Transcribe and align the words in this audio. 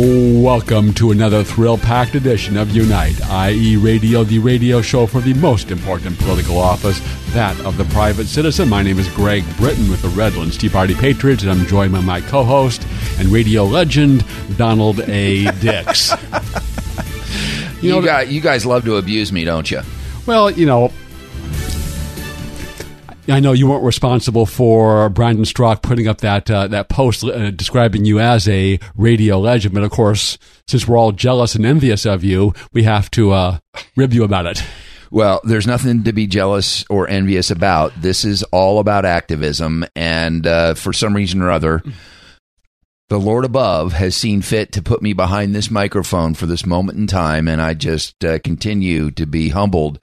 Welcome 0.00 0.94
to 0.94 1.10
another 1.10 1.42
thrill 1.42 1.76
packed 1.76 2.14
edition 2.14 2.56
of 2.56 2.70
Unite, 2.70 3.20
IE, 3.50 3.76
radio, 3.78 4.22
the 4.22 4.38
radio 4.38 4.80
show 4.80 5.06
for 5.06 5.20
the 5.20 5.34
most 5.34 5.72
important 5.72 6.16
political 6.20 6.56
office, 6.56 7.00
that 7.32 7.58
of 7.66 7.76
the 7.76 7.84
private 7.86 8.26
citizen. 8.28 8.68
My 8.68 8.80
name 8.84 9.00
is 9.00 9.08
Greg 9.08 9.42
Britton 9.56 9.90
with 9.90 10.00
the 10.00 10.08
Redlands 10.10 10.56
Tea 10.56 10.68
Party 10.68 10.94
Patriots, 10.94 11.42
and 11.42 11.50
I'm 11.50 11.66
joined 11.66 11.90
by 11.90 12.00
my 12.00 12.20
co 12.20 12.44
host 12.44 12.86
and 13.18 13.26
radio 13.26 13.64
legend, 13.64 14.24
Donald 14.56 15.00
A. 15.00 15.50
Dix. 15.58 16.12
you, 17.82 17.90
know, 17.90 17.98
you, 17.98 18.06
guys, 18.06 18.30
you 18.30 18.40
guys 18.40 18.64
love 18.64 18.84
to 18.84 18.98
abuse 18.98 19.32
me, 19.32 19.44
don't 19.44 19.68
you? 19.68 19.80
Well, 20.26 20.48
you 20.48 20.66
know, 20.66 20.92
I 23.30 23.40
know 23.40 23.52
you 23.52 23.68
weren't 23.68 23.84
responsible 23.84 24.46
for 24.46 25.10
Brandon 25.10 25.44
Straka 25.44 25.82
putting 25.82 26.08
up 26.08 26.22
that 26.22 26.50
uh, 26.50 26.66
that 26.68 26.88
post 26.88 27.22
uh, 27.24 27.50
describing 27.50 28.06
you 28.06 28.18
as 28.20 28.48
a 28.48 28.80
radio 28.96 29.38
legend, 29.38 29.74
but 29.74 29.82
of 29.82 29.90
course, 29.90 30.38
since 30.66 30.88
we're 30.88 30.96
all 30.96 31.12
jealous 31.12 31.54
and 31.54 31.66
envious 31.66 32.06
of 32.06 32.24
you, 32.24 32.54
we 32.72 32.84
have 32.84 33.10
to 33.12 33.32
uh, 33.32 33.58
rib 33.96 34.14
you 34.14 34.24
about 34.24 34.46
it. 34.46 34.62
Well, 35.10 35.40
there's 35.44 35.66
nothing 35.66 36.04
to 36.04 36.12
be 36.12 36.26
jealous 36.26 36.84
or 36.88 37.06
envious 37.08 37.50
about. 37.50 37.92
This 38.00 38.24
is 38.24 38.42
all 38.44 38.78
about 38.78 39.04
activism, 39.04 39.84
and 39.94 40.46
uh, 40.46 40.74
for 40.74 40.94
some 40.94 41.14
reason 41.14 41.42
or 41.42 41.50
other, 41.50 41.82
the 43.08 43.20
Lord 43.20 43.44
above 43.44 43.92
has 43.92 44.16
seen 44.16 44.40
fit 44.40 44.72
to 44.72 44.82
put 44.82 45.02
me 45.02 45.12
behind 45.12 45.54
this 45.54 45.70
microphone 45.70 46.32
for 46.32 46.46
this 46.46 46.64
moment 46.64 46.98
in 46.98 47.06
time, 47.06 47.46
and 47.46 47.60
I 47.60 47.74
just 47.74 48.24
uh, 48.24 48.38
continue 48.38 49.10
to 49.12 49.26
be 49.26 49.50
humbled 49.50 49.98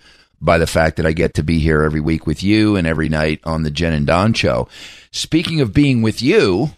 by 0.46 0.58
the 0.58 0.68
fact 0.68 0.98
that 0.98 1.06
I 1.06 1.12
get 1.12 1.34
to 1.34 1.44
be 1.44 1.60
here 1.60 1.82
every 1.82 2.00
week 2.00 2.26
with 2.26 2.44
you 2.44 2.76
and 2.76 2.86
every 2.88 3.10
night 3.10 3.42
on 3.44 3.64
the 3.64 3.72
Jen 3.72 3.94
and 3.94 4.08
Don 4.08 4.34
show. 4.34 4.68
Speaking 5.12 5.60
of 5.60 5.74
being 5.74 6.02
with 6.02 6.22
you, 6.22 6.70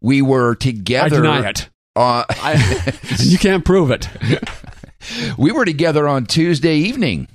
we 0.00 0.22
were 0.22 0.54
together. 0.54 1.16
I 1.16 1.40
deny 1.40 1.48
it. 1.48 1.68
Uh, 1.96 2.24
I, 2.28 2.94
you 3.18 3.38
can't 3.38 3.64
prove 3.64 3.90
it. 3.90 4.08
we 5.38 5.52
were 5.52 5.64
together 5.64 6.06
on 6.06 6.26
Tuesday 6.26 6.76
evening. 6.76 7.28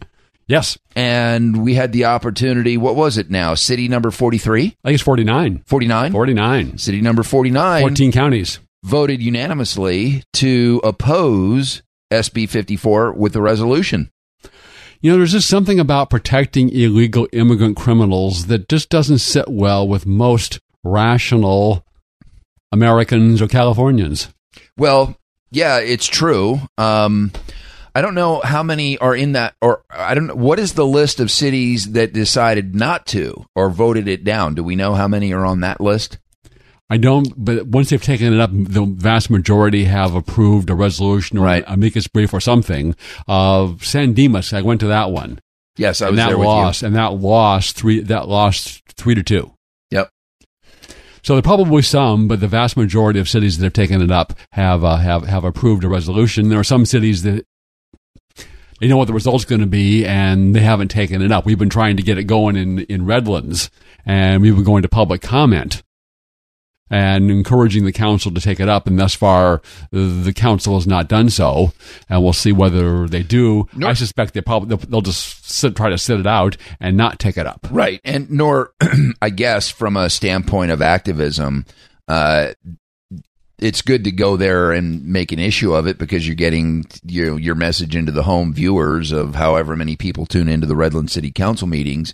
Yes. 0.47 0.77
And 0.95 1.63
we 1.63 1.73
had 1.73 1.91
the 1.91 2.05
opportunity. 2.05 2.77
What 2.77 2.95
was 2.95 3.17
it 3.17 3.29
now? 3.29 3.55
City 3.55 3.87
number 3.87 4.11
43? 4.11 4.61
I 4.61 4.87
think 4.87 4.95
it's 4.95 5.03
49. 5.03 5.63
49? 5.65 6.11
49. 6.11 6.77
City 6.77 7.01
number 7.01 7.23
49. 7.23 7.81
14 7.81 8.11
counties. 8.11 8.59
Voted 8.83 9.21
unanimously 9.21 10.23
to 10.33 10.81
oppose 10.83 11.81
SB 12.11 12.49
54 12.49 13.13
with 13.13 13.35
a 13.35 13.41
resolution. 13.41 14.11
You 15.03 15.11
know, 15.11 15.17
there's 15.17 15.33
just 15.33 15.49
something 15.49 15.81
about 15.81 16.09
protecting 16.09 16.69
illegal 16.69 17.27
immigrant 17.33 17.75
criminals 17.75 18.45
that 18.45 18.69
just 18.69 18.89
doesn't 18.89 19.17
sit 19.17 19.49
well 19.49 19.85
with 19.85 20.05
most 20.05 20.61
rational 20.81 21.85
Americans 22.71 23.41
or 23.41 23.49
Californians. 23.49 24.29
Well, 24.77 25.17
yeah, 25.51 25.79
it's 25.79 26.07
true. 26.07 26.61
Um, 26.77 27.33
I 27.93 28.01
don't 28.01 28.15
know 28.15 28.39
how 28.45 28.63
many 28.63 28.97
are 28.97 29.13
in 29.13 29.33
that, 29.33 29.55
or 29.61 29.83
I 29.89 30.13
don't 30.15 30.27
know. 30.27 30.35
What 30.35 30.57
is 30.57 30.71
the 30.71 30.87
list 30.87 31.19
of 31.19 31.29
cities 31.29 31.91
that 31.91 32.13
decided 32.13 32.73
not 32.73 33.05
to 33.07 33.45
or 33.57 33.69
voted 33.69 34.07
it 34.07 34.23
down? 34.23 34.55
Do 34.55 34.63
we 34.63 34.77
know 34.77 34.93
how 34.93 35.09
many 35.09 35.33
are 35.33 35.45
on 35.45 35.59
that 35.59 35.81
list? 35.81 36.17
I 36.89 36.97
don't, 36.97 37.33
but 37.37 37.67
once 37.67 37.89
they've 37.89 38.01
taken 38.01 38.33
it 38.33 38.39
up, 38.39 38.51
the 38.53 38.85
vast 38.85 39.29
majority 39.29 39.85
have 39.85 40.15
approved 40.15 40.69
a 40.69 40.75
resolution 40.75 41.37
or 41.37 41.45
right. 41.45 41.63
amicus 41.65 42.07
brief 42.07 42.33
or 42.33 42.39
something. 42.39 42.95
Uh, 43.27 43.73
San 43.81 44.13
Dimas, 44.13 44.53
I 44.53 44.61
went 44.61 44.81
to 44.81 44.87
that 44.87 45.09
one. 45.09 45.39
Yes, 45.77 46.01
I 46.01 46.09
was 46.09 46.11
and 46.11 46.17
that 46.19 46.35
there 46.35 46.45
lost, 46.45 46.83
and 46.83 46.95
that 46.95 47.13
lost 47.13 47.75
three. 47.75 47.99
That 48.01 48.27
lost 48.27 48.83
three 48.89 49.15
to 49.15 49.23
two. 49.23 49.53
Yep. 49.89 50.09
So 51.23 51.33
there 51.33 51.39
are 51.39 51.41
probably 51.41 51.81
some, 51.81 52.27
but 52.27 52.41
the 52.41 52.47
vast 52.47 52.77
majority 52.77 53.19
of 53.19 53.27
cities 53.27 53.57
that 53.57 53.63
have 53.63 53.73
taken 53.73 54.01
it 54.01 54.11
up 54.11 54.33
have 54.51 54.83
uh, 54.83 54.97
have 54.97 55.23
have 55.23 55.45
approved 55.45 55.83
a 55.83 55.89
resolution. 55.89 56.49
There 56.49 56.59
are 56.59 56.63
some 56.63 56.85
cities 56.85 57.23
that 57.23 57.45
they 58.79 58.87
know 58.87 58.97
what 58.97 59.07
the 59.07 59.13
result's 59.13 59.45
going 59.45 59.61
to 59.61 59.67
be, 59.67 60.05
and 60.05 60.55
they 60.55 60.59
haven't 60.59 60.89
taken 60.89 61.23
it 61.23 61.31
up. 61.31 61.45
We've 61.45 61.57
been 61.57 61.69
trying 61.69 61.97
to 61.97 62.03
get 62.03 62.19
it 62.19 62.25
going 62.25 62.55
in 62.55 62.79
in 62.81 63.05
Redlands, 63.05 63.71
and 64.05 64.43
we've 64.43 64.53
been 64.53 64.65
going 64.65 64.83
to 64.83 64.89
public 64.89 65.21
comment 65.21 65.81
and 66.93 67.31
encouraging 67.31 67.85
the 67.85 67.91
council 67.91 68.31
to 68.31 68.39
take 68.39 68.59
it 68.59 68.69
up. 68.69 68.85
And 68.85 68.99
thus 68.99 69.15
far, 69.15 69.63
the 69.91 70.31
council 70.35 70.75
has 70.75 70.85
not 70.85 71.09
done 71.09 71.31
so. 71.31 71.73
And 72.07 72.21
we'll 72.21 72.33
see 72.33 72.51
whether 72.51 73.07
they 73.07 73.23
do. 73.23 73.67
Nor, 73.73 73.89
I 73.89 73.93
suspect 73.93 74.35
they 74.35 74.41
probably 74.41 74.69
they'll, 74.69 74.89
they'll 74.89 75.01
just 75.01 75.49
sit, 75.49 75.75
try 75.75 75.89
to 75.89 75.97
sit 75.97 76.19
it 76.19 76.27
out 76.27 76.55
and 76.79 76.95
not 76.95 77.17
take 77.17 77.35
it 77.35 77.47
up. 77.47 77.65
Right, 77.71 77.99
and 78.03 78.29
nor 78.29 78.73
I 79.23 79.31
guess 79.31 79.71
from 79.71 79.97
a 79.97 80.09
standpoint 80.09 80.69
of 80.71 80.83
activism. 80.83 81.65
Uh, 82.07 82.53
it's 83.57 83.81
good 83.81 84.03
to 84.03 84.11
go 84.11 84.35
there 84.35 84.71
and 84.73 85.05
make 85.05 85.31
an 85.31 85.39
issue 85.39 85.73
of 85.73 85.87
it 85.87 85.97
because 85.97 86.27
you're 86.27 86.35
getting 86.35 86.85
your 87.05 87.39
your 87.39 87.55
message 87.55 87.95
into 87.95 88.11
the 88.11 88.23
home 88.23 88.53
viewers 88.53 89.11
of 89.11 89.35
however 89.35 89.75
many 89.75 89.95
people 89.95 90.25
tune 90.25 90.49
into 90.49 90.67
the 90.67 90.73
Redland 90.73 91.09
City 91.09 91.31
Council 91.31 91.65
meetings. 91.65 92.13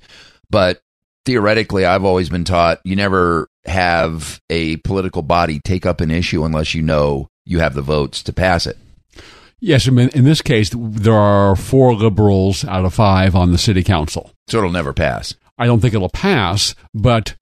But 0.50 0.82
theoretically, 1.26 1.86
I've 1.86 2.06
always 2.06 2.30
been 2.30 2.46
taught 2.46 2.80
you 2.84 2.96
never 2.96 3.50
have 3.70 4.42
a 4.50 4.78
political 4.78 5.22
body 5.22 5.60
take 5.60 5.86
up 5.86 6.02
an 6.02 6.12
issue 6.12 6.44
unless 6.44 6.74
you 6.74 6.82
know 6.82 7.30
you 7.46 7.60
have 7.60 7.74
the 7.74 7.82
votes 7.82 8.22
to 8.24 8.34
pass 8.34 8.68
it. 8.68 8.78
Yes, 9.62 9.88
I 9.88 9.92
mean, 9.92 10.10
in 10.14 10.24
this 10.24 10.42
case, 10.42 10.72
there 10.74 11.14
are 11.14 11.56
four 11.56 11.94
liberals 11.94 12.64
out 12.64 12.86
of 12.86 12.94
five 12.94 13.36
on 13.36 13.52
the 13.52 13.58
city 13.58 13.84
council. 13.84 14.32
So 14.48 14.60
it'll 14.60 14.70
never 14.70 14.94
pass. 14.94 15.36
I 15.58 15.66
don't 15.66 15.82
think 15.82 15.94
it'll 15.94 16.10
pass, 16.10 16.76
but 16.94 17.36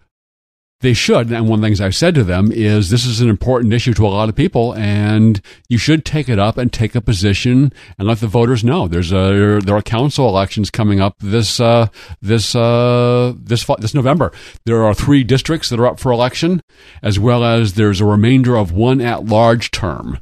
they 0.82 0.94
should. 0.94 1.32
And 1.32 1.48
one 1.50 1.60
of 1.60 1.62
the 1.62 1.68
things 1.68 1.82
I've 1.82 1.96
said 1.96 2.14
to 2.16 2.24
them 2.24 2.52
is 2.52 2.90
this 2.90 3.06
is 3.06 3.20
an 3.20 3.30
important 3.30 3.74
issue 3.74 3.94
to 3.96 4.06
a 4.06 4.10
lot 4.10 4.30
of 4.30 4.36
people, 4.36 4.74
and 4.76 5.42
you 5.70 5.78
should 5.78 6.06
take 6.06 6.30
it 6.30 6.38
up 6.38 6.58
and 6.58 6.72
take 6.72 6.94
a 6.94 7.02
position 7.02 7.74
and 7.98 8.08
let 8.08 8.20
the 8.20 8.28
voters 8.28 8.64
know. 8.64 8.88
There's 8.88 9.12
a 9.12 9.60
there 9.64 9.76
are 9.76 9.82
council 9.82 10.28
elections 10.28 10.70
coming 10.70 11.00
up 11.00 11.16
this 11.20 11.60
uh, 11.60 11.88
this 12.22 12.56
uh, 12.56 13.34
this 13.38 13.66
this 13.80 13.94
November. 13.94 14.32
There 14.66 14.84
are 14.84 14.94
three 14.94 15.24
districts 15.24 15.70
that 15.70 15.80
are 15.80 15.88
up 15.88 16.00
for 16.00 16.12
election, 16.12 16.62
as 17.02 17.18
well 17.18 17.44
as 17.44 17.74
there's 17.74 18.02
a 18.02 18.06
remainder 18.06 18.56
of 18.56 18.72
one 18.72 19.02
at 19.02 19.26
large 19.26 19.72
term 19.72 20.20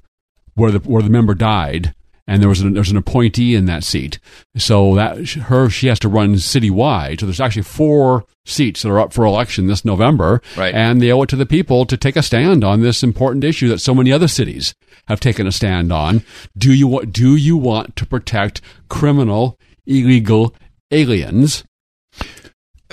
where 0.53 0.71
the 0.71 0.79
where 0.79 1.03
the 1.03 1.09
member 1.09 1.33
died 1.33 1.94
and 2.28 2.41
there 2.41 2.50
was 2.50 2.62
an, 2.62 2.74
there's 2.74 2.91
an 2.91 2.97
appointee 2.97 3.56
in 3.56 3.66
that 3.66 3.84
seat. 3.84 4.19
So 4.58 4.96
that 4.96 5.28
her 5.30 5.69
she 5.69 5.88
has 5.88 6.00
to 6.00 6.09
run 6.09 6.36
citywide. 6.36 7.19
So 7.19 7.25
there's 7.25 7.41
actually 7.41 7.63
four 7.63 8.25
seats 8.46 8.81
that 8.81 8.90
are 8.90 9.00
up 9.00 9.13
for 9.13 9.25
election 9.25 9.68
this 9.68 9.86
November, 9.86 10.41
right. 10.56 10.74
and 10.74 11.02
they 11.02 11.12
owe 11.12 11.24
it 11.24 11.30
to 11.30 11.36
the 11.36 11.46
people 11.46 11.86
to 11.86 11.97
take 11.97 12.16
a 12.16 12.24
stand 12.24 12.63
on 12.63 12.81
this 12.81 13.03
important 13.03 13.44
issue 13.44 13.68
that 13.69 13.80
so 13.80 13.94
many 13.94 14.12
other 14.12 14.28
cities 14.28 14.75
have 15.08 15.19
taken 15.19 15.47
a 15.47 15.52
stand 15.52 15.91
on. 15.91 16.24
Do 16.58 16.74
you 16.74 16.88
want, 16.88 17.12
do 17.12 17.36
you 17.36 17.58
want 17.58 17.96
to 17.96 18.06
protect 18.06 18.62
criminal 18.90 19.59
illegal 19.86 20.56
aliens? 20.92 21.63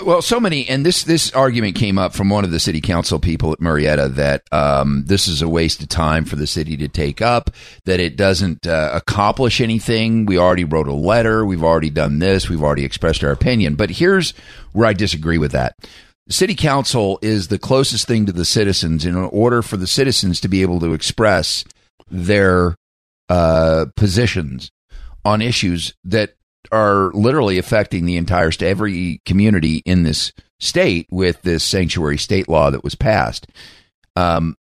Well, 0.01 0.23
so 0.23 0.41
many, 0.41 0.67
and 0.69 0.87
this 0.87 1.05
this 1.05 1.31
argument 1.33 1.77
came 1.77 1.99
up 1.99 2.15
from 2.15 2.31
one 2.31 2.45
of 2.45 2.51
the 2.51 2.59
city 2.59 2.81
council 2.81 3.19
people 3.19 3.53
at 3.53 3.59
Murrieta 3.59 4.15
that 4.15 4.43
um, 4.51 5.05
this 5.07 5.29
is 5.29 5.43
a 5.43 5.49
waste 5.49 5.83
of 5.83 5.89
time 5.89 6.25
for 6.25 6.37
the 6.37 6.47
city 6.47 6.79
to 6.79 6.89
take 6.89 7.21
up. 7.21 7.51
That 7.85 8.01
it 8.01 8.17
doesn't 8.17 8.67
uh, 8.67 8.91
accomplish 8.95 9.61
anything. 9.61 10.25
We 10.25 10.39
already 10.39 10.65
wrote 10.65 10.89
a 10.89 10.95
letter. 10.95 11.45
We've 11.45 11.63
already 11.63 11.91
done 11.91 12.21
this. 12.21 12.49
We've 12.49 12.63
already 12.63 12.87
expressed 12.87 13.23
our 13.23 13.33
opinion. 13.33 13.75
But 13.75 13.91
here's 13.91 14.33
where 14.73 14.87
I 14.87 14.95
disagree 14.95 15.39
with 15.39 15.53
that. 15.53 15.77
city 16.31 16.55
council 16.55 17.19
is 17.21 17.49
the 17.49 17.59
closest 17.59 18.09
thing 18.09 18.25
to 18.27 18.33
the 18.33 18.47
citizens. 18.47 19.05
In 19.05 19.15
order 19.15 19.61
for 19.61 19.77
the 19.77 19.87
citizens 19.87 20.41
to 20.41 20.49
be 20.49 20.63
able 20.63 20.81
to 20.81 20.95
express 20.95 21.65
their 22.11 22.77
uh, 23.29 23.87
positions 23.95 24.71
on 25.23 25.43
issues 25.43 25.95
that 26.05 26.35
are 26.71 27.11
literally 27.13 27.59
affecting 27.59 28.05
the 28.05 28.17
entire 28.17 28.51
state, 28.51 28.69
every 28.69 29.21
community 29.27 29.83
in 29.85 30.03
this 30.03 30.33
state 30.61 31.07
with 31.11 31.43
this 31.43 31.65
sanctuary 31.65 32.19
state 32.19 32.49
law 32.49 32.71
that 32.71 32.85
was 32.85 32.95
passed. 32.95 33.47
Um, 34.15 34.57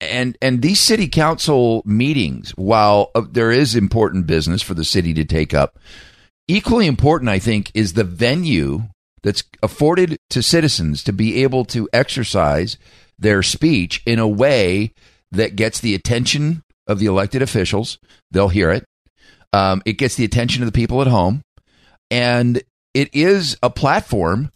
and 0.00 0.36
and 0.42 0.62
these 0.62 0.80
city 0.80 1.08
council 1.08 1.82
meetings, 1.84 2.50
while 2.52 3.10
uh, 3.14 3.22
there 3.30 3.52
is 3.52 3.76
important 3.76 4.26
business 4.26 4.62
for 4.62 4.74
the 4.74 4.84
city 4.84 5.14
to 5.14 5.24
take 5.24 5.54
up, 5.54 5.78
equally 6.48 6.86
important, 6.86 7.28
I 7.28 7.38
think, 7.38 7.70
is 7.74 7.92
the 7.92 8.04
venue 8.04 8.84
that's 9.22 9.44
afforded 9.62 10.16
to 10.30 10.42
citizens 10.42 11.04
to 11.04 11.12
be 11.12 11.42
able 11.42 11.64
to 11.66 11.88
exercise 11.92 12.76
their 13.18 13.42
speech 13.42 14.02
in 14.04 14.18
a 14.18 14.26
way 14.26 14.92
that 15.30 15.54
gets 15.54 15.78
the 15.78 15.94
attention 15.94 16.62
of 16.88 16.98
the 16.98 17.06
elected 17.06 17.40
officials. 17.40 17.98
They'll 18.30 18.48
hear 18.48 18.70
it. 18.70 18.84
Um, 19.52 19.82
it 19.84 19.94
gets 19.94 20.16
the 20.16 20.24
attention 20.24 20.62
of 20.62 20.66
the 20.66 20.72
people 20.72 21.00
at 21.00 21.06
home. 21.06 21.42
And 22.10 22.62
it 22.94 23.14
is 23.14 23.56
a 23.62 23.70
platform 23.70 24.52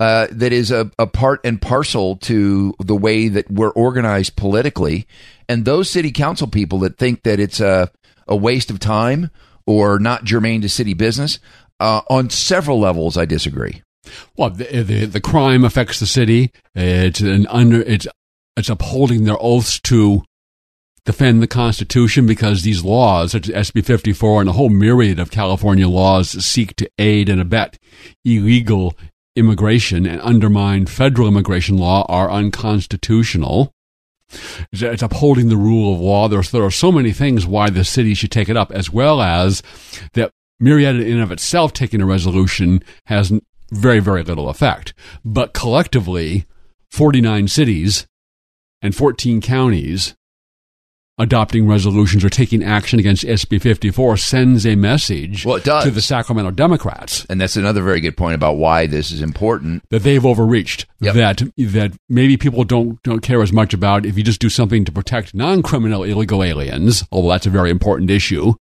uh, 0.00 0.26
that 0.30 0.52
is 0.52 0.70
a, 0.70 0.90
a 0.98 1.06
part 1.06 1.40
and 1.44 1.60
parcel 1.60 2.16
to 2.16 2.74
the 2.80 2.96
way 2.96 3.28
that 3.28 3.50
we're 3.50 3.70
organized 3.70 4.36
politically. 4.36 5.06
And 5.48 5.64
those 5.64 5.90
city 5.90 6.10
council 6.10 6.46
people 6.46 6.80
that 6.80 6.98
think 6.98 7.22
that 7.22 7.40
it's 7.40 7.60
a, 7.60 7.90
a 8.26 8.36
waste 8.36 8.70
of 8.70 8.80
time 8.80 9.30
or 9.66 9.98
not 9.98 10.24
germane 10.24 10.62
to 10.62 10.68
city 10.68 10.94
business, 10.94 11.38
uh, 11.78 12.02
on 12.08 12.30
several 12.30 12.80
levels, 12.80 13.16
I 13.16 13.24
disagree. 13.24 13.82
Well, 14.36 14.50
the, 14.50 14.82
the, 14.82 15.06
the 15.06 15.20
crime 15.20 15.64
affects 15.64 16.00
the 16.00 16.06
city. 16.06 16.52
It's 16.74 17.20
an 17.20 17.46
under 17.48 17.80
it's 17.80 18.06
it's 18.56 18.68
upholding 18.68 19.24
their 19.24 19.36
oaths 19.40 19.80
to 19.80 20.24
defend 21.04 21.42
the 21.42 21.48
Constitution 21.48 22.26
because 22.26 22.62
these 22.62 22.84
laws, 22.84 23.32
such 23.32 23.50
as 23.50 23.70
SB 23.70 23.84
54 23.84 24.40
and 24.40 24.50
a 24.50 24.52
whole 24.52 24.68
myriad 24.68 25.18
of 25.18 25.30
California 25.30 25.88
laws, 25.88 26.30
seek 26.44 26.76
to 26.76 26.90
aid 26.98 27.28
and 27.28 27.40
abet 27.40 27.78
illegal 28.24 28.96
immigration 29.34 30.06
and 30.06 30.20
undermine 30.20 30.86
federal 30.86 31.28
immigration 31.28 31.78
law 31.78 32.04
are 32.08 32.30
unconstitutional. 32.30 33.72
It's 34.72 35.02
upholding 35.02 35.48
the 35.48 35.56
rule 35.56 35.94
of 35.94 36.00
law. 36.00 36.28
There's, 36.28 36.50
there 36.50 36.64
are 36.64 36.70
so 36.70 36.92
many 36.92 37.12
things 37.12 37.46
why 37.46 37.68
the 37.70 37.84
city 37.84 38.14
should 38.14 38.30
take 38.30 38.48
it 38.48 38.56
up, 38.56 38.70
as 38.72 38.90
well 38.90 39.20
as 39.20 39.62
that 40.14 40.30
Murrieta 40.62 41.04
in 41.04 41.14
and 41.14 41.22
of 41.22 41.32
itself 41.32 41.72
taking 41.72 42.00
a 42.00 42.06
resolution 42.06 42.82
has 43.06 43.32
very, 43.70 44.00
very 44.00 44.22
little 44.22 44.48
effect. 44.48 44.94
But 45.24 45.52
collectively, 45.52 46.46
49 46.90 47.48
cities 47.48 48.06
and 48.80 48.94
14 48.94 49.40
counties 49.40 50.14
adopting 51.18 51.68
resolutions 51.68 52.24
or 52.24 52.30
taking 52.30 52.62
action 52.62 52.98
against 52.98 53.24
SB 53.24 53.60
54 53.60 54.16
sends 54.16 54.66
a 54.66 54.74
message 54.74 55.44
well, 55.44 55.60
to 55.60 55.90
the 55.90 56.02
Sacramento 56.02 56.50
Democrats. 56.50 57.26
And 57.28 57.40
that's 57.40 57.56
another 57.56 57.82
very 57.82 58.00
good 58.00 58.16
point 58.16 58.34
about 58.34 58.56
why 58.56 58.86
this 58.86 59.10
is 59.12 59.22
important. 59.22 59.84
That 59.90 60.02
they've 60.02 60.24
overreached. 60.24 60.86
Yep. 61.00 61.14
That 61.14 61.42
that 61.56 61.92
maybe 62.08 62.36
people 62.36 62.64
don't 62.64 63.02
don't 63.02 63.20
care 63.20 63.42
as 63.42 63.52
much 63.52 63.74
about 63.74 64.06
if 64.06 64.16
you 64.16 64.24
just 64.24 64.40
do 64.40 64.48
something 64.48 64.84
to 64.84 64.92
protect 64.92 65.34
non-criminal 65.34 66.04
illegal 66.04 66.42
aliens, 66.42 67.04
although 67.12 67.30
that's 67.30 67.46
a 67.46 67.50
very 67.50 67.70
important 67.70 68.10
issue. 68.10 68.54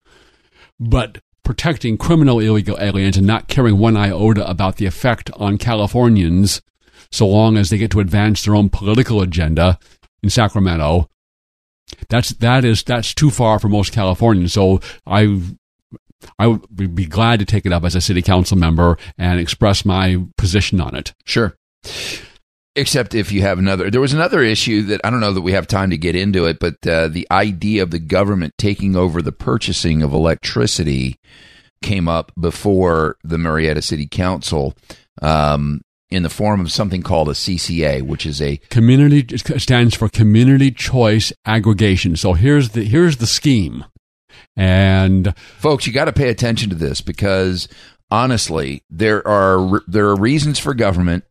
But 0.81 1.19
protecting 1.45 1.97
criminal 1.97 2.41
illegal 2.41 2.77
aliens 2.81 3.17
and 3.17 3.27
not 3.27 3.49
caring 3.49 3.79
one 3.79 3.97
iota 3.97 4.49
about 4.49 4.77
the 4.77 4.87
effect 4.87 5.31
on 5.37 5.59
Californians 5.59 6.61
so 7.11 7.27
long 7.27 7.57
as 7.57 7.71
they 7.71 7.79
get 7.79 7.91
to 7.91 8.01
advance 8.01 8.45
their 8.45 8.55
own 8.55 8.69
political 8.69 9.23
agenda 9.23 9.79
in 10.23 10.29
Sacramento 10.29 11.09
that's 12.09 12.31
that 12.31 12.65
is 12.65 12.83
that's 12.83 13.15
too 13.15 13.31
far 13.31 13.59
for 13.59 13.69
most 13.69 13.93
Californians. 13.93 14.53
So 14.53 14.81
I 15.07 15.41
I 16.39 16.47
would 16.49 16.95
be 16.95 17.07
glad 17.07 17.39
to 17.41 17.45
take 17.45 17.67
it 17.67 17.73
up 17.73 17.85
as 17.85 17.95
a 17.95 18.01
city 18.01 18.23
council 18.23 18.57
member 18.57 18.99
and 19.17 19.39
express 19.39 19.85
my 19.85 20.25
position 20.37 20.81
on 20.81 20.95
it. 20.95 21.15
Sure. 21.25 21.57
Except 22.75 23.15
if 23.15 23.33
you 23.33 23.43
have 23.43 23.59
another, 23.59 23.91
there 23.91 24.01
was 24.01 24.13
another 24.13 24.41
issue 24.41 24.83
that 24.83 25.01
I 25.03 25.11
don't 25.11 25.21
know 25.21 25.33
that 25.33 25.41
we 25.41 25.53
have 25.53 25.67
time 25.67 25.91
to 25.91 25.99
get 25.99 26.15
into 26.15 26.45
it, 26.45 26.59
but 26.61 26.75
uh, 26.87 27.09
the 27.09 27.27
idea 27.31 27.83
of 27.83 27.91
the 27.91 27.99
government 27.99 28.55
taking 28.57 28.95
over 28.95 29.21
the 29.21 29.33
purchasing 29.33 30.03
of 30.03 30.13
electricity 30.13 31.19
came 31.83 32.09
up 32.09 32.33
before 32.39 33.17
the 33.25 33.37
Murrieta 33.37 33.83
City 33.83 34.07
Council. 34.07 34.75
Um, 35.21 35.81
in 36.11 36.23
the 36.23 36.31
form 36.31 36.61
of 36.61 36.73
something 36.73 37.03
called 37.03 37.29
a 37.29 37.33
CCA, 37.33 38.03
which 38.03 38.25
is 38.25 38.41
a 38.41 38.57
community 38.71 39.37
stands 39.59 39.95
for 39.95 40.09
community 40.09 40.71
choice 40.71 41.33
aggregation. 41.45 42.17
So 42.17 42.33
here's 42.33 42.71
the 42.71 42.85
here's 42.85 43.19
the 43.19 43.27
scheme. 43.27 43.85
And 44.57 45.37
folks, 45.59 45.87
you 45.87 45.93
got 45.93 46.07
to 46.07 46.13
pay 46.13 46.31
attention 46.31 46.71
to 46.71 46.77
this 46.77 47.01
because 47.01 47.69
honestly, 48.11 48.83
there 48.91 49.27
are 49.27 49.83
there 49.87 50.07
are 50.09 50.17
reasons 50.17 50.59
for 50.59 50.75
government 50.75 51.25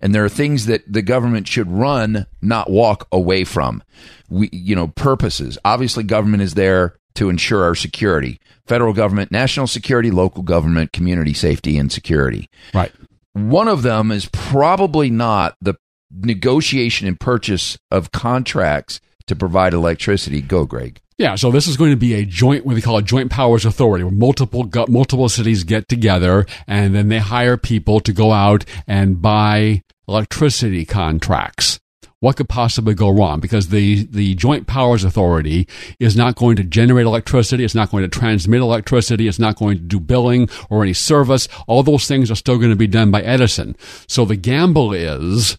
and 0.00 0.14
there 0.14 0.24
are 0.24 0.28
things 0.28 0.66
that 0.66 0.90
the 0.90 1.02
government 1.02 1.48
should 1.48 1.70
run, 1.70 2.26
not 2.40 2.70
walk 2.70 3.08
away 3.12 3.44
from. 3.44 3.82
We, 4.28 4.48
you 4.52 4.74
know, 4.74 4.88
purposes. 4.88 5.58
Obviously, 5.64 6.04
government 6.04 6.42
is 6.42 6.54
there 6.54 6.96
to 7.14 7.28
ensure 7.28 7.64
our 7.64 7.74
security. 7.74 8.40
Federal 8.66 8.92
government, 8.92 9.30
national 9.30 9.66
security, 9.66 10.10
local 10.10 10.42
government, 10.42 10.92
community 10.92 11.34
safety 11.34 11.76
and 11.76 11.90
security. 11.92 12.48
Right. 12.72 12.92
One 13.34 13.68
of 13.68 13.82
them 13.82 14.10
is 14.10 14.28
probably 14.32 15.10
not 15.10 15.56
the 15.60 15.74
negotiation 16.10 17.08
and 17.08 17.18
purchase 17.18 17.78
of 17.90 18.12
contracts 18.12 19.00
to 19.26 19.36
provide 19.36 19.72
electricity. 19.72 20.42
Go, 20.42 20.64
Greg. 20.64 21.00
Yeah, 21.18 21.36
so 21.36 21.50
this 21.50 21.68
is 21.68 21.76
going 21.76 21.90
to 21.92 21.96
be 21.96 22.14
a 22.14 22.24
joint, 22.24 22.66
what 22.66 22.74
they 22.74 22.80
call 22.80 22.98
a 22.98 23.02
joint 23.02 23.30
powers 23.30 23.64
authority, 23.64 24.04
where 24.04 24.12
multiple 24.12 24.68
multiple 24.88 25.28
cities 25.28 25.64
get 25.64 25.88
together 25.88 26.46
and 26.66 26.94
then 26.94 27.08
they 27.08 27.18
hire 27.18 27.56
people 27.56 28.00
to 28.00 28.12
go 28.12 28.32
out 28.32 28.64
and 28.86 29.22
buy 29.22 29.82
electricity 30.08 30.84
contracts 30.84 31.78
what 32.22 32.36
could 32.36 32.48
possibly 32.48 32.94
go 32.94 33.10
wrong? 33.10 33.40
Because 33.40 33.70
the, 33.70 34.04
the 34.04 34.36
Joint 34.36 34.68
Powers 34.68 35.02
Authority 35.02 35.66
is 35.98 36.16
not 36.16 36.36
going 36.36 36.54
to 36.54 36.62
generate 36.62 37.04
electricity. 37.04 37.64
It's 37.64 37.74
not 37.74 37.90
going 37.90 38.04
to 38.04 38.08
transmit 38.08 38.60
electricity. 38.60 39.26
It's 39.26 39.40
not 39.40 39.56
going 39.56 39.76
to 39.76 39.82
do 39.82 39.98
billing 39.98 40.48
or 40.70 40.84
any 40.84 40.92
service. 40.92 41.48
All 41.66 41.82
those 41.82 42.06
things 42.06 42.30
are 42.30 42.36
still 42.36 42.58
going 42.58 42.70
to 42.70 42.76
be 42.76 42.86
done 42.86 43.10
by 43.10 43.22
Edison. 43.22 43.74
So 44.06 44.24
the 44.24 44.36
gamble 44.36 44.92
is 44.92 45.58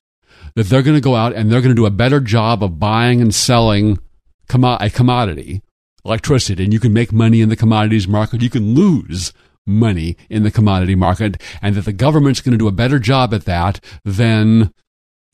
that 0.55 0.67
they're 0.67 0.83
going 0.83 0.95
to 0.95 1.01
go 1.01 1.15
out 1.15 1.33
and 1.33 1.51
they're 1.51 1.59
going 1.59 1.75
to 1.75 1.81
do 1.81 1.85
a 1.85 1.91
better 1.91 2.21
job 2.21 2.63
of 2.63 2.79
buying 2.79 3.19
and 3.19 3.35
selling 3.35 3.99
a 4.49 4.89
commodity, 4.89 5.61
electricity, 6.05 6.63
and 6.63 6.71
you 6.71 6.79
can 6.79 6.93
make 6.93 7.11
money 7.11 7.41
in 7.41 7.49
the 7.49 7.57
commodities 7.57 8.07
market. 8.07 8.41
You 8.41 8.49
can 8.49 8.73
lose 8.73 9.33
money 9.65 10.15
in 10.29 10.43
the 10.43 10.51
commodity 10.51 10.95
market, 10.95 11.41
and 11.61 11.75
that 11.75 11.83
the 11.83 11.91
government's 11.91 12.39
going 12.39 12.53
to 12.53 12.57
do 12.57 12.67
a 12.69 12.71
better 12.71 12.99
job 12.99 13.33
at 13.33 13.43
that 13.43 13.83
than 14.05 14.73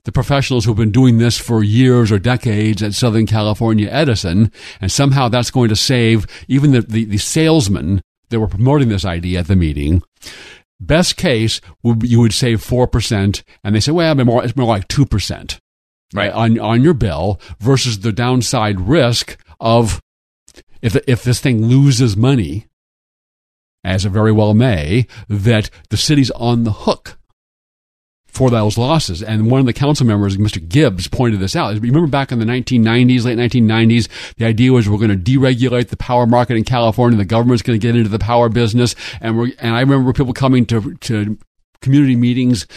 the 0.10 0.14
professionals 0.14 0.66
who've 0.66 0.76
been 0.76 0.90
doing 0.90 1.20
this 1.20 1.38
for 1.38 1.64
years 1.64 2.12
or 2.12 2.18
decades 2.18 2.82
at 2.82 2.96
Southern 2.96 3.28
California 3.28 3.88
Edison, 3.92 4.52
and 4.82 4.92
somehow 4.92 5.30
that's 5.30 5.52
going 5.52 5.70
to 5.70 5.76
save 5.76 6.26
even 6.48 6.72
the, 6.72 6.82
the, 6.82 7.06
the 7.06 7.20
salesmen 7.20 8.02
that 8.30 8.40
were 8.40 8.48
promoting 8.48 8.90
this 8.90 9.06
idea 9.06 9.38
at 9.38 9.48
the 9.48 9.56
meeting. 9.56 10.02
Best 10.80 11.16
case, 11.16 11.62
you 11.84 12.20
would 12.20 12.34
save 12.34 12.60
4%, 12.60 13.44
and 13.64 13.76
they 13.76 13.80
say, 13.80 13.92
well, 13.92 14.18
it's 14.18 14.26
more, 14.26 14.44
it's 14.44 14.56
more 14.56 14.66
like 14.66 14.88
2%. 14.88 15.60
Right. 16.16 16.32
On, 16.32 16.60
on 16.60 16.82
your 16.82 16.96
bill 16.96 17.40
versus 17.60 18.00
the 18.00 18.12
downside 18.12 18.82
risk 18.82 19.40
of 19.60 20.02
if, 20.82 20.96
if 21.08 21.24
this 21.24 21.40
thing 21.40 21.68
loses 21.68 22.18
money, 22.18 22.66
as 23.84 24.08
it 24.08 24.10
very 24.10 24.32
well 24.32 24.56
may, 24.56 25.06
that 25.28 25.70
the 25.92 25.98
city's 25.98 26.32
on 26.32 26.64
the 26.64 26.72
hook 26.72 27.19
for 28.32 28.50
those 28.50 28.78
losses. 28.78 29.22
And 29.24 29.50
one 29.50 29.60
of 29.60 29.66
the 29.66 29.74
council 29.74 30.06
members, 30.06 30.38
Mr. 30.38 30.66
Gibbs, 30.66 31.08
pointed 31.08 31.40
this 31.40 31.56
out. 31.56 31.78
Remember 31.80 32.08
back 32.08 32.32
in 32.32 32.40
the 32.40 32.46
1990s, 32.46 33.26
late 33.26 33.38
1990s, 33.38 34.08
the 34.38 34.46
idea 34.46 34.72
was 34.72 34.88
we're 34.88 34.98
going 34.98 35.10
to 35.10 35.18
deregulate 35.18 35.90
the 35.90 35.98
power 35.98 36.26
market 36.26 36.56
in 36.56 36.64
California. 36.64 37.18
The 37.18 37.26
government's 37.26 37.64
going 37.64 37.80
to 37.80 37.86
get 37.86 37.96
into 37.96 38.10
the 38.10 38.20
power 38.20 38.48
business. 38.50 38.96
And 39.20 39.38
we're, 39.38 39.52
and 39.60 39.76
I 39.76 39.82
remember 39.82 40.14
people 40.14 40.34
coming 40.34 40.66
to, 40.68 40.96
to 40.96 41.38
community 41.82 42.16
meetings. 42.16 42.68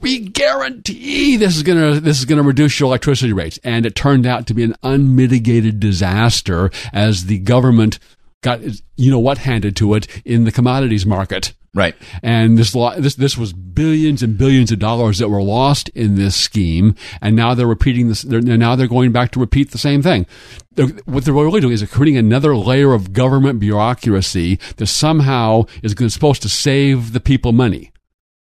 We 0.00 0.18
guarantee 0.18 1.36
this 1.36 1.56
is 1.56 1.62
going 1.62 1.94
to, 1.94 2.00
this 2.00 2.18
is 2.18 2.24
going 2.24 2.40
to 2.40 2.46
reduce 2.46 2.78
your 2.78 2.88
electricity 2.88 3.32
rates. 3.32 3.58
And 3.62 3.86
it 3.86 3.94
turned 3.94 4.26
out 4.26 4.46
to 4.48 4.54
be 4.54 4.64
an 4.64 4.74
unmitigated 4.82 5.80
disaster 5.80 6.70
as 6.92 7.26
the 7.26 7.38
government 7.38 7.98
got, 8.42 8.60
you 8.96 9.10
know 9.10 9.18
what 9.18 9.38
handed 9.38 9.76
to 9.76 9.94
it 9.94 10.06
in 10.24 10.44
the 10.44 10.52
commodities 10.52 11.06
market. 11.06 11.52
Right. 11.78 11.94
And 12.24 12.58
this, 12.58 12.72
this, 12.72 13.14
this 13.14 13.38
was 13.38 13.52
billions 13.52 14.20
and 14.20 14.36
billions 14.36 14.72
of 14.72 14.80
dollars 14.80 15.18
that 15.18 15.28
were 15.28 15.44
lost 15.44 15.90
in 15.90 16.16
this 16.16 16.34
scheme. 16.34 16.96
And 17.22 17.36
now 17.36 17.54
they're 17.54 17.68
repeating 17.68 18.08
this. 18.08 18.22
They're, 18.22 18.40
now 18.40 18.74
they're 18.74 18.88
going 18.88 19.12
back 19.12 19.30
to 19.30 19.40
repeat 19.40 19.70
the 19.70 19.78
same 19.78 20.02
thing. 20.02 20.26
They're, 20.72 20.88
what 21.04 21.24
they're 21.24 21.32
really 21.32 21.60
doing 21.60 21.72
is 21.72 21.78
they're 21.78 21.86
creating 21.86 22.16
another 22.16 22.56
layer 22.56 22.94
of 22.94 23.12
government 23.12 23.60
bureaucracy 23.60 24.58
that 24.78 24.88
somehow 24.88 25.66
is 25.84 25.94
supposed 26.12 26.42
to 26.42 26.48
save 26.48 27.12
the 27.12 27.20
people 27.20 27.52
money. 27.52 27.92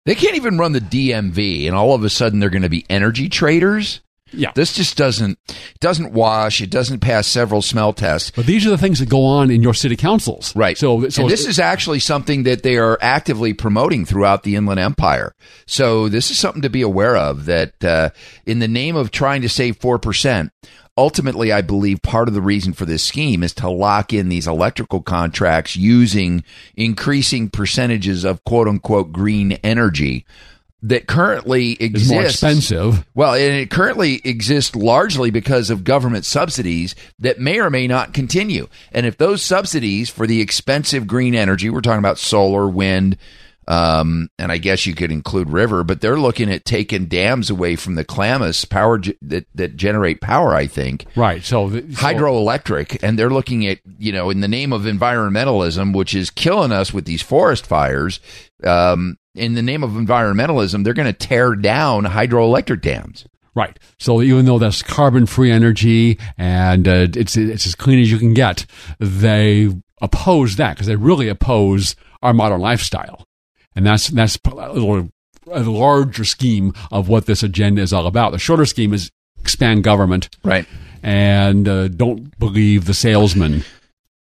They 0.05 0.15
can't 0.15 0.37
even 0.37 0.59
run 0.59 0.73
the 0.73 0.81
DMV, 0.81 1.67
and 1.67 1.75
all 1.75 1.95
of 1.95 2.05
a 2.05 2.11
sudden 2.11 2.39
they're 2.39 2.51
going 2.51 2.61
to 2.61 2.69
be 2.69 2.85
energy 2.91 3.31
traders. 3.31 4.03
Yeah. 4.33 4.53
This 4.55 4.73
just 4.73 4.97
doesn't 4.97 5.39
doesn't 5.81 6.13
wash. 6.13 6.61
It 6.61 6.71
doesn't 6.71 7.01
pass 7.01 7.27
several 7.27 7.63
smell 7.63 7.93
tests. 7.93 8.31
But 8.31 8.47
these 8.47 8.67
are 8.67 8.71
the 8.71 8.79
things 8.79 8.99
that 9.01 9.09
go 9.09 9.25
on 9.25 9.51
in 9.51 9.63
your 9.63 9.75
city 9.75 9.97
councils. 9.97 10.55
Right. 10.57 10.77
So, 10.77 11.09
so 11.09 11.23
and 11.23 11.31
this 11.31 11.47
is 11.47 11.59
actually 11.59 12.01
something 12.01 12.45
that 12.45 12.63
they 12.63 12.77
are 12.77 12.99
actively 13.01 13.53
promoting 13.53 14.05
throughout 14.05 14.43
the 14.43 14.57
Inland 14.57 14.81
Empire. 14.81 15.35
So 15.67 16.09
this 16.09 16.31
is 16.31 16.39
something 16.39 16.63
to 16.63 16.71
be 16.71 16.83
aware 16.83 17.17
of 17.17 17.47
that 17.47 17.85
uh, 17.85 18.11
in 18.47 18.59
the 18.59 18.69
name 18.69 18.97
of 18.97 19.11
trying 19.11 19.43
to 19.43 19.49
save 19.49 19.79
4%, 19.79 20.51
ultimately, 20.97 21.53
I 21.53 21.61
believe 21.61 22.03
part 22.03 22.29
of 22.29 22.35
the 22.35 22.43
reason 22.43 22.73
for 22.73 22.85
this 22.85 23.03
scheme 23.03 23.43
is 23.43 23.55
to 23.55 23.71
lock 23.71 24.13
in 24.13 24.29
these 24.29 24.47
electrical 24.47 25.03
contracts 25.03 25.77
using 25.77 26.45
increasing 26.77 27.51
percentages 27.51 28.25
of 28.25 28.45
quote 28.45 28.69
unquote 28.69 29.13
green 29.13 29.53
energy 29.65 30.27
that 30.83 31.07
currently 31.07 31.73
It's 31.73 31.83
exists. 31.83 32.11
more 32.11 32.23
expensive. 32.25 33.07
Well, 33.15 33.35
and 33.35 33.55
it 33.55 33.71
currently 33.71 34.21
exists 34.25 34.75
largely 34.75 35.31
because 35.31 35.71
of 35.71 35.85
government 35.85 36.25
subsidies 36.25 36.95
that 37.21 37.39
may 37.39 37.61
or 37.61 37.71
may 37.71 37.87
not 37.87 38.13
continue. 38.13 38.67
And 38.91 39.07
if 39.07 39.17
those 39.17 39.43
subsidies 39.43 40.11
for 40.11 40.27
the 40.27 40.41
expensive 40.41 41.07
green 41.07 41.35
energy, 41.35 41.71
we're 41.71 41.83
talking 41.83 42.01
about 42.01 42.19
solar, 42.19 42.69
wind, 42.69 43.17
um, 43.69 44.29
and 44.41 44.51
I 44.51 44.59
guess 44.59 44.87
you 44.87 44.95
could 44.95 45.13
include 45.13 45.49
river, 45.49 45.85
but 45.85 46.01
they're 46.01 46.19
looking 46.19 46.51
at 46.51 46.65
taking 46.65 47.07
dams 47.07 47.49
away 47.49 47.77
from 47.77 47.95
the 47.95 48.05
Klamath 48.05 48.69
power 48.69 48.99
ge- 48.99 49.15
that, 49.23 49.47
that 49.55 49.77
generate 49.77 50.21
power, 50.21 50.53
I 50.53 50.67
think. 50.67 51.07
Right. 51.15 51.45
So, 51.45 51.69
the, 51.69 51.81
so 51.83 51.87
Hydroelectric, 52.03 52.99
and 53.05 53.17
they're 53.17 53.31
looking 53.31 53.65
at, 53.69 53.79
you 53.99 54.11
know, 54.11 54.31
in 54.31 54.41
the 54.41 54.49
name 54.49 54.73
of 54.73 54.83
environmentalism, 54.83 55.95
which 55.95 56.13
is 56.13 56.29
killing 56.29 56.73
us 56.73 56.93
with 56.93 57.05
these 57.05 57.23
forest 57.23 57.65
fires, 57.65 58.19
um, 58.65 59.17
in 59.35 59.55
the 59.55 59.63
name 59.63 59.83
of 59.83 59.91
environmentalism, 59.93 60.85
they're 60.85 60.95
going 60.95 61.13
to 61.13 61.13
tear 61.13 61.55
down 61.55 62.05
hydroelectric 62.05 62.81
dams. 62.83 63.25
Right. 63.55 63.79
So 63.99 64.23
even 64.23 64.47
though 64.47 64.59
that's 64.59 64.83
carbon-free 64.83 65.51
energy 65.51 66.19
and 66.39 66.89
uh, 66.89 67.09
it's 67.15 67.37
it's 67.37 67.67
as 67.67 67.75
clean 67.75 67.99
as 68.01 68.11
you 68.11 68.19
can 68.19 68.33
get, 68.33 68.65
they 68.99 69.69
oppose 70.01 70.57
that 70.57 70.75
because 70.75 70.87
they 70.87 70.97
really 70.97 71.29
oppose 71.29 71.95
our 72.23 72.33
modern 72.33 72.61
lifestyle, 72.63 73.27
and 73.77 73.85
that's 73.85 74.09
that's 74.09 74.39
a 74.47 74.73
little 74.73 75.11
a 75.51 75.61
larger 75.65 76.25
scheme 76.25 76.73
of 76.91 77.09
what 77.09 77.27
this 77.27 77.43
agenda 77.43 77.83
is 77.83 77.93
all 77.93 78.07
about. 78.07 78.33
The 78.33 78.39
shorter 78.39 78.65
scheme 78.65 78.95
is 78.95 79.11
expand 79.39 79.85
government 79.85 80.31
Right. 80.45 80.67
and 81.03 81.69
uh, 81.69 81.89
don't 81.89 82.39
believe 82.39 82.85
the 82.87 82.95
salesman 82.95 83.65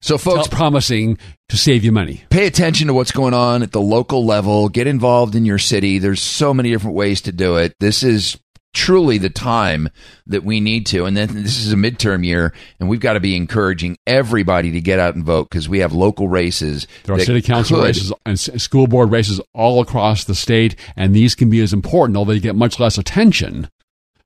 So, 0.00 0.17
folks, 0.19 0.49
tell- 0.49 0.57
promising 0.57 1.19
to 1.49 1.57
save 1.57 1.85
you 1.85 1.93
money. 1.93 2.23
pay 2.31 2.47
attention 2.47 2.87
to 2.88 2.95
what's 2.95 3.12
going 3.12 3.35
on 3.35 3.62
at 3.62 3.73
the 3.73 3.81
local 3.81 4.25
level. 4.25 4.69
Get 4.69 4.87
involved 4.87 5.35
in 5.35 5.45
your 5.45 5.59
city. 5.59 5.99
There's 5.99 6.21
so 6.21 6.55
many 6.55 6.71
different 6.71 6.97
ways 6.97 7.21
to 7.23 7.33
do 7.33 7.57
it. 7.57 7.75
This 7.81 8.02
is 8.02 8.38
truly 8.75 9.19
the 9.19 9.31
time 9.31 9.88
that 10.26 10.45
we 10.45 10.61
need 10.61 10.87
to. 10.87 11.05
And 11.05 11.17
then 11.17 11.28
this 11.43 11.59
is 11.59 11.73
a 11.73 11.76
midterm 11.76 12.25
year, 12.25 12.52
and 12.78 12.88
we've 12.88 13.00
got 13.00 13.14
to 13.14 13.21
be 13.21 13.35
encouraging 13.35 13.97
everybody 14.07 14.71
to 14.73 14.81
get 14.81 14.99
out 15.00 15.14
and 15.17 15.25
vote 15.25 15.49
because 15.50 15.69
we 15.69 15.81
have 15.81 15.93
local 15.93 16.28
races. 16.28 16.87
There 17.05 17.17
are 17.17 17.19
city 17.19 17.43
council 17.43 17.78
could- 17.78 17.87
races 17.87 18.12
and 18.25 18.38
school 18.38 18.87
board 18.87 19.11
races 19.11 19.40
all 19.55 19.81
across 19.81 20.25
the 20.25 20.35
state, 20.35 20.76
and 20.97 21.14
these 21.14 21.35
can 21.35 21.50
be 21.50 21.61
as 21.61 21.73
important, 21.73 22.17
although 22.17 22.35
they 22.35 22.40
get 22.40 22.55
much 22.57 22.78
less 22.78 22.99
attention 22.99 23.69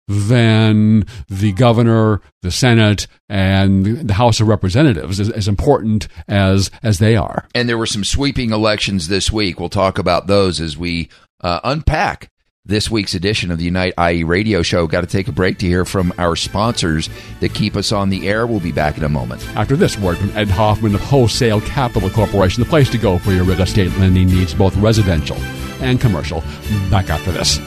than 0.09 1.05
the 1.29 1.53
governor, 1.53 2.21
the 2.43 2.51
Senate, 2.51 3.07
and 3.29 4.09
the 4.09 4.15
House 4.15 4.41
of 4.41 4.49
Representatives, 4.49 5.21
as, 5.21 5.31
as 5.31 5.49
important 5.49 6.09
as 6.29 6.71
as 6.83 6.99
they 6.99 7.17
are. 7.17 7.49
And 7.55 7.69
there 7.69 7.79
were 7.79 7.87
some 7.87 8.05
sweeping 8.05 8.51
elections 8.51 9.09
this 9.09 9.33
week. 9.33 9.61
We'll 9.61 9.69
talk 9.69 9.99
about 9.99 10.27
those 10.27 10.61
as 10.61 10.77
we 10.77 11.09
uh, 11.41 11.61
unpack 11.65 12.31
this 12.65 12.89
week's 12.91 13.15
edition 13.15 13.51
of 13.51 13.59
the 13.59 13.65
Unite 13.65 13.95
IE 13.99 14.23
radio 14.25 14.63
show. 14.63 14.87
Got 14.87 15.01
to 15.01 15.07
take 15.07 15.29
a 15.29 15.33
break 15.33 15.59
to 15.59 15.67
hear 15.67 15.85
from 15.85 16.13
our 16.19 16.37
sponsors 16.37 17.09
that 17.41 17.55
keep 17.55 17.77
us 17.77 17.91
on 17.91 18.09
the 18.09 18.29
air. 18.29 18.47
We'll 18.47 18.61
be 18.61 18.73
back 18.73 18.97
in 18.97 19.05
a 19.05 19.09
moment. 19.09 19.45
After 19.57 19.77
this 19.77 19.99
word 19.99 20.19
from 20.19 20.37
Ed 20.37 20.49
Hoffman 20.49 20.95
of 20.95 21.01
Wholesale 21.01 21.61
Capital 21.63 22.11
Corporation, 22.11 22.63
the 22.63 22.69
place 22.69 22.91
to 22.91 22.99
go 22.99 23.19
for 23.19 23.33
your 23.33 23.45
real 23.45 23.61
estate 23.61 23.91
lending 23.99 24.29
needs, 24.29 24.55
both 24.55 24.77
residential 24.77 25.37
and 25.81 26.01
commercial. 26.01 26.41
Back 26.89 27.11
after 27.11 27.33
this. 27.33 27.59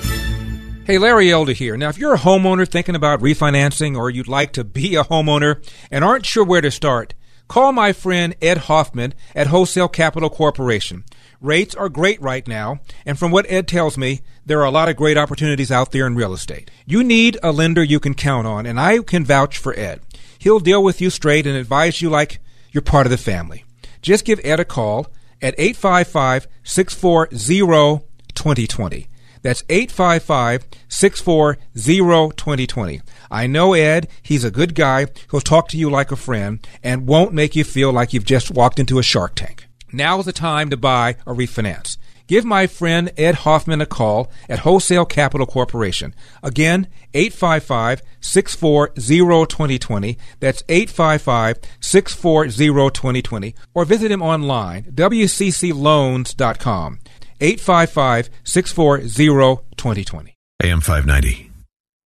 Hey, 0.85 0.99
Larry 0.99 1.31
Elder 1.31 1.53
here. 1.53 1.75
Now, 1.77 1.89
if 1.89 1.97
you're 1.97 2.13
a 2.13 2.19
homeowner 2.19 2.67
thinking 2.67 2.93
about 2.93 3.19
refinancing 3.19 3.97
or 3.97 4.11
you'd 4.11 4.27
like 4.27 4.53
to 4.53 4.63
be 4.63 4.93
a 4.93 5.03
homeowner 5.03 5.67
and 5.89 6.03
aren't 6.03 6.27
sure 6.27 6.45
where 6.45 6.61
to 6.61 6.69
start, 6.69 7.15
call 7.47 7.71
my 7.71 7.91
friend 7.91 8.35
Ed 8.39 8.59
Hoffman 8.59 9.15
at 9.33 9.47
Wholesale 9.47 9.87
Capital 9.87 10.29
Corporation. 10.29 11.03
Rates 11.41 11.73
are 11.73 11.89
great 11.89 12.21
right 12.21 12.47
now, 12.47 12.81
and 13.03 13.17
from 13.17 13.31
what 13.31 13.49
Ed 13.49 13.67
tells 13.67 13.97
me, 13.97 14.21
there 14.45 14.59
are 14.59 14.65
a 14.65 14.69
lot 14.69 14.87
of 14.87 14.95
great 14.95 15.17
opportunities 15.17 15.71
out 15.71 15.91
there 15.91 16.05
in 16.05 16.13
real 16.13 16.33
estate. 16.33 16.69
You 16.85 17.03
need 17.03 17.39
a 17.41 17.51
lender 17.51 17.83
you 17.83 17.99
can 17.99 18.13
count 18.13 18.45
on, 18.45 18.67
and 18.67 18.79
I 18.79 18.99
can 18.99 19.25
vouch 19.25 19.57
for 19.57 19.73
Ed. 19.75 20.01
He'll 20.37 20.59
deal 20.59 20.83
with 20.83 21.01
you 21.01 21.09
straight 21.09 21.47
and 21.47 21.57
advise 21.57 21.99
you 21.99 22.11
like 22.11 22.37
you're 22.71 22.83
part 22.83 23.07
of 23.07 23.11
the 23.11 23.17
family. 23.17 23.65
Just 24.03 24.23
give 24.23 24.39
Ed 24.43 24.59
a 24.59 24.65
call 24.65 25.07
at 25.41 25.55
855 25.57 26.47
640 26.63 28.05
2020. 28.35 29.07
That's 29.45 29.63
855 29.69 30.65
640 30.87 32.35
2020. 32.35 33.01
I 33.29 33.45
know 33.45 33.75
Ed. 33.75 34.07
He's 34.23 34.43
a 34.43 34.49
good 34.49 34.73
guy. 34.73 35.05
He'll 35.29 35.39
talk 35.39 35.67
to 35.67 35.77
you 35.77 35.87
like 35.87 36.11
a 36.11 36.15
friend 36.15 36.67
and 36.81 37.05
won't 37.05 37.31
make 37.31 37.55
you 37.55 37.63
feel 37.63 37.93
like 37.93 38.11
you've 38.11 38.25
just 38.25 38.49
walked 38.49 38.79
into 38.79 38.97
a 38.97 39.03
shark 39.03 39.35
tank. 39.35 39.67
Now 39.93 40.17
is 40.17 40.25
the 40.25 40.33
time 40.33 40.71
to 40.71 40.77
buy 40.77 41.17
or 41.27 41.35
refinance. 41.35 41.99
Give 42.25 42.43
my 42.43 42.65
friend 42.65 43.11
Ed 43.17 43.35
Hoffman 43.35 43.81
a 43.81 43.85
call 43.85 44.31
at 44.49 44.61
Wholesale 44.61 45.05
Capital 45.05 45.45
Corporation. 45.45 46.15
Again, 46.41 46.87
855 47.13 48.01
640 48.19 49.45
2020. 49.45 50.17
That's 50.39 50.63
855 50.67 51.59
640 51.79 52.89
2020. 52.89 53.53
Or 53.75 53.85
visit 53.85 54.11
him 54.11 54.23
online, 54.23 54.85
wccloans.com. 54.85 56.99
855 57.39 58.29
640 58.43 59.63
2020. 59.77 60.35
AM 60.63 60.81
590. 60.81 61.51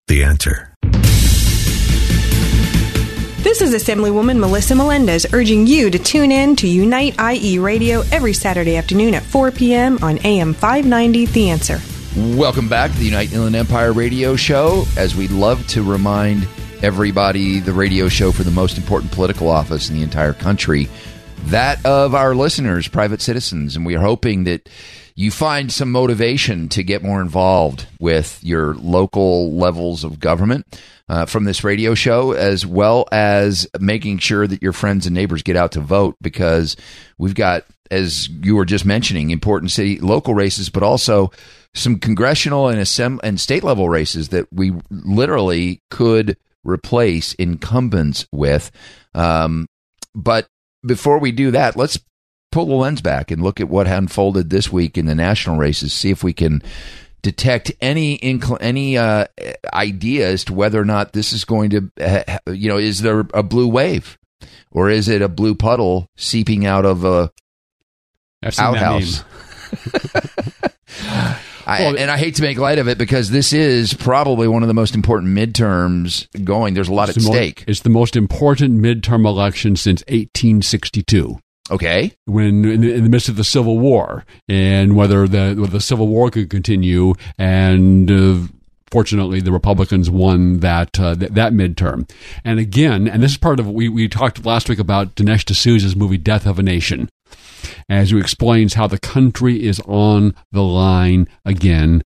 The 0.07 0.23
answer. 0.23 0.73
This 3.43 3.61
is 3.61 3.73
Assemblywoman 3.73 4.37
Melissa 4.37 4.75
Melendez 4.75 5.25
urging 5.31 5.65
you 5.65 5.89
to 5.89 5.97
tune 5.97 6.31
in 6.31 6.57
to 6.57 6.67
Unite 6.67 7.15
IE 7.19 7.57
Radio 7.57 8.01
every 8.11 8.33
Saturday 8.33 8.75
afternoon 8.75 9.13
at 9.13 9.23
4 9.23 9.51
p.m. 9.51 9.97
on 10.01 10.17
AM 10.25 10.53
590 10.53 11.25
The 11.27 11.49
Answer. 11.49 11.79
Welcome 12.37 12.67
back 12.67 12.91
to 12.91 12.97
the 12.97 13.05
Unite 13.05 13.31
Inland 13.31 13.55
Empire 13.55 13.93
radio 13.93 14.35
show. 14.35 14.85
As 14.97 15.15
we 15.15 15.29
love 15.29 15.65
to 15.67 15.83
remind 15.83 16.47
everybody, 16.83 17.59
the 17.59 17.71
radio 17.71 18.09
show 18.09 18.31
for 18.31 18.43
the 18.43 18.51
most 18.51 18.77
important 18.77 19.11
political 19.11 19.49
office 19.49 19.89
in 19.89 19.95
the 19.95 20.03
entire 20.03 20.33
country, 20.33 20.89
that 21.45 21.85
of 21.85 22.13
our 22.13 22.35
listeners, 22.35 22.87
private 22.87 23.21
citizens. 23.21 23.75
And 23.75 23.85
we 23.85 23.95
are 23.95 24.01
hoping 24.01 24.43
that 24.43 24.69
you 25.15 25.31
find 25.31 25.71
some 25.71 25.91
motivation 25.91 26.69
to 26.69 26.83
get 26.83 27.03
more 27.03 27.21
involved 27.21 27.87
with 27.99 28.39
your 28.43 28.75
local 28.75 29.53
levels 29.53 30.03
of 30.03 30.19
government 30.19 30.79
uh, 31.09 31.25
from 31.25 31.43
this 31.43 31.63
radio 31.63 31.93
show, 31.93 32.31
as 32.31 32.65
well 32.65 33.05
as 33.11 33.67
making 33.79 34.19
sure 34.19 34.47
that 34.47 34.61
your 34.61 34.71
friends 34.71 35.07
and 35.07 35.15
neighbors 35.15 35.43
get 35.43 35.57
out 35.57 35.73
to 35.73 35.81
vote 35.81 36.15
because 36.21 36.77
we've 37.17 37.35
got, 37.35 37.65
as 37.91 38.29
you 38.29 38.55
were 38.55 38.65
just 38.65 38.85
mentioning, 38.85 39.31
important 39.31 39.71
city 39.71 39.99
local 39.99 40.33
races, 40.33 40.69
but 40.69 40.83
also 40.83 41.31
some 41.73 41.99
congressional 41.99 42.67
and 42.69 42.79
assemb- 42.79 43.19
and 43.23 43.39
state 43.39 43.63
level 43.63 43.89
races 43.89 44.29
that 44.29 44.47
we 44.53 44.71
literally 44.89 45.81
could 45.89 46.37
replace 46.63 47.33
incumbents 47.33 48.27
with. 48.31 48.71
Um, 49.13 49.67
but 50.15 50.47
before 50.85 51.19
we 51.19 51.31
do 51.31 51.51
that, 51.51 51.75
let's 51.75 51.99
pull 52.51 52.65
the 52.65 52.73
lens 52.73 53.01
back 53.01 53.31
and 53.31 53.43
look 53.43 53.59
at 53.59 53.69
what 53.69 53.87
unfolded 53.87 54.49
this 54.49 54.71
week 54.71 54.97
in 54.97 55.05
the 55.05 55.15
national 55.15 55.57
races. 55.57 55.93
See 55.93 56.09
if 56.09 56.23
we 56.23 56.33
can 56.33 56.61
detect 57.21 57.71
any 57.81 58.17
incl- 58.19 58.57
any 58.61 58.97
uh, 58.97 59.25
idea 59.73 60.29
as 60.29 60.43
to 60.45 60.53
whether 60.53 60.79
or 60.79 60.85
not 60.85 61.13
this 61.13 61.33
is 61.33 61.45
going 61.45 61.69
to, 61.71 61.91
uh, 62.01 62.39
you 62.53 62.69
know, 62.69 62.77
is 62.77 63.01
there 63.01 63.25
a 63.33 63.43
blue 63.43 63.67
wave, 63.67 64.17
or 64.71 64.89
is 64.89 65.07
it 65.07 65.21
a 65.21 65.29
blue 65.29 65.55
puddle 65.55 66.07
seeping 66.17 66.65
out 66.65 66.85
of 66.85 67.03
a 67.03 67.31
I've 68.41 68.55
seen 68.55 68.71
that 68.71 68.83
outhouse? 68.83 69.23
I, 71.69 71.81
Well, 71.81 71.97
and 71.97 72.09
I 72.09 72.17
hate 72.17 72.35
to 72.35 72.41
make 72.41 72.57
light 72.57 72.79
of 72.79 72.87
it 72.87 72.97
because 72.97 73.29
this 73.29 73.53
is 73.53 73.93
probably 73.93 74.47
one 74.47 74.63
of 74.63 74.67
the 74.67 74.73
most 74.73 74.95
important 74.95 75.37
midterms 75.37 76.27
going. 76.43 76.73
There's 76.73 76.89
a 76.89 76.93
lot 76.93 77.09
at 77.09 77.21
stake. 77.21 77.63
it's 77.67 77.81
the 77.81 77.89
most 77.89 78.15
important 78.15 78.79
midterm 78.79 79.25
election 79.25 79.75
since 79.75 80.01
1862. 80.07 81.39
Okay. 81.71 82.11
when 82.25 82.65
in 82.65 82.81
the, 82.81 82.93
in 82.95 83.03
the 83.03 83.09
midst 83.09 83.29
of 83.29 83.35
the 83.35 83.43
Civil 83.43 83.77
War, 83.77 84.25
and 84.47 84.95
whether 84.95 85.27
the 85.27 85.55
whether 85.55 85.73
the 85.73 85.79
Civil 85.79 86.07
War 86.07 86.31
could 86.31 86.49
continue, 86.49 87.13
and 87.37 88.09
uh, 88.09 88.47
fortunately 88.91 89.39
the 89.39 89.51
Republicans 89.51 90.09
won 90.09 90.61
that 90.61 90.99
uh, 90.99 91.15
th- 91.15 91.31
that 91.31 91.53
midterm. 91.53 92.09
And 92.43 92.59
again, 92.59 93.07
and 93.07 93.21
this 93.21 93.31
is 93.33 93.37
part 93.37 93.59
of 93.59 93.69
we 93.69 93.87
we 93.87 94.07
talked 94.07 94.43
last 94.45 94.67
week 94.67 94.79
about 94.79 95.15
Dinesh 95.15 95.45
D'Souza's 95.45 95.95
movie 95.95 96.17
Death 96.17 96.47
of 96.47 96.57
a 96.57 96.63
Nation, 96.63 97.07
as 97.87 98.11
he 98.11 98.19
explains 98.19 98.73
how 98.73 98.87
the 98.87 98.99
country 98.99 99.63
is 99.65 99.79
on 99.81 100.35
the 100.51 100.63
line 100.63 101.27
again. 101.45 102.01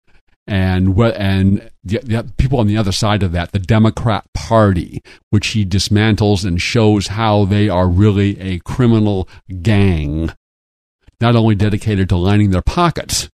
And 0.47 0.97
what 0.97 1.16
and 1.16 1.71
the, 1.85 1.99
the 1.99 2.32
people 2.37 2.59
on 2.59 2.66
the 2.66 2.76
other 2.76 2.92
side 2.92 3.23
of 3.23 3.32
that, 3.32 3.52
the 3.52 3.59
Democrat 3.59 4.25
Party, 4.35 5.00
which 5.30 5.49
he 5.49 5.64
dismantles 5.64 6.44
and 6.44 6.61
shows 6.61 7.09
how 7.09 7.44
they 7.44 7.68
are 7.68 7.88
really 7.88 8.40
a 8.40 8.59
criminal 8.61 9.28
gang, 9.62 10.32
not 11.21 11.37
only 11.37 11.54
dedicated 11.54 12.09
to 12.09 12.16
lining 12.16 12.50
their 12.50 12.62
pockets, 12.62 13.30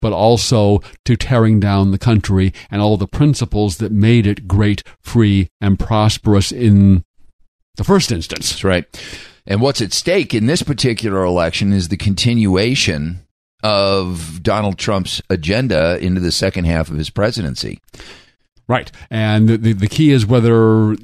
but 0.00 0.12
also 0.12 0.80
to 1.04 1.16
tearing 1.16 1.60
down 1.60 1.90
the 1.90 1.98
country 1.98 2.52
and 2.70 2.80
all 2.80 2.96
the 2.96 3.06
principles 3.06 3.78
that 3.78 3.92
made 3.92 4.26
it 4.26 4.48
great, 4.48 4.82
free, 5.02 5.48
and 5.60 5.78
prosperous 5.78 6.52
in 6.52 7.04
the 7.76 7.84
first 7.84 8.10
instance. 8.12 8.50
That's 8.50 8.64
right. 8.64 8.84
And 9.48 9.62
what's 9.62 9.80
at 9.80 9.94
stake 9.94 10.34
in 10.34 10.46
this 10.46 10.62
particular 10.62 11.24
election 11.24 11.72
is 11.72 11.88
the 11.88 11.96
continuation 11.96 13.26
of 13.64 14.42
Donald 14.42 14.78
Trump's 14.78 15.22
agenda 15.30 15.98
into 15.98 16.20
the 16.20 16.30
second 16.30 16.66
half 16.66 16.90
of 16.90 16.98
his 16.98 17.08
presidency. 17.08 17.80
Right. 18.68 18.92
And 19.10 19.48
the, 19.48 19.56
the, 19.56 19.72
the 19.72 19.88
key 19.88 20.10
is 20.10 20.26
whether 20.26 20.94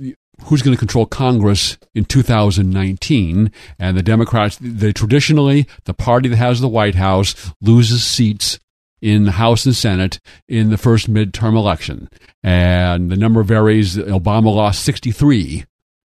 who's 0.44 0.60
going 0.60 0.76
to 0.76 0.78
control 0.78 1.06
Congress 1.06 1.78
in 1.94 2.04
2019. 2.04 3.50
And 3.78 3.96
the 3.96 4.02
Democrats, 4.02 4.58
they 4.60 4.92
traditionally, 4.92 5.66
the 5.84 5.94
party 5.94 6.28
that 6.28 6.36
has 6.36 6.60
the 6.60 6.68
White 6.68 6.96
House 6.96 7.50
loses 7.62 8.04
seats 8.04 8.58
in 9.00 9.24
the 9.24 9.32
House 9.32 9.64
and 9.64 9.74
Senate 9.74 10.20
in 10.48 10.68
the 10.68 10.78
first 10.78 11.10
midterm 11.10 11.56
election. 11.56 12.10
And 12.42 13.10
the 13.10 13.16
number 13.16 13.42
varies. 13.42 13.96
Obama 13.96 14.54
lost 14.54 14.84
63 14.84 15.64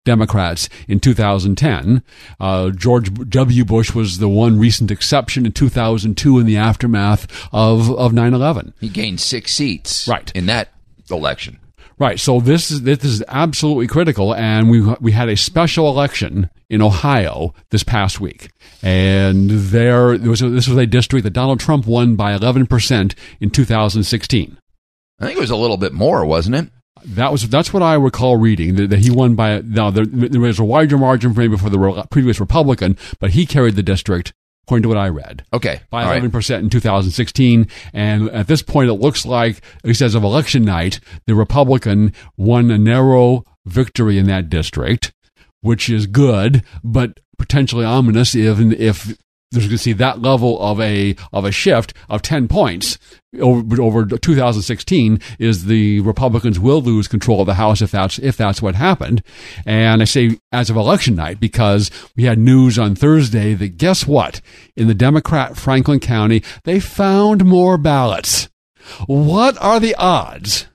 Democrats 0.06 0.70
in 0.88 0.98
2010. 1.00 2.02
Uh, 2.40 2.70
George 2.70 3.12
W. 3.28 3.64
Bush 3.66 3.92
was 3.94 4.16
the 4.16 4.28
one 4.30 4.58
recent 4.58 4.90
exception 4.90 5.44
in 5.44 5.52
2002 5.52 6.38
in 6.38 6.46
the 6.46 6.56
aftermath 6.56 7.26
of, 7.52 7.90
of 7.90 8.12
9-11. 8.12 8.72
He 8.80 8.88
gained 8.88 9.20
six 9.20 9.52
seats 9.52 10.08
Right. 10.08 10.32
in 10.34 10.46
that 10.46 10.70
election. 11.10 11.58
Right. 11.98 12.20
So 12.20 12.40
this 12.40 12.70
is 12.70 12.82
this 12.82 13.02
is 13.04 13.22
absolutely 13.26 13.86
critical, 13.86 14.34
and 14.34 14.68
we 14.68 14.82
we 15.00 15.12
had 15.12 15.30
a 15.30 15.36
special 15.36 15.88
election 15.88 16.50
in 16.68 16.82
Ohio 16.82 17.54
this 17.70 17.82
past 17.84 18.20
week, 18.20 18.50
and 18.82 19.48
there, 19.48 20.18
there 20.18 20.28
was 20.28 20.42
a, 20.42 20.50
this 20.50 20.68
was 20.68 20.76
a 20.76 20.84
district 20.86 21.24
that 21.24 21.30
Donald 21.32 21.58
Trump 21.58 21.86
won 21.86 22.14
by 22.14 22.34
11 22.34 22.66
percent 22.66 23.14
in 23.40 23.48
2016. 23.48 24.58
I 25.20 25.24
think 25.24 25.38
it 25.38 25.40
was 25.40 25.48
a 25.50 25.56
little 25.56 25.78
bit 25.78 25.94
more, 25.94 26.26
wasn't 26.26 26.56
it? 26.56 26.68
That 27.04 27.30
was 27.30 27.48
that's 27.48 27.72
what 27.72 27.82
I 27.82 27.94
recall 27.94 28.36
reading 28.36 28.76
that, 28.76 28.90
that 28.90 28.98
he 29.00 29.10
won 29.10 29.34
by 29.34 29.60
now 29.60 29.90
there, 29.90 30.06
there 30.06 30.40
was 30.40 30.58
a 30.58 30.64
wider 30.64 30.98
margin 30.98 31.34
for 31.34 31.42
him 31.42 31.50
before 31.52 31.70
the 31.70 31.78
re- 31.78 32.02
previous 32.10 32.40
Republican, 32.40 32.96
but 33.20 33.30
he 33.30 33.46
carried 33.46 33.76
the 33.76 33.82
district 33.82 34.32
according 34.64 34.82
to 34.82 34.88
what 34.88 34.98
I 34.98 35.08
read 35.08 35.44
Okay. 35.52 35.80
by 35.90 36.02
right. 36.02 36.12
11 36.12 36.30
percent 36.32 36.64
in 36.64 36.70
2016, 36.70 37.68
and 37.92 38.28
at 38.30 38.48
this 38.48 38.62
point, 38.62 38.90
it 38.90 38.94
looks 38.94 39.24
like, 39.24 39.58
at 39.76 39.84
least 39.84 40.02
as 40.02 40.16
of 40.16 40.24
election 40.24 40.64
night, 40.64 40.98
the 41.26 41.36
Republican 41.36 42.12
won 42.36 42.70
a 42.72 42.78
narrow 42.78 43.44
victory 43.64 44.18
in 44.18 44.26
that 44.26 44.48
district, 44.50 45.12
which 45.60 45.88
is 45.88 46.06
good, 46.08 46.64
but 46.82 47.20
potentially 47.38 47.84
ominous 47.84 48.34
if 48.34 48.58
if 48.58 49.16
there's 49.52 49.66
going 49.66 49.76
to 49.76 49.82
see 49.82 49.92
that 49.94 50.20
level 50.20 50.60
of 50.60 50.80
a 50.80 51.16
of 51.32 51.44
a 51.44 51.52
shift 51.52 51.94
of 52.08 52.22
10 52.22 52.48
points 52.48 52.98
over, 53.40 53.80
over 53.80 54.06
2016 54.06 55.20
is 55.38 55.66
the 55.66 56.00
Republicans 56.00 56.58
will 56.58 56.80
lose 56.80 57.06
control 57.06 57.40
of 57.40 57.46
the 57.46 57.54
House 57.54 57.80
if 57.80 57.90
that's 57.90 58.18
if 58.18 58.36
that's 58.36 58.60
what 58.60 58.74
happened. 58.74 59.22
And 59.64 60.02
I 60.02 60.04
say 60.04 60.38
as 60.52 60.70
of 60.70 60.76
election 60.76 61.14
night 61.14 61.38
because 61.38 61.90
we 62.16 62.24
had 62.24 62.38
news 62.38 62.78
on 62.78 62.94
Thursday 62.94 63.54
that 63.54 63.76
guess 63.76 64.06
what? 64.06 64.40
In 64.76 64.88
the 64.88 64.94
Democrat 64.94 65.56
Franklin 65.56 66.00
County, 66.00 66.42
they 66.64 66.80
found 66.80 67.44
more 67.44 67.78
ballots. 67.78 68.48
What 69.06 69.60
are 69.60 69.80
the 69.80 69.94
odds? 69.96 70.66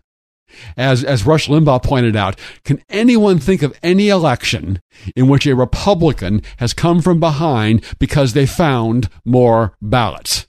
As, 0.77 1.03
as 1.03 1.25
Rush 1.25 1.47
Limbaugh 1.47 1.83
pointed 1.83 2.15
out, 2.15 2.39
can 2.63 2.81
anyone 2.89 3.39
think 3.39 3.61
of 3.61 3.77
any 3.83 4.09
election 4.09 4.79
in 5.15 5.27
which 5.27 5.45
a 5.45 5.55
Republican 5.55 6.41
has 6.57 6.73
come 6.73 7.01
from 7.01 7.19
behind 7.19 7.83
because 7.99 8.33
they 8.33 8.45
found 8.45 9.09
more 9.25 9.75
ballots? 9.81 10.47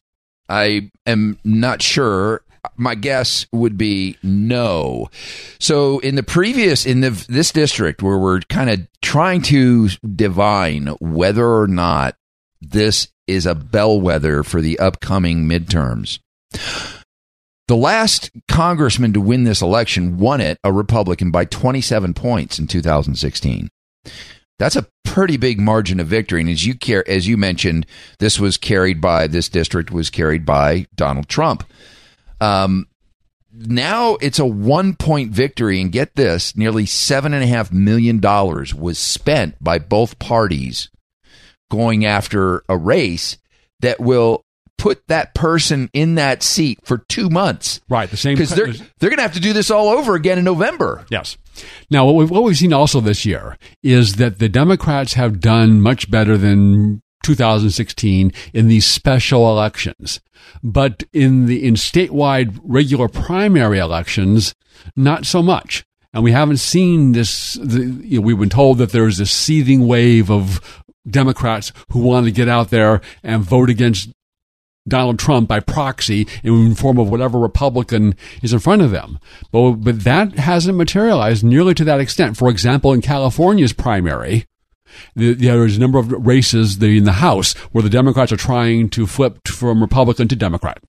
I 0.49 0.91
am 1.07 1.39
not 1.45 1.83
sure. 1.83 2.43
My 2.77 2.95
guess 2.95 3.47
would 3.53 3.77
be 3.77 4.17
no. 4.23 5.09
So 5.59 5.99
in 5.99 6.15
the 6.15 6.23
previous 6.23 6.87
in 6.87 7.01
the 7.01 7.11
this 7.29 7.51
district 7.51 8.03
where 8.03 8.19
we're 8.19 8.41
kind 8.43 8.71
of 8.71 8.87
trying 9.01 9.43
to 9.43 9.89
divine 10.15 10.89
whether 11.01 11.47
or 11.47 11.67
not 11.67 12.17
this 12.61 13.09
is 13.27 13.47
a 13.47 13.55
bellwether 13.55 14.43
for 14.43 14.61
the 14.61 14.79
upcoming 14.79 15.49
midterms. 15.49 16.19
The 17.73 17.77
last 17.79 18.31
congressman 18.49 19.15
to 19.15 19.21
win 19.23 19.45
this 19.45 19.63
election 19.63 20.19
won 20.19 20.43
it, 20.43 20.59
a 20.63 20.71
Republican, 20.71 21.31
by 21.31 21.47
27 21.47 22.13
points 22.13 22.59
in 22.59 22.67
2016. 22.67 23.71
That's 24.59 24.77
a 24.77 24.87
pretty 25.07 25.39
big 25.39 25.59
margin 25.59 25.99
of 25.99 26.07
victory. 26.07 26.43
And 26.43 26.51
as 26.51 26.67
you 26.67 26.75
care, 26.75 27.03
as 27.09 27.27
you 27.27 27.39
mentioned, 27.39 27.87
this 28.19 28.39
was 28.39 28.59
carried 28.59 29.01
by 29.01 29.27
this 29.27 29.49
district 29.49 29.91
was 29.91 30.11
carried 30.11 30.45
by 30.45 30.85
Donald 30.95 31.31
Trump. 31.31 31.65
Um, 32.43 32.89
now 33.51 34.17
it's 34.17 34.39
a 34.39 34.45
one 34.45 34.95
point 34.95 35.31
victory, 35.33 35.81
and 35.81 35.91
get 35.91 36.15
this: 36.15 36.55
nearly 36.55 36.85
seven 36.85 37.33
and 37.33 37.43
a 37.43 37.47
half 37.47 37.73
million 37.73 38.19
dollars 38.19 38.75
was 38.75 38.99
spent 38.99 39.55
by 39.65 39.79
both 39.79 40.19
parties 40.19 40.91
going 41.71 42.05
after 42.05 42.65
a 42.69 42.77
race 42.77 43.39
that 43.81 43.99
will 43.99 44.45
put 44.83 45.07
that 45.07 45.33
person 45.33 45.89
in 45.93 46.17
that 46.17 46.43
seat 46.43 46.81
for 46.83 46.99
two 47.09 47.31
months. 47.31 47.81
Right, 47.89 48.11
the 48.11 48.17
same 48.17 48.35
because 48.35 48.51
they're 48.51 48.73
they're 48.99 49.11
going 49.11 49.19
to 49.19 49.23
have 49.23 49.35
to 49.35 49.41
do 49.41 49.53
this 49.53 49.71
all 49.71 49.89
over 49.89 50.17
again 50.17 50.39
in 50.39 50.45
November. 50.45 51.07
Yes. 51.09 51.39
Now, 51.89 52.05
what 52.05 52.17
we've, 52.17 52.31
what 52.31 52.43
we've 52.43 52.57
seen 52.57 52.73
also 52.73 53.01
this 53.01 53.25
year 53.25 53.57
is 53.85 54.17
that 54.17 54.41
the 54.41 54.49
Democrats 54.49 55.15
have 55.15 55.39
done 55.39 55.81
much 55.81 56.11
better 56.11 56.37
than 56.37 57.01
2016 57.23 58.33
in 58.53 58.67
these 58.67 58.85
special 58.85 59.49
elections, 59.49 60.21
but 60.65 61.05
in 61.13 61.47
the 61.47 61.65
in 61.65 61.75
statewide 61.75 62.59
regular 62.65 63.07
primary 63.09 63.79
elections, 63.79 64.53
not 64.97 65.27
so 65.27 65.45
much. 65.45 65.85
And 66.13 66.25
we 66.25 66.33
haven't 66.33 66.57
seen 66.57 67.13
this. 67.13 67.55
The, 67.55 67.85
you 68.03 68.19
know, 68.19 68.27
we've 68.27 68.39
been 68.39 68.49
told 68.49 68.79
that 68.79 68.91
there's 68.91 69.19
this 69.19 69.31
seething 69.31 69.87
wave 69.87 70.29
of 70.29 70.83
Democrats 71.09 71.73
who 71.91 72.01
want 72.01 72.27
to 72.27 72.33
get 72.33 72.49
out 72.49 72.71
there 72.71 73.01
and 73.23 73.45
vote 73.45 73.71
against 73.71 74.11
Donald 74.89 75.19
Trump 75.19 75.49
by 75.49 75.61
proxy 75.61 76.27
in 76.43 76.71
the 76.71 76.75
form 76.75 76.99
of 76.99 77.09
whatever 77.11 77.39
Republican 77.39 78.15
is 78.43 78.53
in 78.53 78.59
front 78.59 78.83
of 78.83 78.91
them. 78.91 79.19
But, 79.51 79.73
but 79.77 80.05
that 80.05 80.35
hasn't 80.39 80.77
materialized 80.77 81.45
nearly 81.45 81.75
to 81.75 81.85
that 81.85 82.01
extent. 82.01 82.37
For 82.37 82.49
example, 82.51 82.93
in 82.93 83.01
California's 83.01 83.73
primary, 83.73 84.47
the, 85.15 85.35
there's 85.35 85.77
a 85.77 85.81
number 85.81 85.99
of 85.99 86.11
races 86.27 86.83
in 86.83 87.05
the 87.05 87.13
House 87.13 87.55
where 87.73 87.83
the 87.83 87.89
Democrats 87.91 88.33
are 88.33 88.37
trying 88.37 88.89
to 88.91 89.07
flip 89.07 89.47
from 89.49 89.81
Republican 89.81 90.29
to 90.29 90.37
Democrat. 90.37 90.83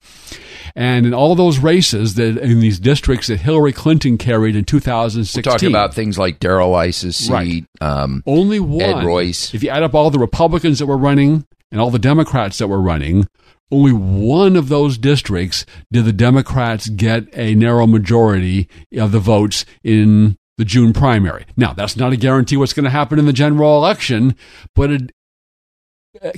And 0.75 1.05
in 1.05 1.13
all 1.13 1.35
those 1.35 1.59
races 1.59 2.15
that 2.15 2.37
in 2.37 2.59
these 2.59 2.79
districts 2.79 3.27
that 3.27 3.41
Hillary 3.41 3.71
Clinton 3.73 4.17
carried 4.17 4.55
in 4.55 4.65
2016, 4.65 5.39
we 5.39 5.43
Talking 5.43 5.69
about 5.69 5.93
things 5.93 6.17
like 6.17 6.39
Darrell 6.39 6.73
Issa's 6.79 7.15
seat, 7.15 7.31
Right. 7.31 7.65
um, 7.79 8.23
only 8.25 8.59
one. 8.59 8.81
Ed 8.81 9.03
Royce. 9.05 9.53
If 9.53 9.61
you 9.61 9.69
add 9.69 9.83
up 9.83 9.93
all 9.93 10.09
the 10.09 10.17
Republicans 10.19 10.79
that 10.79 10.87
were 10.87 10.97
running 10.97 11.45
and 11.71 11.79
all 11.79 11.91
the 11.91 11.99
Democrats 11.99 12.57
that 12.57 12.67
were 12.69 12.81
running, 12.81 13.27
only 13.73 13.91
one 13.91 14.55
of 14.55 14.69
those 14.69 14.97
districts 14.97 15.65
did 15.91 16.05
the 16.05 16.13
Democrats 16.13 16.87
get 16.89 17.27
a 17.33 17.55
narrow 17.55 17.87
majority 17.87 18.69
of 18.95 19.11
the 19.11 19.19
votes 19.19 19.65
in 19.83 20.37
the 20.57 20.65
June 20.65 20.93
primary. 20.93 21.45
Now, 21.57 21.73
that's 21.73 21.97
not 21.97 22.13
a 22.13 22.17
guarantee 22.17 22.57
what's 22.57 22.73
going 22.73 22.83
to 22.83 22.89
happen 22.89 23.17
in 23.17 23.25
the 23.25 23.33
general 23.33 23.77
election, 23.77 24.35
but 24.75 24.91
it 24.91 25.11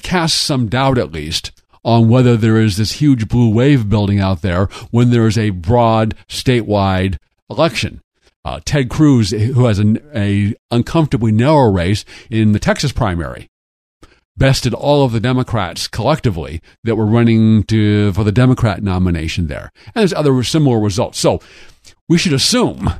casts 0.02 0.40
some 0.40 0.70
doubt 0.70 0.98
at 0.98 1.12
least 1.12 1.52
on 1.84 2.10
whether 2.10 2.38
there 2.38 2.58
is 2.58 2.78
this 2.78 2.94
huge 2.94 3.28
blue 3.28 3.54
wave 3.54 3.90
building 3.90 4.20
out 4.20 4.42
there 4.42 4.66
when 4.90 5.12
there 5.12 5.28
is 5.28 5.38
a 5.38 5.52
broad 5.52 6.16
statewide 6.28 7.18
election. 7.50 8.02
Uh, 8.44 8.60
Ted 8.64 8.90
Cruz, 8.90 9.32
who 9.32 9.66
has 9.66 9.80
a, 9.80 9.96
a 10.16 10.54
uncomfortably 10.72 11.32
narrow 11.32 11.72
race 11.72 12.06
in 12.30 12.54
the 12.54 12.60
Texas 12.60 12.92
primary, 12.92 13.50
bested 14.38 14.74
all 14.74 15.06
of 15.06 15.12
the 15.12 15.20
Democrats 15.20 15.88
collectively 15.88 16.62
that 16.84 16.96
were 16.96 17.06
running 17.06 17.64
to 17.64 18.12
for 18.14 18.24
the 18.24 18.32
Democrat 18.32 18.84
nomination 18.84 19.48
there, 19.48 19.72
and 19.88 19.94
there's 20.02 20.14
other 20.14 20.44
similar 20.44 20.80
results. 20.80 21.18
So 21.20 21.40
we 22.10 22.18
should 22.18 22.34
assume 22.34 22.94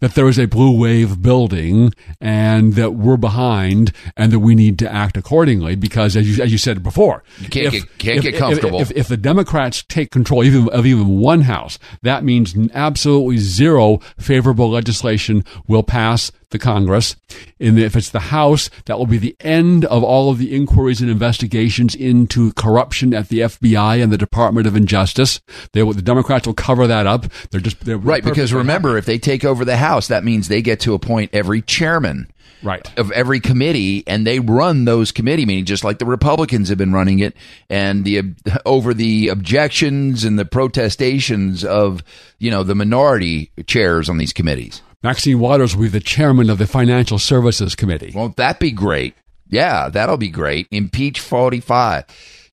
that 0.00 0.14
there 0.16 0.26
is 0.28 0.36
a 0.36 0.46
blue 0.46 0.76
wave 0.76 1.22
building 1.22 1.92
and 2.20 2.74
that 2.74 2.90
we're 2.90 3.16
behind 3.16 3.92
and 4.16 4.32
that 4.32 4.40
we 4.40 4.56
need 4.56 4.76
to 4.80 4.92
act 4.92 5.16
accordingly 5.16 5.76
because 5.76 6.16
as 6.16 6.28
you, 6.36 6.42
as 6.42 6.50
you 6.50 6.58
said 6.58 6.82
before 6.82 7.22
You 7.38 7.48
can't 7.48 7.70
get- 7.70 7.98
can't 7.98 8.20
get 8.20 8.34
comfortable. 8.36 8.80
if, 8.80 8.90
if 8.90 9.06
the 9.06 9.16
democrats 9.16 9.84
take 9.88 10.10
control 10.10 10.42
even 10.42 10.68
of 10.70 10.86
even 10.86 11.06
one 11.20 11.42
house 11.42 11.78
that 12.02 12.24
means 12.24 12.56
absolutely 12.74 13.36
zero 13.38 13.98
favorable 14.18 14.68
legislation 14.70 15.44
will 15.68 15.84
pass 15.84 16.32
the 16.52 16.58
congress 16.58 17.16
and 17.58 17.78
if 17.78 17.96
it's 17.96 18.10
the 18.10 18.20
house 18.20 18.70
that 18.86 18.98
will 18.98 19.06
be 19.06 19.18
the 19.18 19.36
end 19.40 19.84
of 19.86 20.04
all 20.04 20.30
of 20.30 20.38
the 20.38 20.54
inquiries 20.54 21.00
and 21.00 21.10
investigations 21.10 21.94
into 21.94 22.52
corruption 22.52 23.12
at 23.12 23.28
the 23.28 23.40
fbi 23.40 24.02
and 24.02 24.12
the 24.12 24.18
department 24.18 24.66
of 24.66 24.76
injustice 24.76 25.40
they 25.72 25.82
will, 25.82 25.92
the 25.92 26.02
democrats 26.02 26.46
will 26.46 26.54
cover 26.54 26.86
that 26.86 27.06
up 27.06 27.26
they're 27.50 27.60
just 27.60 27.80
they're 27.84 27.98
right? 27.98 28.24
Because 28.24 28.52
remember, 28.52 28.98
if 28.98 29.06
they 29.06 29.18
take 29.18 29.44
over 29.44 29.64
the 29.64 29.76
House, 29.76 30.08
that 30.08 30.24
means 30.24 30.48
they 30.48 30.62
get 30.62 30.80
to 30.80 30.94
appoint 30.94 31.30
every 31.32 31.62
chairman 31.62 32.28
Right. 32.62 32.88
of 32.96 33.10
every 33.10 33.40
committee, 33.40 34.04
and 34.06 34.24
they 34.24 34.38
run 34.38 34.84
those 34.84 35.10
committee 35.10 35.44
meetings 35.46 35.66
just 35.66 35.82
like 35.82 35.98
the 35.98 36.06
Republicans 36.06 36.68
have 36.68 36.78
been 36.78 36.92
running 36.92 37.18
it, 37.18 37.34
and 37.68 38.04
the 38.04 38.22
over 38.66 38.94
the 38.94 39.28
objections 39.28 40.22
and 40.22 40.38
the 40.38 40.44
protestations 40.44 41.64
of 41.64 42.04
you 42.38 42.50
know 42.50 42.62
the 42.62 42.74
minority 42.74 43.50
chairs 43.66 44.08
on 44.08 44.18
these 44.18 44.32
committees. 44.32 44.82
Maxine 45.02 45.38
Waters 45.38 45.74
will 45.74 45.84
be 45.84 45.88
the 45.88 46.00
chairman 46.00 46.48
of 46.50 46.58
the 46.58 46.66
Financial 46.66 47.18
Services 47.18 47.74
Committee. 47.74 48.12
Won't 48.14 48.36
that 48.36 48.58
be 48.60 48.70
great? 48.70 49.14
Yeah, 49.48 49.88
that'll 49.88 50.16
be 50.16 50.28
great. 50.28 50.66
Impeach 50.70 51.20
45. 51.20 52.04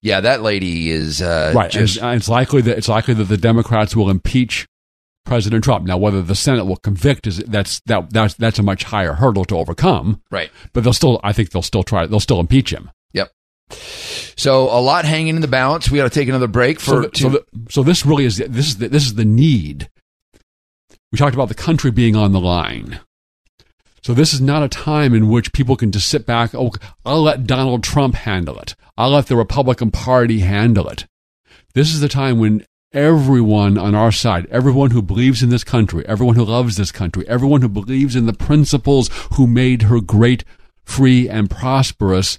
Yeah, 0.02 0.20
that 0.20 0.42
lady 0.42 0.90
is 0.90 1.20
uh, 1.22 1.52
right. 1.54 1.70
Just, 1.70 1.98
and, 1.98 2.16
it's 2.16 2.28
likely 2.28 2.62
that 2.62 2.78
it's 2.78 2.88
likely 2.88 3.14
that 3.14 3.24
the 3.24 3.36
Democrats 3.36 3.94
will 3.94 4.08
impeach 4.10 4.66
President 5.26 5.62
Trump. 5.62 5.86
Now, 5.86 5.98
whether 5.98 6.22
the 6.22 6.34
Senate 6.34 6.64
will 6.64 6.76
convict 6.76 7.26
is 7.26 7.38
that's 7.38 7.80
that 7.86 8.10
that's 8.12 8.34
that's 8.34 8.58
a 8.58 8.62
much 8.62 8.84
higher 8.84 9.12
hurdle 9.12 9.44
to 9.46 9.56
overcome. 9.58 10.22
right. 10.30 10.50
But 10.72 10.84
they'll 10.84 10.92
still, 10.94 11.20
I 11.22 11.32
think 11.32 11.50
they'll 11.50 11.60
still 11.62 11.82
try. 11.82 12.06
They'll 12.06 12.18
still 12.20 12.40
impeach 12.40 12.72
him. 12.72 12.90
Yep. 13.12 13.30
So 14.36 14.64
a 14.64 14.80
lot 14.80 15.04
hanging 15.04 15.36
in 15.36 15.42
the 15.42 15.48
balance. 15.48 15.90
We 15.90 15.98
got 15.98 16.04
to 16.04 16.10
take 16.18 16.28
another 16.28 16.48
break 16.48 16.80
So, 16.80 17.02
for. 17.02 17.08
th- 17.08 17.18
so, 17.18 17.28
the, 17.28 17.44
so 17.68 17.82
this 17.82 18.04
really 18.06 18.24
is 18.24 18.38
this 18.38 18.66
is 18.68 18.78
the, 18.78 18.88
this 18.88 19.04
is 19.04 19.14
the 19.14 19.24
need. 19.26 19.90
We 21.12 21.18
talked 21.18 21.34
about 21.34 21.48
the 21.48 21.54
country 21.54 21.90
being 21.90 22.14
on 22.14 22.32
the 22.32 22.40
line. 22.40 23.00
So 24.02 24.14
this 24.14 24.32
is 24.32 24.40
not 24.40 24.62
a 24.62 24.68
time 24.68 25.12
in 25.12 25.28
which 25.28 25.52
people 25.52 25.76
can 25.76 25.90
just 25.90 26.08
sit 26.08 26.24
back. 26.24 26.54
Oh, 26.54 26.72
I'll 27.04 27.22
let 27.22 27.46
Donald 27.46 27.82
Trump 27.82 28.14
handle 28.14 28.58
it. 28.58 28.76
I'll 28.96 29.10
let 29.10 29.26
the 29.26 29.36
Republican 29.36 29.90
Party 29.90 30.40
handle 30.40 30.88
it. 30.88 31.06
This 31.74 31.92
is 31.92 32.00
the 32.00 32.08
time 32.08 32.38
when 32.38 32.64
everyone 32.92 33.76
on 33.76 33.94
our 33.94 34.12
side, 34.12 34.46
everyone 34.50 34.92
who 34.92 35.02
believes 35.02 35.42
in 35.42 35.50
this 35.50 35.64
country, 35.64 36.06
everyone 36.06 36.36
who 36.36 36.44
loves 36.44 36.76
this 36.76 36.92
country, 36.92 37.28
everyone 37.28 37.62
who 37.62 37.68
believes 37.68 38.16
in 38.16 38.26
the 38.26 38.32
principles 38.32 39.10
who 39.34 39.46
made 39.46 39.82
her 39.82 40.00
great, 40.00 40.44
free, 40.84 41.28
and 41.28 41.50
prosperous, 41.50 42.38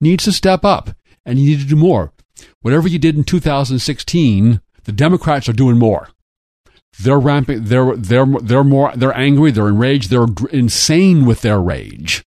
needs 0.00 0.24
to 0.24 0.32
step 0.32 0.64
up. 0.64 0.90
And 1.26 1.38
you 1.38 1.50
need 1.50 1.62
to 1.62 1.68
do 1.68 1.76
more. 1.76 2.12
Whatever 2.60 2.88
you 2.88 2.98
did 2.98 3.16
in 3.16 3.24
2016, 3.24 4.60
the 4.84 4.92
Democrats 4.92 5.48
are 5.48 5.52
doing 5.52 5.78
more. 5.78 6.08
They're 7.00 7.18
ramping. 7.18 7.64
They're 7.64 7.96
they're 7.96 8.26
they're 8.26 8.64
more. 8.64 8.92
They're 8.94 9.16
angry. 9.16 9.50
They're 9.50 9.68
enraged. 9.68 10.10
They're 10.10 10.26
insane 10.50 11.24
with 11.24 11.40
their 11.42 11.60
rage. 11.60 12.22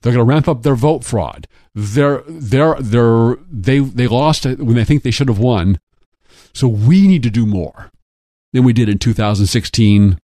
They're 0.00 0.12
going 0.12 0.26
to 0.26 0.32
ramp 0.32 0.48
up 0.48 0.62
their 0.62 0.74
vote 0.74 1.04
fraud. 1.04 1.46
They're 1.74 2.22
they're 2.26 2.76
they're 2.80 3.36
they 3.50 3.80
they 3.80 4.08
lost 4.08 4.44
when 4.44 4.74
they 4.74 4.84
think 4.84 5.02
they 5.02 5.10
should 5.10 5.28
have 5.28 5.38
won. 5.38 5.78
So 6.54 6.66
we 6.68 7.06
need 7.06 7.22
to 7.24 7.30
do 7.30 7.46
more 7.46 7.90
than 8.52 8.64
we 8.64 8.72
did 8.72 8.88
in 8.88 8.98
2016 8.98 10.18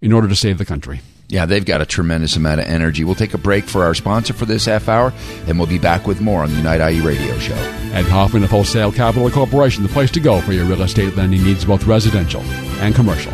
in 0.00 0.12
order 0.12 0.28
to 0.28 0.36
save 0.36 0.58
the 0.58 0.64
country. 0.64 1.00
Yeah, 1.28 1.44
they've 1.44 1.64
got 1.64 1.82
a 1.82 1.86
tremendous 1.86 2.36
amount 2.36 2.60
of 2.60 2.66
energy. 2.66 3.04
We'll 3.04 3.14
take 3.14 3.34
a 3.34 3.38
break 3.38 3.64
for 3.64 3.84
our 3.84 3.94
sponsor 3.94 4.32
for 4.32 4.46
this 4.46 4.64
half 4.64 4.88
hour, 4.88 5.12
and 5.46 5.58
we'll 5.58 5.68
be 5.68 5.78
back 5.78 6.06
with 6.06 6.22
more 6.22 6.42
on 6.42 6.50
the 6.50 6.56
Unite 6.56 6.80
IE 6.80 7.00
Radio 7.00 7.38
Show. 7.38 7.54
Ed 7.92 8.06
Hoffman 8.06 8.44
of 8.44 8.50
Wholesale 8.50 8.90
Capital 8.90 9.30
Corporation, 9.30 9.82
the 9.82 9.90
place 9.90 10.10
to 10.12 10.20
go 10.20 10.40
for 10.40 10.52
your 10.52 10.64
real 10.64 10.80
estate 10.80 11.16
lending 11.16 11.44
needs, 11.44 11.66
both 11.66 11.84
residential 11.84 12.40
and 12.80 12.94
commercial. 12.94 13.32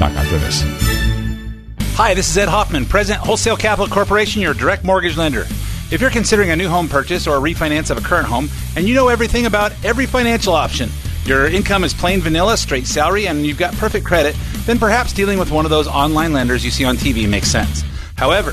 Back 0.00 0.12
after 0.16 0.38
this. 0.38 0.62
Hi, 1.94 2.14
this 2.14 2.28
is 2.28 2.36
Ed 2.36 2.48
Hoffman, 2.48 2.84
President 2.84 3.24
Wholesale 3.24 3.56
Capital 3.56 3.86
Corporation, 3.86 4.42
your 4.42 4.54
direct 4.54 4.82
mortgage 4.82 5.16
lender. 5.16 5.42
If 5.92 5.98
you're 6.00 6.10
considering 6.10 6.50
a 6.50 6.56
new 6.56 6.68
home 6.68 6.88
purchase 6.88 7.28
or 7.28 7.36
a 7.36 7.40
refinance 7.40 7.90
of 7.90 7.98
a 7.98 8.00
current 8.00 8.26
home 8.26 8.48
and 8.74 8.88
you 8.88 8.94
know 8.94 9.08
everything 9.08 9.46
about 9.46 9.72
every 9.84 10.06
financial 10.06 10.54
option, 10.54 10.88
your 11.24 11.46
income 11.46 11.84
is 11.84 11.94
plain 11.94 12.20
vanilla, 12.20 12.56
straight 12.56 12.86
salary, 12.86 13.26
and 13.26 13.46
you've 13.46 13.58
got 13.58 13.74
perfect 13.74 14.06
credit, 14.06 14.34
then 14.66 14.78
perhaps 14.78 15.12
dealing 15.12 15.38
with 15.38 15.50
one 15.50 15.64
of 15.64 15.70
those 15.70 15.86
online 15.86 16.32
lenders 16.32 16.64
you 16.64 16.70
see 16.70 16.84
on 16.84 16.96
TV 16.96 17.28
makes 17.28 17.48
sense. 17.48 17.82
However, 18.16 18.50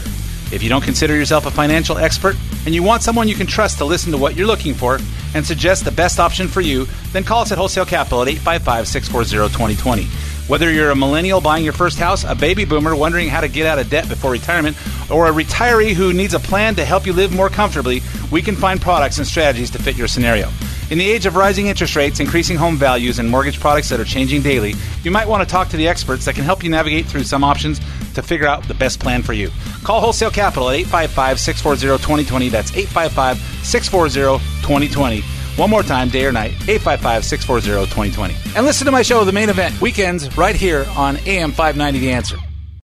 if 0.51 0.63
you 0.63 0.69
don't 0.69 0.83
consider 0.83 1.15
yourself 1.15 1.45
a 1.45 1.51
financial 1.51 1.97
expert 1.97 2.35
and 2.65 2.73
you 2.73 2.81
want 2.81 3.03
someone 3.03 3.27
you 3.27 3.35
can 3.35 3.47
trust 3.47 3.77
to 3.79 3.85
listen 3.85 4.11
to 4.11 4.17
what 4.17 4.35
you're 4.35 4.47
looking 4.47 4.73
for 4.73 4.99
and 5.33 5.45
suggest 5.45 5.83
the 5.83 5.91
best 5.91 6.19
option 6.19 6.47
for 6.47 6.61
you, 6.61 6.85
then 7.11 7.23
call 7.23 7.41
us 7.41 7.51
at 7.51 7.57
Wholesale 7.57 7.85
Capital 7.85 8.21
at 8.21 8.29
855 8.29 8.87
640 8.87 9.53
2020. 9.53 10.07
Whether 10.47 10.71
you're 10.71 10.91
a 10.91 10.95
millennial 10.95 11.41
buying 11.41 11.65
your 11.65 11.73
first 11.73 11.99
house, 11.99 12.23
a 12.23 12.33
baby 12.33 12.63
boomer 12.63 12.95
wondering 12.95 13.27
how 13.27 13.41
to 13.41 13.49
get 13.49 13.67
out 13.67 13.79
of 13.79 13.89
debt 13.89 14.07
before 14.07 14.31
retirement, 14.31 14.77
or 15.11 15.27
a 15.27 15.31
retiree 15.31 15.93
who 15.93 16.13
needs 16.13 16.33
a 16.33 16.39
plan 16.39 16.73
to 16.75 16.85
help 16.85 17.05
you 17.05 17.11
live 17.11 17.33
more 17.33 17.49
comfortably, 17.49 18.01
we 18.31 18.41
can 18.41 18.55
find 18.55 18.81
products 18.81 19.17
and 19.17 19.27
strategies 19.27 19.69
to 19.71 19.79
fit 19.79 19.97
your 19.97 20.07
scenario. 20.07 20.49
In 20.89 20.99
the 20.99 21.09
age 21.09 21.25
of 21.25 21.35
rising 21.35 21.67
interest 21.67 21.97
rates, 21.97 22.21
increasing 22.21 22.55
home 22.55 22.77
values, 22.77 23.19
and 23.19 23.29
mortgage 23.29 23.59
products 23.59 23.89
that 23.89 23.99
are 23.99 24.05
changing 24.05 24.41
daily, 24.41 24.73
you 25.03 25.11
might 25.11 25.27
want 25.27 25.43
to 25.43 25.49
talk 25.49 25.67
to 25.69 25.77
the 25.77 25.89
experts 25.89 26.23
that 26.23 26.35
can 26.35 26.45
help 26.45 26.63
you 26.63 26.69
navigate 26.69 27.07
through 27.07 27.23
some 27.23 27.43
options 27.43 27.81
to 28.13 28.21
figure 28.21 28.47
out 28.47 28.65
the 28.69 28.73
best 28.73 29.01
plan 29.01 29.23
for 29.23 29.33
you. 29.33 29.51
Call 29.83 29.99
Wholesale 29.99 30.31
Capital 30.31 30.69
at 30.69 30.75
855 30.75 31.41
640 31.41 32.01
2020. 32.01 32.47
That's 32.47 32.71
855 32.71 33.37
640 33.65 34.43
2020. 34.61 35.36
One 35.57 35.71
more 35.71 35.81
time, 35.81 36.09
day 36.09 36.23
or 36.23 36.31
night, 36.31 36.51
855 36.69 37.25
640 37.25 37.89
2020. 37.89 38.35
And 38.55 38.63
listen 38.63 38.85
to 38.85 38.91
my 38.91 39.01
show, 39.01 39.23
The 39.23 39.31
Main 39.31 39.49
Event, 39.49 39.81
weekends, 39.81 40.37
right 40.37 40.55
here 40.55 40.85
on 40.95 41.17
AM 41.25 41.51
590 41.51 41.97
The 41.97 42.11
Answer. 42.11 42.37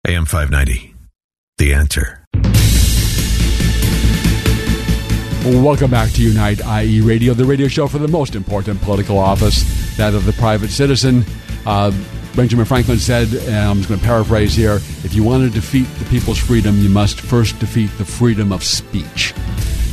AM 0.07 0.25
590. 0.27 0.95
The 1.59 1.75
answer. 1.75 2.25
Welcome 5.61 5.91
back 5.91 6.13
to 6.13 6.23
Unite 6.23 6.61
IE 6.65 7.01
Radio, 7.01 7.35
the 7.35 7.45
radio 7.45 7.67
show 7.67 7.89
for 7.89 7.99
the 7.99 8.07
most 8.07 8.37
important 8.37 8.81
political 8.83 9.19
office, 9.19 9.97
that 9.97 10.15
of 10.15 10.25
the 10.25 10.33
private 10.35 10.71
citizen. 10.71 11.25
Uh, 11.67 11.91
Benjamin 12.37 12.65
Franklin 12.65 12.99
said, 12.99 13.27
and 13.35 13.57
I'm 13.57 13.79
just 13.79 13.89
going 13.89 13.99
to 13.99 14.07
paraphrase 14.07 14.55
here 14.55 14.77
if 14.77 15.15
you 15.15 15.25
want 15.25 15.43
to 15.43 15.51
defeat 15.51 15.89
the 15.99 16.05
people's 16.05 16.39
freedom, 16.39 16.79
you 16.79 16.89
must 16.89 17.21
first 17.21 17.59
defeat 17.59 17.91
the 17.99 18.05
freedom 18.05 18.53
of 18.53 18.63
speech. 18.63 19.35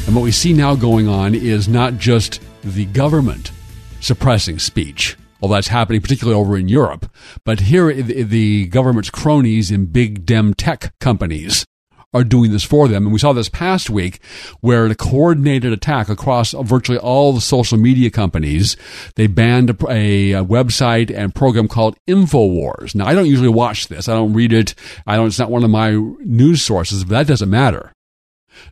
And 0.06 0.16
what 0.16 0.22
we 0.22 0.32
see 0.32 0.54
now 0.54 0.76
going 0.76 1.08
on 1.08 1.34
is 1.34 1.68
not 1.68 1.98
just 1.98 2.44
the 2.64 2.86
government 2.86 3.52
suppressing 4.00 4.60
speech, 4.60 5.18
although 5.42 5.56
that's 5.56 5.68
happening 5.68 6.02
particularly 6.02 6.40
over 6.40 6.58
in 6.58 6.68
Europe, 6.68 7.12
but 7.44 7.62
here 7.62 7.94
the, 7.94 8.68
government's 8.68 9.10
cronies 9.10 9.72
in 9.72 9.86
big 9.88 10.26
dem 10.26 10.54
tech 10.54 10.94
companies 11.00 11.66
are 12.14 12.24
doing 12.24 12.52
this 12.52 12.64
for 12.64 12.88
them. 12.88 13.06
And 13.06 13.14
we 13.14 13.20
saw 13.20 13.34
this 13.34 13.50
past 13.50 13.90
week 13.90 14.20
where 14.62 14.86
in 14.86 14.92
a 14.92 14.96
coordinated 14.96 15.72
attack 15.72 16.10
across 16.10 16.54
virtually 16.54 16.98
all 16.98 17.34
the 17.34 17.42
social 17.42 17.78
media 17.78 18.10
companies, 18.10 18.76
they 19.16 19.28
banned 19.28 19.70
a, 19.88 20.32
a 20.32 20.44
website 20.44 21.16
and 21.16 21.36
program 21.36 21.68
called 21.68 21.98
InfoWars. 22.08 22.96
Now, 22.96 23.06
I 23.06 23.14
don't 23.14 23.28
usually 23.28 23.50
watch 23.50 23.90
this. 23.90 24.10
I 24.10 24.14
don't 24.14 24.34
read 24.34 24.54
it. 24.54 24.74
I 25.06 25.18
don't, 25.18 25.28
it's 25.28 25.38
not 25.38 25.52
one 25.52 25.64
of 25.64 25.70
my 25.70 25.92
news 25.92 26.64
sources, 26.64 27.04
but 27.04 27.12
that 27.12 27.28
doesn't 27.28 27.50
matter. 27.50 27.94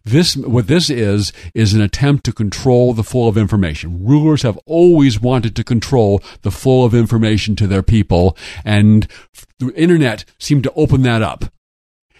This, 0.03 0.35
what 0.35 0.67
this 0.67 0.89
is, 0.89 1.33
is 1.53 1.73
an 1.73 1.81
attempt 1.81 2.23
to 2.25 2.33
control 2.33 2.93
the 2.93 3.03
flow 3.03 3.27
of 3.27 3.37
information. 3.37 4.05
Rulers 4.05 4.43
have 4.43 4.57
always 4.65 5.19
wanted 5.19 5.55
to 5.55 5.63
control 5.63 6.21
the 6.41 6.51
flow 6.51 6.83
of 6.85 6.93
information 6.93 7.55
to 7.57 7.67
their 7.67 7.83
people, 7.83 8.37
and 8.63 9.07
the 9.59 9.73
internet 9.73 10.25
seemed 10.39 10.63
to 10.63 10.73
open 10.73 11.01
that 11.03 11.21
up. 11.21 11.45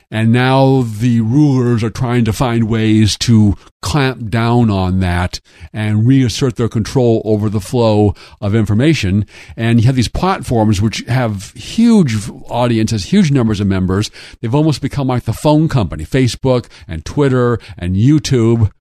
And 0.10 0.32
now 0.32 0.84
the 0.84 1.20
rulers 1.20 1.84
are 1.84 1.90
trying 1.90 2.24
to 2.26 2.34
find 2.34 2.70
ways 2.70 3.18
to 3.20 3.56
clamp 3.82 4.30
down 4.30 4.70
on 4.70 5.02
that 5.02 5.42
and 5.74 6.08
reassert 6.08 6.56
their 6.56 6.70
control 6.70 7.22
over 7.26 7.50
the 7.50 7.60
flow 7.60 8.16
of 8.40 8.56
information. 8.56 9.26
And 9.58 9.82
you 9.82 9.86
have 9.88 9.98
these 9.98 10.08
platforms 10.08 10.82
which 10.82 11.00
have 11.08 11.52
huge 11.54 12.30
audiences, 12.50 13.06
huge 13.06 13.32
numbers 13.32 13.60
of 13.60 13.68
members. 13.68 14.10
They've 14.40 14.56
almost 14.56 14.82
become 14.82 15.08
like 15.08 15.24
the 15.24 15.34
phone 15.34 15.68
company, 15.68 16.06
Facebook 16.06 16.70
and 16.88 17.04
Twitter 17.04 17.60
and 17.78 17.98
YouTube. 17.98 18.72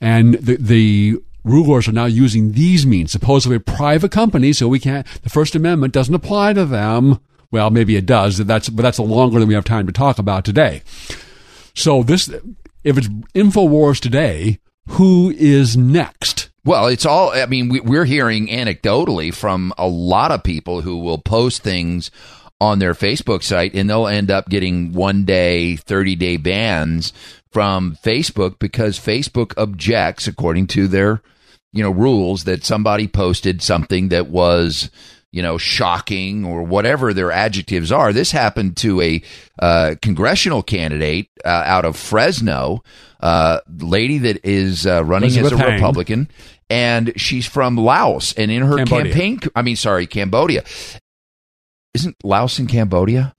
And 0.00 0.34
the, 0.34 0.56
the 0.60 1.16
rulers 1.42 1.88
are 1.88 1.92
now 1.92 2.06
using 2.06 2.52
these 2.52 2.86
means, 2.86 3.10
supposedly 3.10 3.58
private 3.58 4.12
companies, 4.12 4.58
so 4.58 4.68
we 4.68 4.78
can't, 4.78 5.06
the 5.22 5.30
First 5.30 5.56
Amendment 5.56 5.92
doesn't 5.92 6.14
apply 6.14 6.52
to 6.52 6.64
them. 6.64 7.18
Well, 7.50 7.70
maybe 7.70 7.96
it 7.96 8.06
does. 8.06 8.38
That's 8.38 8.68
but 8.68 8.82
that's 8.82 8.98
longer 8.98 9.38
than 9.38 9.48
we 9.48 9.54
have 9.54 9.64
time 9.64 9.86
to 9.86 9.92
talk 9.92 10.18
about 10.18 10.44
today. 10.44 10.82
So 11.74 12.02
this, 12.02 12.28
if 12.84 12.98
it's 12.98 13.08
Infowars 13.34 14.00
today, 14.00 14.58
who 14.88 15.30
is 15.30 15.76
next? 15.76 16.50
Well, 16.64 16.86
it's 16.86 17.06
all, 17.06 17.30
I 17.32 17.46
mean, 17.46 17.68
we, 17.68 17.80
we're 17.80 18.04
hearing 18.04 18.48
anecdotally 18.48 19.32
from 19.32 19.72
a 19.78 19.86
lot 19.86 20.32
of 20.32 20.42
people 20.42 20.80
who 20.82 20.98
will 20.98 21.18
post 21.18 21.62
things 21.62 22.10
on 22.60 22.78
their 22.78 22.94
Facebook 22.94 23.42
site 23.42 23.74
and 23.74 23.88
they'll 23.88 24.08
end 24.08 24.30
up 24.30 24.48
getting 24.48 24.92
one 24.92 25.24
day, 25.24 25.76
30 25.76 26.16
day 26.16 26.36
bans 26.36 27.12
from 27.50 27.96
Facebook 28.02 28.58
because 28.58 28.98
Facebook 28.98 29.54
objects, 29.56 30.26
according 30.26 30.66
to 30.66 30.88
their, 30.88 31.22
you 31.72 31.82
know, 31.82 31.90
rules, 31.90 32.44
that 32.44 32.64
somebody 32.64 33.06
posted 33.06 33.62
something 33.62 34.08
that 34.08 34.28
was, 34.28 34.90
you 35.32 35.42
know, 35.42 35.58
shocking 35.58 36.44
or 36.44 36.62
whatever 36.62 37.12
their 37.12 37.30
adjectives 37.30 37.92
are. 37.92 38.12
This 38.12 38.30
happened 38.30 38.76
to 38.78 39.00
a 39.00 39.22
uh, 39.58 39.94
congressional 40.00 40.62
candidate 40.62 41.28
uh, 41.44 41.48
out 41.48 41.84
of 41.84 41.96
Fresno, 41.96 42.82
uh, 43.20 43.60
lady 43.78 44.18
that 44.18 44.44
is 44.44 44.86
uh, 44.86 45.04
running 45.04 45.30
Elizabeth 45.30 45.52
as 45.52 45.58
a 45.58 45.62
Heng. 45.62 45.74
Republican, 45.74 46.30
and 46.70 47.12
she's 47.16 47.46
from 47.46 47.76
Laos. 47.76 48.32
And 48.34 48.50
in 48.50 48.62
her 48.62 48.76
Cambodia. 48.78 49.12
campaign, 49.12 49.40
I 49.54 49.62
mean, 49.62 49.76
sorry, 49.76 50.06
Cambodia. 50.06 50.64
Isn't 51.94 52.16
Laos 52.24 52.58
in 52.58 52.66
Cambodia? 52.66 53.34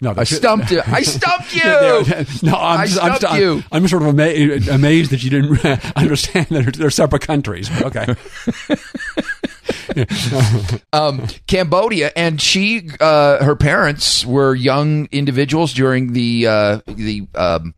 No, 0.00 0.12
I 0.16 0.24
stumped 0.24 0.72
you. 0.72 0.82
I 0.84 1.02
stumped 1.02 1.54
you. 1.54 1.62
no, 1.62 2.56
I'm 2.56 2.80
I 2.80 2.86
just, 2.86 3.02
I'm, 3.02 3.16
stumped 3.16 3.38
you. 3.38 3.62
I'm 3.70 3.86
sort 3.86 4.02
of 4.02 4.08
ama- 4.08 4.60
amazed 4.74 5.12
that 5.12 5.22
you 5.22 5.30
didn't 5.30 5.64
understand 5.96 6.46
that 6.46 6.62
they're, 6.62 6.72
they're 6.72 6.90
separate 6.90 7.22
countries. 7.22 7.70
Okay. 7.82 8.14
um, 10.92 11.26
Cambodia, 11.46 12.12
and 12.16 12.40
she, 12.40 12.88
uh, 13.00 13.44
her 13.44 13.56
parents 13.56 14.24
were 14.24 14.54
young 14.54 15.08
individuals 15.12 15.72
during 15.72 16.12
the 16.12 16.46
uh, 16.46 16.80
the 16.86 17.26
um, 17.34 17.74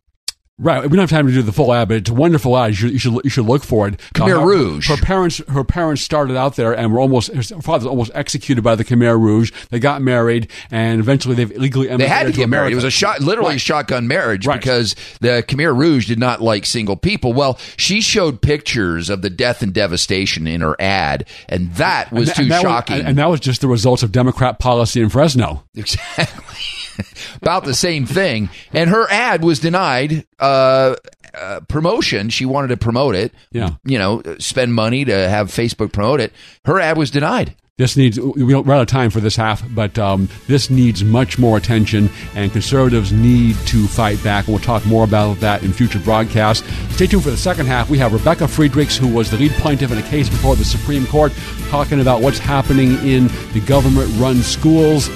Right, 0.57 0.83
we 0.83 0.87
don't 0.95 0.99
have 0.99 1.09
time 1.09 1.27
to 1.27 1.33
do 1.33 1.41
the 1.41 1.51
full 1.51 1.73
ad, 1.73 1.89
but 1.89 1.97
it's 1.97 2.09
a 2.09 2.13
wonderful 2.13 2.57
ad. 2.57 2.69
You 2.69 2.75
should 2.75 2.91
you 2.93 2.97
should, 2.97 3.19
you 3.25 3.29
should 3.29 3.45
look 3.45 3.61
for 3.65 3.89
it. 3.89 3.99
Khmer 4.13 4.37
Uh, 4.37 4.39
her- 4.39 4.45
Rouge. 4.47 4.87
Her 4.87 4.95
parents 4.95 5.41
her 5.49 5.65
parents 5.65 6.01
started 6.01 6.37
out 6.37 6.55
there 6.55 6.71
and 6.71 6.93
were 6.93 6.99
almost 7.01 7.33
her 7.33 7.43
father 7.43 7.79
was 7.83 7.85
almost 7.87 8.11
executed 8.13 8.61
by 8.61 8.75
the 8.75 8.85
Khmer 8.85 9.19
Rouge. 9.19 9.51
They 9.69 9.79
got 9.79 10.01
married 10.01 10.49
and 10.71 11.01
eventually 11.01 11.35
they've 11.35 11.51
illegally 11.51 11.87
They 11.97 12.07
had 12.07 12.27
to 12.27 12.31
get 12.31 12.47
married. 12.47 12.71
It 12.71 12.75
was 12.75 12.85
a 12.85 12.89
shot, 12.89 13.19
literally 13.19 13.55
Right. 13.55 13.61
shotgun 13.61 14.07
marriage 14.07 14.47
Right. 14.47 14.57
because 14.61 14.95
the 15.19 15.43
Khmer 15.45 15.75
Rouge 15.77 16.07
did 16.07 16.19
not 16.19 16.41
like 16.41 16.65
single 16.65 16.95
people. 16.95 17.33
Well, 17.33 17.59
she 17.75 17.99
showed 17.99 18.41
pictures 18.41 19.09
of 19.09 19.21
the 19.23 19.29
death 19.29 19.61
and 19.61 19.73
devastation 19.73 20.47
in 20.47 20.61
her 20.61 20.77
ad, 20.79 21.25
and 21.49 21.73
that 21.75 22.13
was 22.13 22.29
And 22.29 22.37
too 22.37 22.45
that 22.45 22.63
was- 22.63 22.71
shocking. 22.71 23.01
and 23.05 23.17
that 23.17 23.29
was 23.29 23.41
just 23.41 23.59
the 23.59 23.67
results 23.67 24.03
of 24.03 24.13
Democrat 24.13 24.59
policy 24.59 25.01
in 25.01 25.09
Fresno. 25.09 25.63
Exactly. 25.75 26.55
About 27.41 27.65
the 27.65 27.73
same 27.73 28.05
thing. 28.05 28.49
And 28.73 28.89
her 28.89 29.09
ad 29.09 29.43
was 29.43 29.59
denied 29.59 30.25
uh, 30.39 30.95
uh, 31.33 31.61
promotion. 31.67 32.29
She 32.29 32.45
wanted 32.45 32.69
to 32.69 32.77
promote 32.77 33.15
it. 33.15 33.33
Yeah. 33.51 33.71
You 33.83 33.97
know, 33.97 34.23
spend 34.39 34.73
money 34.73 35.05
to 35.05 35.29
have 35.29 35.47
Facebook 35.47 35.91
promote 35.91 36.19
it. 36.19 36.33
Her 36.65 36.79
ad 36.79 36.97
was 36.97 37.11
denied. 37.11 37.55
This 37.77 37.97
needs, 37.97 38.17
we 38.17 38.53
don't 38.53 38.65
run 38.65 38.77
out 38.77 38.83
of 38.83 38.87
time 38.87 39.09
for 39.09 39.19
this 39.19 39.35
half, 39.35 39.61
but 39.75 39.99
um, 39.99 40.29
this 40.47 40.69
needs 40.69 41.03
much 41.03 41.37
more 41.37 41.57
attention, 41.57 42.09
and 42.33 42.49
conservatives 42.49 43.11
need 43.11 43.57
to 43.67 43.85
fight 43.87 44.23
back. 44.23 44.47
And 44.47 44.55
we'll 44.55 44.63
talk 44.63 44.85
more 44.85 45.03
about 45.03 45.41
that 45.41 45.61
in 45.61 45.73
future 45.73 45.99
broadcasts. 45.99 46.65
Stay 46.95 47.05
tuned 47.05 47.23
for 47.23 47.31
the 47.31 47.37
second 47.37 47.65
half. 47.65 47.89
We 47.89 47.97
have 47.97 48.13
Rebecca 48.13 48.47
Friedrichs, 48.47 48.95
who 48.95 49.13
was 49.13 49.29
the 49.29 49.35
lead 49.35 49.51
plaintiff 49.53 49.91
in 49.91 49.97
a 49.97 50.03
case 50.03 50.29
before 50.29 50.55
the 50.55 50.63
Supreme 50.63 51.05
Court, 51.07 51.33
talking 51.67 51.99
about 51.99 52.21
what's 52.21 52.39
happening 52.39 52.93
in 53.05 53.27
the 53.51 53.61
government 53.67 54.09
run 54.17 54.37
schools. 54.37 55.09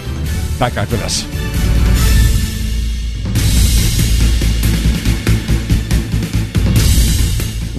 Back 0.59 0.75
after 0.75 0.97
this. 0.97 1.48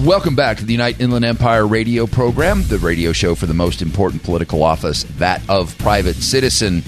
Welcome 0.05 0.35
back 0.35 0.57
to 0.57 0.65
the 0.65 0.73
Unite 0.73 0.99
Inland 0.99 1.23
Empire 1.23 1.67
radio 1.67 2.07
program, 2.07 2.63
the 2.63 2.79
radio 2.79 3.11
show 3.11 3.35
for 3.35 3.45
the 3.45 3.53
most 3.53 3.83
important 3.83 4.23
political 4.23 4.63
office, 4.63 5.03
that 5.19 5.47
of 5.47 5.77
private 5.77 6.15
citizen. 6.15 6.81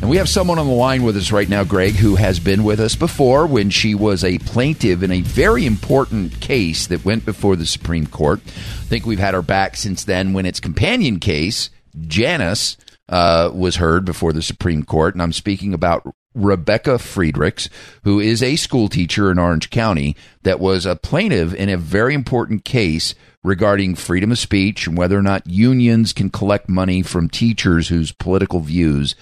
And 0.00 0.10
we 0.10 0.16
have 0.16 0.28
someone 0.28 0.58
on 0.58 0.66
the 0.66 0.72
line 0.72 1.04
with 1.04 1.16
us 1.16 1.30
right 1.30 1.48
now, 1.48 1.62
Greg, 1.62 1.92
who 1.92 2.16
has 2.16 2.40
been 2.40 2.64
with 2.64 2.80
us 2.80 2.96
before 2.96 3.46
when 3.46 3.70
she 3.70 3.94
was 3.94 4.24
a 4.24 4.38
plaintiff 4.38 5.04
in 5.04 5.12
a 5.12 5.20
very 5.20 5.64
important 5.64 6.40
case 6.40 6.88
that 6.88 7.04
went 7.04 7.24
before 7.24 7.54
the 7.54 7.66
Supreme 7.66 8.08
Court. 8.08 8.40
I 8.44 8.50
think 8.88 9.06
we've 9.06 9.20
had 9.20 9.34
her 9.34 9.42
back 9.42 9.76
since 9.76 10.02
then 10.02 10.32
when 10.32 10.44
its 10.44 10.58
companion 10.58 11.20
case, 11.20 11.70
Janus, 12.08 12.76
uh, 13.08 13.48
was 13.54 13.76
heard 13.76 14.04
before 14.04 14.32
the 14.32 14.42
Supreme 14.42 14.82
Court. 14.82 15.14
And 15.14 15.22
I'm 15.22 15.32
speaking 15.32 15.72
about 15.72 16.15
Rebecca 16.36 16.98
Friedrichs, 16.98 17.68
who 18.04 18.20
is 18.20 18.42
a 18.42 18.56
school 18.56 18.88
teacher 18.88 19.30
in 19.30 19.38
Orange 19.38 19.70
County 19.70 20.14
that 20.42 20.60
was 20.60 20.84
a 20.84 20.94
plaintiff 20.94 21.54
in 21.54 21.68
a 21.68 21.76
very 21.76 22.14
important 22.14 22.64
case 22.64 23.14
regarding 23.42 23.94
freedom 23.94 24.30
of 24.30 24.38
speech 24.38 24.86
and 24.86 24.98
whether 24.98 25.18
or 25.18 25.22
not 25.22 25.46
unions 25.46 26.12
can 26.12 26.28
collect 26.28 26.68
money 26.68 27.00
from 27.02 27.28
teachers 27.28 27.88
whose 27.88 28.12
political 28.12 28.60
views 28.60 29.14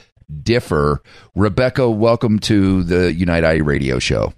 differ. 0.42 1.00
Rebecca, 1.34 1.88
welcome 1.88 2.38
to 2.40 2.82
the 2.82 3.12
Unite 3.12 3.44
I 3.44 3.56
radio 3.56 3.98
show. 3.98 4.32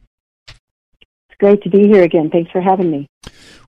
It's 0.49 1.39
great 1.39 1.63
to 1.63 1.71
be 1.71 1.89
here 1.89 2.03
again. 2.03 2.31
Thanks 2.31 2.51
for 2.51 2.61
having 2.61 2.91
me. 2.91 3.09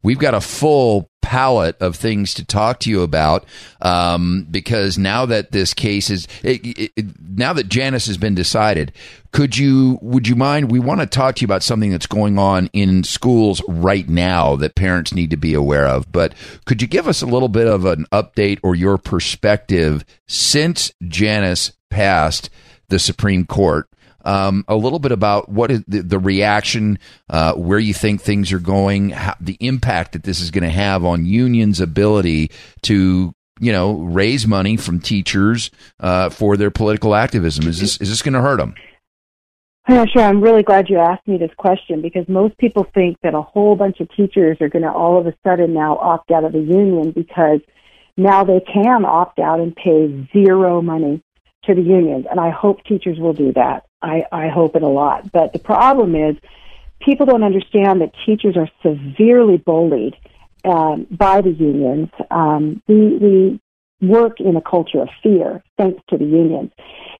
We've 0.02 0.18
got 0.18 0.34
a 0.34 0.40
full 0.40 1.08
palette 1.28 1.76
of 1.78 1.94
things 1.94 2.32
to 2.32 2.42
talk 2.42 2.80
to 2.80 2.88
you 2.88 3.02
about 3.02 3.44
um, 3.82 4.46
because 4.50 4.96
now 4.96 5.26
that 5.26 5.52
this 5.52 5.74
case 5.74 6.08
is 6.08 6.26
it, 6.42 6.90
it, 6.96 7.04
now 7.36 7.52
that 7.52 7.68
Janus 7.68 8.06
has 8.06 8.16
been 8.16 8.34
decided, 8.34 8.92
could 9.30 9.58
you 9.58 9.98
would 10.00 10.26
you 10.26 10.36
mind? 10.36 10.72
We 10.72 10.78
want 10.78 11.00
to 11.00 11.06
talk 11.06 11.34
to 11.34 11.42
you 11.42 11.44
about 11.44 11.62
something 11.62 11.90
that's 11.90 12.06
going 12.06 12.38
on 12.38 12.70
in 12.72 13.04
schools 13.04 13.60
right 13.68 14.08
now 14.08 14.56
that 14.56 14.74
parents 14.74 15.12
need 15.12 15.28
to 15.28 15.36
be 15.36 15.52
aware 15.52 15.86
of. 15.86 16.10
But 16.10 16.32
could 16.64 16.80
you 16.80 16.88
give 16.88 17.06
us 17.06 17.20
a 17.20 17.26
little 17.26 17.50
bit 17.50 17.66
of 17.66 17.84
an 17.84 18.06
update 18.10 18.58
or 18.62 18.74
your 18.74 18.96
perspective 18.96 20.06
since 20.26 20.94
Janus 21.06 21.72
passed 21.90 22.48
the 22.88 22.98
Supreme 22.98 23.44
Court? 23.44 23.86
Um, 24.28 24.62
a 24.68 24.76
little 24.76 24.98
bit 24.98 25.10
about 25.10 25.48
what 25.48 25.70
is 25.70 25.82
the, 25.88 26.02
the 26.02 26.18
reaction, 26.18 26.98
uh, 27.30 27.54
where 27.54 27.78
you 27.78 27.94
think 27.94 28.20
things 28.20 28.52
are 28.52 28.58
going, 28.58 29.08
how, 29.08 29.34
the 29.40 29.56
impact 29.58 30.12
that 30.12 30.24
this 30.24 30.42
is 30.42 30.50
going 30.50 30.64
to 30.64 30.70
have 30.70 31.02
on 31.02 31.24
unions' 31.24 31.80
ability 31.80 32.50
to, 32.82 33.32
you 33.58 33.72
know, 33.72 33.94
raise 33.94 34.46
money 34.46 34.76
from 34.76 35.00
teachers 35.00 35.70
uh, 36.00 36.28
for 36.28 36.58
their 36.58 36.70
political 36.70 37.14
activism. 37.14 37.66
Is 37.66 37.80
this 37.80 37.96
is 38.02 38.10
this 38.10 38.20
going 38.20 38.34
to 38.34 38.42
hurt 38.42 38.58
them? 38.58 38.74
Sure. 39.88 40.22
I'm 40.22 40.42
really 40.42 40.62
glad 40.62 40.90
you 40.90 40.98
asked 40.98 41.26
me 41.26 41.38
this 41.38 41.54
question 41.56 42.02
because 42.02 42.28
most 42.28 42.58
people 42.58 42.86
think 42.92 43.16
that 43.22 43.34
a 43.34 43.40
whole 43.40 43.76
bunch 43.76 44.00
of 44.00 44.10
teachers 44.14 44.58
are 44.60 44.68
going 44.68 44.82
to 44.82 44.92
all 44.92 45.18
of 45.18 45.26
a 45.26 45.34
sudden 45.42 45.72
now 45.72 45.96
opt 45.96 46.30
out 46.30 46.44
of 46.44 46.52
the 46.52 46.58
union 46.58 47.12
because 47.12 47.60
now 48.18 48.44
they 48.44 48.60
can 48.60 49.06
opt 49.06 49.38
out 49.38 49.60
and 49.60 49.74
pay 49.74 50.28
zero 50.34 50.82
money 50.82 51.22
to 51.64 51.74
the 51.74 51.80
unions. 51.80 52.26
And 52.30 52.38
I 52.38 52.50
hope 52.50 52.84
teachers 52.84 53.18
will 53.18 53.32
do 53.32 53.54
that. 53.54 53.87
I, 54.02 54.24
I 54.30 54.48
hope 54.48 54.76
it 54.76 54.82
a 54.82 54.88
lot. 54.88 55.30
But 55.32 55.52
the 55.52 55.58
problem 55.58 56.14
is 56.14 56.36
people 57.00 57.26
don't 57.26 57.42
understand 57.42 58.00
that 58.00 58.12
teachers 58.24 58.56
are 58.56 58.68
severely 58.82 59.56
bullied 59.56 60.16
um, 60.64 61.06
by 61.10 61.40
the 61.40 61.50
unions. 61.50 62.08
Um, 62.30 62.82
we, 62.86 63.16
we 63.16 63.60
work 64.00 64.40
in 64.40 64.56
a 64.56 64.62
culture 64.62 65.02
of 65.02 65.08
fear 65.22 65.62
thanks 65.76 66.00
to 66.10 66.18
the 66.18 66.24
unions. 66.24 66.70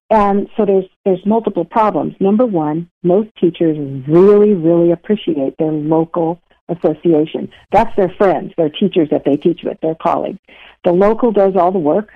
And 0.09 0.47
so 0.57 0.65
there's 0.65 0.85
there's 1.05 1.23
multiple 1.25 1.65
problems. 1.65 2.15
Number 2.19 2.45
one, 2.45 2.89
most 3.03 3.29
teachers 3.39 3.77
really, 4.07 4.53
really 4.53 4.91
appreciate 4.91 5.55
their 5.59 5.71
local 5.71 6.41
association. 6.67 7.51
That's 7.71 7.95
their 7.95 8.09
friends, 8.17 8.53
their 8.57 8.69
teachers 8.69 9.09
that 9.11 9.23
they 9.25 9.37
teach 9.37 9.61
with, 9.63 9.79
their 9.81 9.95
colleagues. 9.95 10.39
The 10.83 10.91
local 10.91 11.31
does 11.31 11.55
all 11.55 11.71
the 11.71 11.79
work 11.79 12.09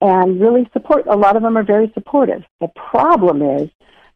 and 0.00 0.40
really 0.40 0.68
support 0.72 1.06
a 1.06 1.16
lot 1.16 1.36
of 1.36 1.42
them 1.42 1.56
are 1.56 1.64
very 1.64 1.90
supportive. 1.94 2.42
The 2.60 2.68
problem 2.90 3.42
is 3.42 3.70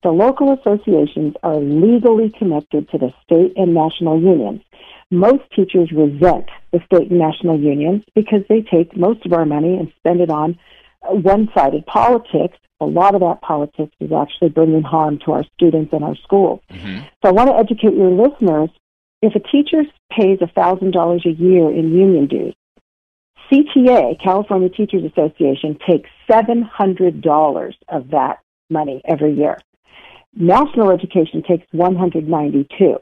the 0.04 0.10
local 0.10 0.52
associations 0.52 1.34
are 1.42 1.56
legally 1.56 2.30
connected 2.38 2.88
to 2.90 2.98
the 2.98 3.10
state 3.24 3.54
and 3.56 3.74
national 3.74 4.20
unions. 4.20 4.60
Most 5.10 5.42
teachers 5.56 5.90
resent 5.92 6.50
the 6.72 6.80
state 6.84 7.10
and 7.10 7.18
national 7.18 7.58
unions 7.58 8.04
because 8.14 8.40
they 8.48 8.60
take 8.60 8.96
most 8.96 9.24
of 9.24 9.32
our 9.32 9.46
money 9.46 9.76
and 9.78 9.90
spend 9.96 10.20
it 10.20 10.30
on 10.30 10.58
one 11.08 11.48
sided 11.56 11.86
politics. 11.86 12.58
A 12.80 12.84
lot 12.84 13.14
of 13.14 13.22
that 13.22 13.40
politics 13.40 13.94
is 13.98 14.12
actually 14.12 14.50
bringing 14.50 14.82
harm 14.82 15.18
to 15.24 15.32
our 15.32 15.44
students 15.54 15.92
and 15.94 16.04
our 16.04 16.16
schools. 16.16 16.60
Mm-hmm. 16.70 16.98
So 17.22 17.28
I 17.28 17.32
want 17.32 17.48
to 17.48 17.56
educate 17.56 17.96
your 17.96 18.10
listeners. 18.10 18.68
If 19.22 19.34
a 19.34 19.40
teacher 19.40 19.84
pays 20.12 20.38
$1,000 20.40 21.24
a 21.24 21.30
year 21.30 21.70
in 21.70 21.94
union 21.94 22.26
dues, 22.26 22.54
CTA, 23.50 24.22
California 24.22 24.68
Teachers 24.68 25.10
Association, 25.10 25.78
takes 25.88 26.10
$700 26.30 27.74
of 27.88 28.10
that 28.10 28.40
money 28.68 29.00
every 29.06 29.34
year. 29.34 29.56
National 30.36 30.90
Education 30.90 31.42
takes 31.42 31.66
192. 31.72 32.96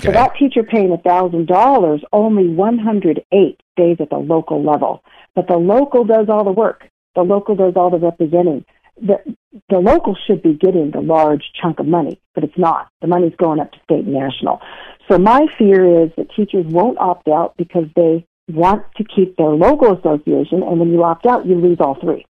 So 0.00 0.10
that 0.10 0.34
teacher 0.36 0.62
paying 0.62 0.96
$1,000, 0.96 2.00
only 2.12 2.48
108 2.48 3.60
stays 3.72 3.96
at 4.00 4.10
the 4.10 4.16
local 4.16 4.62
level. 4.62 5.04
But 5.34 5.46
the 5.48 5.56
local 5.56 6.04
does 6.04 6.28
all 6.28 6.44
the 6.44 6.52
work. 6.52 6.88
The 7.14 7.22
local 7.22 7.54
does 7.54 7.74
all 7.76 7.90
the 7.90 7.98
representing. 7.98 8.64
The, 9.00 9.18
the 9.68 9.78
local 9.78 10.16
should 10.26 10.42
be 10.42 10.54
getting 10.54 10.90
the 10.90 11.00
large 11.00 11.50
chunk 11.60 11.80
of 11.80 11.86
money, 11.86 12.20
but 12.34 12.44
it's 12.44 12.58
not. 12.58 12.88
The 13.00 13.08
money's 13.08 13.34
going 13.36 13.60
up 13.60 13.72
to 13.72 13.78
state 13.84 14.04
and 14.04 14.14
national. 14.14 14.60
So 15.08 15.18
my 15.18 15.46
fear 15.58 16.04
is 16.04 16.10
that 16.16 16.30
teachers 16.34 16.66
won't 16.66 16.98
opt 16.98 17.28
out 17.28 17.56
because 17.56 17.86
they 17.96 18.26
want 18.48 18.84
to 18.96 19.04
keep 19.04 19.36
their 19.36 19.48
local 19.48 19.96
association, 19.98 20.62
and 20.62 20.78
when 20.78 20.90
you 20.90 21.02
opt 21.02 21.26
out, 21.26 21.46
you 21.46 21.56
lose 21.56 21.78
all 21.80 21.98
three. 22.00 22.26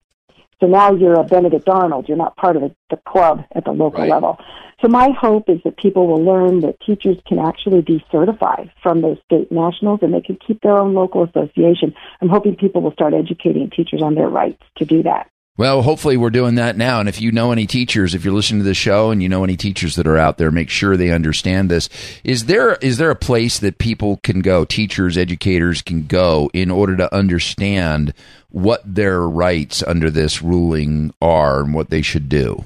So 0.60 0.66
now 0.66 0.92
you're 0.92 1.18
a 1.18 1.24
Benedict 1.24 1.68
Arnold. 1.68 2.06
You're 2.08 2.18
not 2.18 2.36
part 2.36 2.56
of 2.56 2.62
the, 2.62 2.74
the 2.90 2.98
club 3.08 3.44
at 3.54 3.64
the 3.64 3.72
local 3.72 4.00
Right. 4.00 4.10
level. 4.10 4.38
So 4.82 4.88
my 4.88 5.10
hope 5.18 5.48
is 5.48 5.58
that 5.64 5.76
people 5.76 6.06
will 6.06 6.24
learn 6.24 6.60
that 6.60 6.80
teachers 6.80 7.18
can 7.26 7.38
actually 7.38 7.82
be 7.82 8.02
certified 8.10 8.70
from 8.82 9.02
those 9.02 9.18
state 9.26 9.52
nationals 9.52 10.00
and 10.02 10.14
they 10.14 10.22
can 10.22 10.38
keep 10.46 10.60
their 10.62 10.78
own 10.78 10.94
local 10.94 11.22
association. 11.24 11.94
I'm 12.22 12.28
hoping 12.30 12.56
people 12.56 12.80
will 12.80 12.92
start 12.92 13.12
educating 13.12 13.68
teachers 13.70 14.00
on 14.02 14.14
their 14.14 14.28
rights 14.28 14.62
to 14.78 14.84
do 14.86 15.02
that. 15.02 15.28
Well, 15.58 15.82
hopefully 15.82 16.16
we're 16.16 16.30
doing 16.30 16.54
that 16.54 16.78
now. 16.78 17.00
And 17.00 17.08
if 17.08 17.20
you 17.20 17.32
know 17.32 17.52
any 17.52 17.66
teachers, 17.66 18.14
if 18.14 18.24
you're 18.24 18.32
listening 18.32 18.60
to 18.60 18.64
the 18.64 18.72
show 18.72 19.10
and 19.10 19.22
you 19.22 19.28
know 19.28 19.44
any 19.44 19.58
teachers 19.58 19.96
that 19.96 20.06
are 20.06 20.16
out 20.16 20.38
there, 20.38 20.50
make 20.50 20.70
sure 20.70 20.96
they 20.96 21.10
understand 21.10 21.70
this. 21.70 21.90
Is 22.24 22.46
there 22.46 22.76
is 22.76 22.96
there 22.96 23.10
a 23.10 23.16
place 23.16 23.58
that 23.58 23.76
people 23.76 24.18
can 24.22 24.40
go, 24.40 24.64
teachers, 24.64 25.18
educators 25.18 25.82
can 25.82 26.06
go 26.06 26.48
in 26.54 26.70
order 26.70 26.96
to 26.96 27.14
understand 27.14 28.14
what 28.50 28.82
their 28.84 29.22
rights 29.22 29.82
under 29.82 30.10
this 30.10 30.42
ruling 30.42 31.14
are 31.20 31.60
and 31.60 31.74
what 31.74 31.90
they 31.90 32.02
should 32.02 32.28
do? 32.28 32.64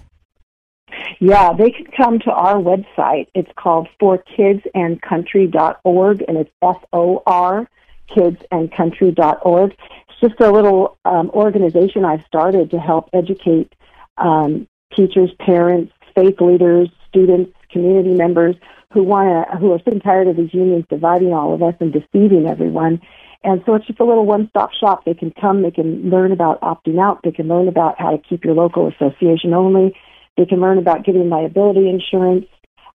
Yeah, 1.20 1.52
they 1.52 1.70
can 1.70 1.86
come 1.96 2.18
to 2.20 2.30
our 2.30 2.56
website. 2.56 3.28
It's 3.34 3.50
called 3.56 3.88
forkidsandcountry.org, 4.00 6.24
and 6.26 6.36
it's 6.36 6.50
F-O-R, 6.62 7.68
kidsandcountry.org. 8.10 9.70
It's 9.70 10.20
just 10.20 10.40
a 10.40 10.50
little 10.50 10.98
um, 11.04 11.30
organization 11.30 12.04
I've 12.04 12.24
started 12.26 12.72
to 12.72 12.78
help 12.78 13.10
educate 13.12 13.72
um, 14.18 14.68
teachers, 14.94 15.30
parents, 15.38 15.92
faith 16.14 16.40
leaders, 16.40 16.88
students, 17.08 17.52
community 17.70 18.14
members 18.14 18.54
who 18.92 19.02
want 19.02 19.50
to, 19.50 19.56
who 19.56 19.72
are 19.72 19.78
sick 19.78 19.88
and 19.88 20.02
tired 20.02 20.28
of 20.28 20.36
these 20.36 20.54
unions 20.54 20.84
dividing 20.88 21.32
all 21.32 21.52
of 21.52 21.62
us 21.62 21.74
and 21.80 21.92
deceiving 21.92 22.46
everyone. 22.46 23.00
And 23.44 23.62
so 23.66 23.74
it's 23.74 23.86
just 23.86 24.00
a 24.00 24.04
little 24.04 24.24
one-stop 24.24 24.70
shop. 24.72 25.04
They 25.04 25.12
can 25.12 25.30
come, 25.38 25.62
they 25.62 25.70
can 25.70 26.08
learn 26.08 26.32
about 26.32 26.60
opting 26.62 26.98
out, 26.98 27.20
they 27.22 27.30
can 27.30 27.46
learn 27.46 27.68
about 27.68 28.00
how 28.00 28.10
to 28.10 28.18
keep 28.18 28.42
your 28.42 28.54
local 28.54 28.88
association 28.88 29.52
only, 29.52 29.94
they 30.38 30.46
can 30.46 30.60
learn 30.60 30.78
about 30.78 31.04
getting 31.04 31.28
liability 31.28 31.90
insurance, 31.90 32.46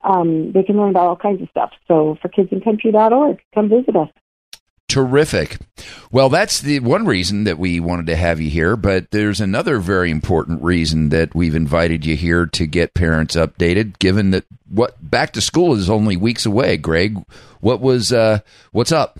um, 0.03 0.53
they 0.53 0.63
can 0.63 0.77
learn 0.77 0.91
about 0.91 1.07
all 1.07 1.15
kinds 1.17 1.41
of 1.41 1.49
stuff. 1.49 1.71
So 1.87 2.17
for 2.21 2.29
kidsandcountry.org, 2.29 3.41
come 3.53 3.69
visit 3.69 3.95
us. 3.95 4.09
Terrific. 4.87 5.57
Well, 6.11 6.29
that's 6.29 6.61
the 6.61 6.79
one 6.79 7.05
reason 7.05 7.43
that 7.43 7.59
we 7.59 7.81
wanted 7.81 8.05
to 8.05 8.15
have 8.15 8.39
you 8.39 8.49
here, 8.49 8.77
but 8.77 9.11
there's 9.11 9.41
another 9.41 9.79
very 9.79 10.09
important 10.09 10.63
reason 10.63 11.09
that 11.09 11.35
we've 11.35 11.55
invited 11.55 12.05
you 12.05 12.15
here 12.15 12.45
to 12.45 12.65
get 12.65 12.93
parents 12.93 13.35
updated, 13.35 13.99
given 13.99 14.31
that 14.31 14.45
what 14.69 14.95
back 15.01 15.33
to 15.33 15.41
school 15.41 15.73
is 15.75 15.89
only 15.89 16.15
weeks 16.15 16.45
away. 16.45 16.77
Greg, 16.77 17.21
what 17.59 17.81
was 17.81 18.13
uh, 18.13 18.39
what's 18.71 18.93
up? 18.93 19.19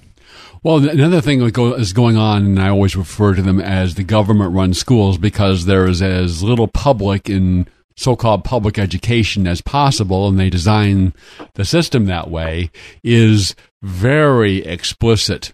Well, 0.64 0.88
another 0.88 1.22
thing 1.22 1.40
that 1.40 1.76
is 1.78 1.94
going 1.94 2.18
on, 2.18 2.46
and 2.46 2.60
I 2.60 2.70
always 2.70 2.96
refer 2.96 3.36
to 3.36 3.42
them 3.42 3.60
as 3.60 3.96
the 3.96 4.04
government 4.04 4.56
run 4.56 4.74
schools 4.74 5.18
because 5.18 5.66
there 5.66 5.88
is 5.88 6.02
as 6.02 6.42
little 6.42 6.68
public 6.68 7.30
in 7.30 7.68
so 7.96 8.16
called 8.16 8.44
public 8.44 8.78
education 8.78 9.48
as 9.48 9.62
possible, 9.62 10.28
and 10.28 10.40
they 10.40 10.50
design 10.50 11.14
the 11.56 11.66
system 11.66 12.06
that 12.06 12.30
way, 12.30 12.72
is 13.04 13.56
very 13.82 14.58
explicit. 14.66 15.54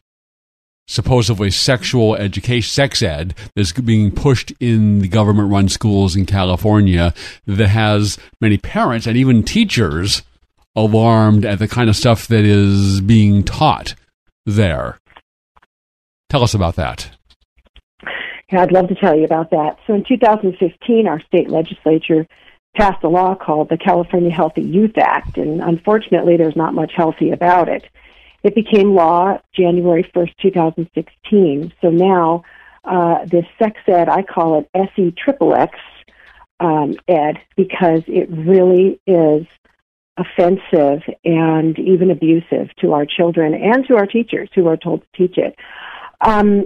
Supposedly 0.88 1.50
sexual 1.50 2.16
education, 2.16 2.70
sex 2.70 3.02
ed, 3.02 3.34
that's 3.56 3.72
being 3.72 4.12
pushed 4.12 4.52
in 4.60 5.00
the 5.00 5.08
government 5.08 5.50
run 5.50 5.70
schools 5.70 6.16
in 6.16 6.26
California 6.26 7.14
that 7.48 7.68
has 7.68 8.18
many 8.42 8.58
parents 8.58 9.08
and 9.08 9.16
even 9.16 9.44
teachers 9.44 10.24
alarmed 10.76 11.46
at 11.46 11.60
the 11.60 11.68
kind 11.68 11.90
of 11.90 11.96
stuff 11.96 12.28
that 12.28 12.44
is 12.44 13.00
being 13.00 13.44
taught 13.44 13.96
there. 14.46 15.00
Tell 16.30 16.44
us 16.44 16.54
about 16.54 16.76
that. 16.76 17.12
Yeah, 18.52 18.62
I'd 18.62 18.72
love 18.72 18.88
to 18.90 18.96
tell 18.96 19.16
you 19.16 19.26
about 19.26 19.52
that. 19.52 19.78
So 19.88 19.94
in 19.94 20.04
2015, 20.04 21.08
our 21.08 21.20
state 21.22 21.50
legislature 21.50 22.28
passed 22.76 23.04
a 23.04 23.08
law 23.08 23.36
called 23.36 23.70
the 23.70 23.78
California 23.78 24.32
Healthy 24.32 24.64
Youth 24.64 24.98
Act, 24.98 25.38
and 25.38 25.62
unfortunately, 25.62 26.38
there's 26.38 26.56
not 26.56 26.74
much 26.74 26.92
healthy 26.96 27.32
about 27.32 27.70
it. 27.70 27.84
It 28.44 28.56
became 28.56 28.94
law 28.94 29.40
January 29.56 30.04
1st, 30.16 30.34
2016. 30.42 31.74
So 31.82 31.90
now, 31.90 32.44
uh, 32.84 33.26
this 33.26 33.46
sex 33.58 33.80
ed, 33.88 34.10
I 34.10 34.22
call 34.24 34.60
it 34.60 34.70
SE 34.76 35.12
triple 35.12 35.56
X 35.56 35.78
um, 36.60 36.96
ed 37.08 37.38
because 37.56 38.04
it 38.08 38.30
really 38.30 39.00
is 39.08 39.46
offensive 40.18 41.02
and 41.24 41.78
even 41.80 42.12
abusive 42.12 42.70
to 42.80 42.94
our 42.94 43.06
children 43.06 43.54
and 43.54 43.86
to 43.88 43.96
our 43.96 44.06
teachers 44.06 44.50
who 44.54 44.68
are 44.68 44.78
told 44.78 45.02
to 45.02 45.08
teach 45.18 45.38
it. 45.38 45.56
Um, 46.22 46.66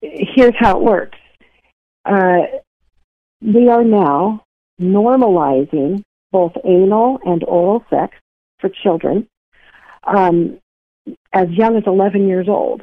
here's 0.00 0.54
how 0.58 0.78
it 0.78 0.84
works. 0.84 1.18
Uh, 2.04 2.42
we 3.42 3.68
are 3.68 3.84
now 3.84 4.44
normalizing 4.80 6.02
both 6.32 6.52
anal 6.64 7.18
and 7.24 7.42
oral 7.44 7.84
sex 7.90 8.16
for 8.60 8.70
children 8.70 9.28
um, 10.04 10.58
as 11.32 11.48
young 11.50 11.76
as 11.76 11.82
11 11.86 12.28
years 12.28 12.48
old. 12.48 12.82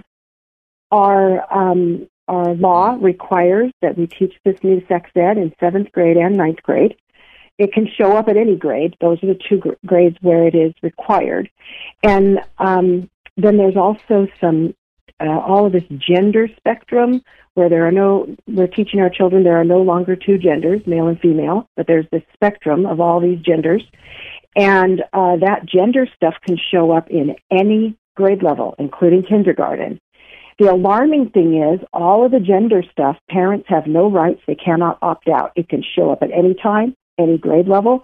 Our 0.92 1.54
um, 1.54 2.08
our 2.28 2.54
law 2.56 2.98
requires 3.00 3.72
that 3.82 3.98
we 3.98 4.08
teach 4.08 4.34
this 4.44 4.62
new 4.62 4.86
sex 4.88 5.10
ed 5.16 5.38
in 5.38 5.54
seventh 5.60 5.92
grade 5.94 6.18
and 6.18 6.36
ninth 6.36 6.62
grade. 6.62 6.96
It 7.58 7.74
can 7.74 7.88
show 7.98 8.16
up 8.16 8.28
at 8.28 8.38
any 8.38 8.56
grade. 8.56 8.96
Those 9.02 9.22
are 9.24 9.28
the 9.28 9.40
two 9.50 9.58
gr- 9.58 9.72
grades 9.86 10.18
where 10.22 10.48
it 10.48 10.56
is 10.56 10.74
required. 10.82 11.50
And 12.04 12.40
um, 12.60 13.10
then 13.36 13.58
there's 13.58 13.78
also 13.78 14.28
some 14.40 14.76
uh, 15.20 15.40
all 15.40 15.66
of 15.66 15.72
this 15.72 15.84
gender 15.98 16.48
spectrum 16.58 17.22
where 17.56 17.70
there 17.70 17.88
are 17.88 17.92
no 17.92 18.28
we're 18.48 18.68
teaching 18.68 19.00
our 19.00 19.10
children 19.10 19.44
there 19.44 19.60
are 19.60 19.64
no 19.64 19.82
longer 19.82 20.16
two 20.16 20.38
genders 20.38 20.80
male 20.86 21.08
and 21.08 21.20
female 21.20 21.68
but 21.76 21.88
there's 21.88 22.06
this 22.12 22.22
spectrum 22.36 22.86
of 22.86 23.00
all 23.00 23.20
these 23.20 23.40
genders 23.40 23.82
and 24.58 25.02
uh, 25.14 25.38
that 25.38 25.66
gender 25.66 26.08
stuff 26.16 26.34
can 26.46 26.58
show 26.72 26.92
up 26.92 27.10
in 27.10 27.36
any 27.52 27.96
grade 28.16 28.42
level, 28.42 28.76
including 28.80 29.24
kindergarten. 29.24 30.02
The 30.58 30.72
alarming 30.72 31.30
thing 31.30 31.62
is, 31.62 31.80
all 31.94 32.26
of 32.26 32.32
the 32.32 32.40
gender 32.40 32.82
stuff, 32.92 33.18
parents 33.30 33.68
have 33.70 33.86
no 33.86 34.10
rights. 34.10 34.42
They 34.48 34.56
cannot 34.56 34.98
opt 35.04 35.30
out. 35.30 35.52
It 35.56 35.70
can 35.70 35.84
show 35.96 36.12
up 36.12 36.24
at 36.24 36.32
any 36.32 36.56
time, 36.56 36.96
any 37.18 37.38
grade 37.38 37.68
level, 37.68 38.04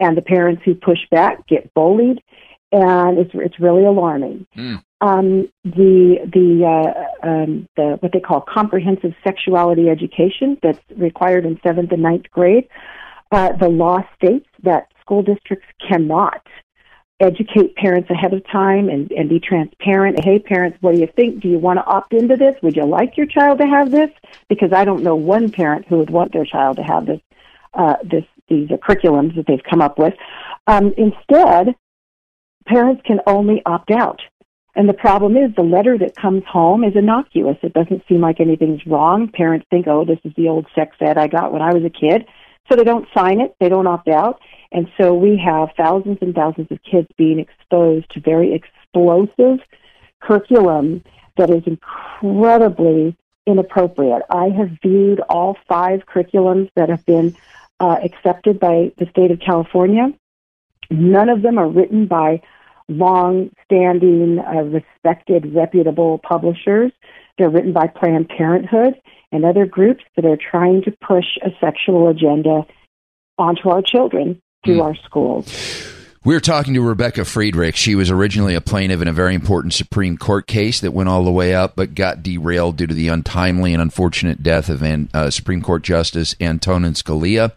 and 0.00 0.16
the 0.16 0.22
parents 0.22 0.62
who 0.64 0.74
push 0.74 0.98
back 1.10 1.46
get 1.46 1.72
bullied, 1.74 2.20
and 2.72 3.18
it's 3.18 3.30
it's 3.34 3.60
really 3.60 3.84
alarming. 3.84 4.46
Mm. 4.56 4.82
Um, 5.00 5.48
the 5.64 6.18
the 6.32 6.64
uh, 6.64 7.26
um, 7.26 7.68
the 7.76 7.96
what 8.00 8.12
they 8.12 8.20
call 8.20 8.40
comprehensive 8.40 9.12
sexuality 9.22 9.88
education 9.88 10.58
that's 10.62 10.80
required 10.96 11.44
in 11.44 11.60
seventh 11.62 11.92
and 11.92 12.02
ninth 12.02 12.30
grade. 12.30 12.68
Uh, 13.30 13.52
the 13.52 13.68
law 13.68 14.00
states 14.16 14.46
that 14.62 14.86
school 15.00 15.22
districts 15.22 15.66
cannot 15.88 16.40
educate 17.20 17.76
parents 17.76 18.10
ahead 18.10 18.32
of 18.32 18.42
time 18.50 18.88
and, 18.88 19.10
and 19.12 19.28
be 19.28 19.40
transparent. 19.40 20.22
Hey, 20.24 20.38
parents, 20.38 20.78
what 20.80 20.94
do 20.94 21.00
you 21.00 21.08
think? 21.14 21.40
Do 21.40 21.48
you 21.48 21.58
want 21.58 21.78
to 21.78 21.84
opt 21.84 22.12
into 22.12 22.36
this? 22.36 22.54
Would 22.62 22.76
you 22.76 22.84
like 22.84 23.16
your 23.16 23.26
child 23.26 23.58
to 23.58 23.66
have 23.66 23.90
this? 23.90 24.10
Because 24.48 24.72
I 24.72 24.84
don't 24.84 25.02
know 25.02 25.16
one 25.16 25.50
parent 25.50 25.86
who 25.86 25.98
would 25.98 26.10
want 26.10 26.32
their 26.32 26.44
child 26.44 26.76
to 26.76 26.82
have 26.82 27.06
this, 27.06 27.20
uh, 27.72 27.96
this 28.02 28.24
these 28.48 28.68
curriculums 28.68 29.34
that 29.36 29.46
they've 29.46 29.62
come 29.68 29.80
up 29.80 29.98
with. 29.98 30.14
Um, 30.66 30.92
instead, 30.96 31.74
parents 32.66 33.02
can 33.04 33.20
only 33.26 33.62
opt 33.66 33.90
out. 33.90 34.20
And 34.76 34.88
the 34.88 34.94
problem 34.94 35.36
is 35.36 35.54
the 35.54 35.62
letter 35.62 35.96
that 35.98 36.16
comes 36.16 36.42
home 36.48 36.82
is 36.82 36.96
innocuous. 36.96 37.56
It 37.62 37.74
doesn't 37.74 38.02
seem 38.08 38.20
like 38.20 38.40
anything's 38.40 38.84
wrong. 38.86 39.28
Parents 39.28 39.66
think, 39.70 39.86
oh, 39.86 40.04
this 40.04 40.18
is 40.24 40.32
the 40.36 40.48
old 40.48 40.66
sex 40.74 40.96
ed 41.00 41.16
I 41.16 41.28
got 41.28 41.52
when 41.52 41.62
I 41.62 41.72
was 41.72 41.84
a 41.84 41.90
kid. 41.90 42.26
So 42.68 42.76
they 42.76 42.84
don't 42.84 43.06
sign 43.14 43.40
it, 43.40 43.54
they 43.60 43.68
don't 43.68 43.86
opt 43.86 44.08
out. 44.08 44.40
And 44.72 44.88
so 45.00 45.14
we 45.14 45.40
have 45.44 45.68
thousands 45.76 46.18
and 46.22 46.34
thousands 46.34 46.68
of 46.72 46.78
kids 46.82 47.06
being 47.16 47.38
exposed 47.38 48.10
to 48.12 48.20
very 48.20 48.54
explosive 48.54 49.60
curriculum 50.20 51.04
that 51.36 51.50
is 51.50 51.62
incredibly 51.66 53.16
inappropriate. 53.46 54.22
I 54.30 54.48
have 54.48 54.70
viewed 54.82 55.20
all 55.28 55.56
five 55.68 56.00
curriculums 56.06 56.70
that 56.74 56.88
have 56.88 57.04
been 57.04 57.36
uh, 57.80 57.96
accepted 58.02 58.58
by 58.58 58.92
the 58.98 59.06
state 59.10 59.30
of 59.30 59.40
California. 59.40 60.12
None 60.90 61.28
of 61.28 61.42
them 61.42 61.58
are 61.58 61.68
written 61.68 62.06
by 62.06 62.42
long 62.88 63.50
standing, 63.64 64.38
uh, 64.38 64.62
respected, 64.62 65.54
reputable 65.54 66.18
publishers. 66.18 66.92
They're 67.38 67.50
written 67.50 67.72
by 67.72 67.88
Planned 67.88 68.28
Parenthood 68.28 68.94
and 69.32 69.44
other 69.44 69.66
groups 69.66 70.04
that 70.16 70.24
are 70.24 70.36
trying 70.36 70.82
to 70.82 70.92
push 71.06 71.24
a 71.42 71.50
sexual 71.60 72.08
agenda 72.08 72.66
onto 73.38 73.68
our 73.68 73.82
children 73.82 74.40
through 74.64 74.78
mm. 74.78 74.84
our 74.84 74.94
schools. 74.94 75.93
We're 76.26 76.40
talking 76.40 76.72
to 76.72 76.80
Rebecca 76.80 77.26
Friedrichs. 77.26 77.78
She 77.78 77.94
was 77.94 78.10
originally 78.10 78.54
a 78.54 78.62
plaintiff 78.62 79.02
in 79.02 79.08
a 79.08 79.12
very 79.12 79.34
important 79.34 79.74
Supreme 79.74 80.16
Court 80.16 80.46
case 80.46 80.80
that 80.80 80.92
went 80.92 81.10
all 81.10 81.22
the 81.22 81.30
way 81.30 81.54
up, 81.54 81.76
but 81.76 81.94
got 81.94 82.22
derailed 82.22 82.78
due 82.78 82.86
to 82.86 82.94
the 82.94 83.08
untimely 83.08 83.74
and 83.74 83.82
unfortunate 83.82 84.42
death 84.42 84.70
of 84.70 84.82
uh, 84.82 85.30
Supreme 85.30 85.60
Court 85.60 85.82
Justice 85.82 86.34
Antonin 86.40 86.94
Scalia. 86.94 87.52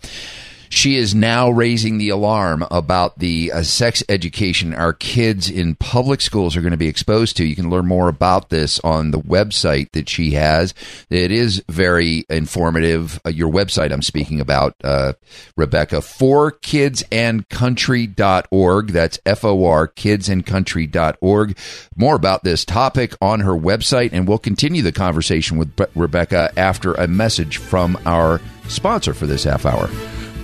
She 0.70 0.96
is 0.96 1.16
now 1.16 1.50
raising 1.50 1.98
the 1.98 2.10
alarm 2.10 2.66
about 2.70 3.18
the 3.20 3.52
uh, 3.52 3.64
sex 3.64 4.04
education 4.10 4.74
our 4.74 4.94
kids 4.94 5.50
in 5.50 5.76
public 5.76 6.22
schools 6.22 6.56
are 6.56 6.62
going 6.62 6.72
to 6.72 6.78
be 6.78 6.88
exposed 6.88 7.36
to. 7.38 7.46
You 7.46 7.56
can 7.56 7.70
learn 7.70 7.88
more 7.88 8.10
about 8.10 8.50
this 8.50 8.80
on 8.82 9.12
the 9.12 9.20
website 9.20 9.92
that 9.94 10.10
she 10.10 10.32
has. 10.32 10.74
It 11.10 11.32
is 11.32 11.64
very 11.70 12.26
informative. 12.30 13.20
Uh, 13.26 13.30
your 13.30 13.52
website 13.52 13.92
I'm 13.92 14.02
speaking 14.02 14.42
about, 14.42 14.76
uh, 14.84 15.14
Rebecca, 15.56 16.02
for 16.02 16.52
kidsandcountry.org. 16.52 18.88
That's 18.90 19.20
F 19.26 19.46
O 19.46 19.66
R, 19.66 19.88
kidsandcountry.org. 19.88 21.58
More 21.96 22.16
about 22.16 22.44
this 22.44 22.66
topic 22.66 23.16
on 23.22 23.40
her 23.42 23.54
website, 23.54 24.10
and 24.14 24.28
we'll 24.28 24.38
continue 24.38 24.82
the 24.82 24.92
conversation 24.92 25.58
with 25.58 25.74
Rebecca 25.96 26.52
after 26.58 26.94
a 26.94 27.08
message 27.08 27.58
from 27.58 27.98
our 28.06 28.42
sponsor 28.68 29.14
for 29.14 29.26
this 29.26 29.44
half 29.44 29.66
hour. 29.66 29.90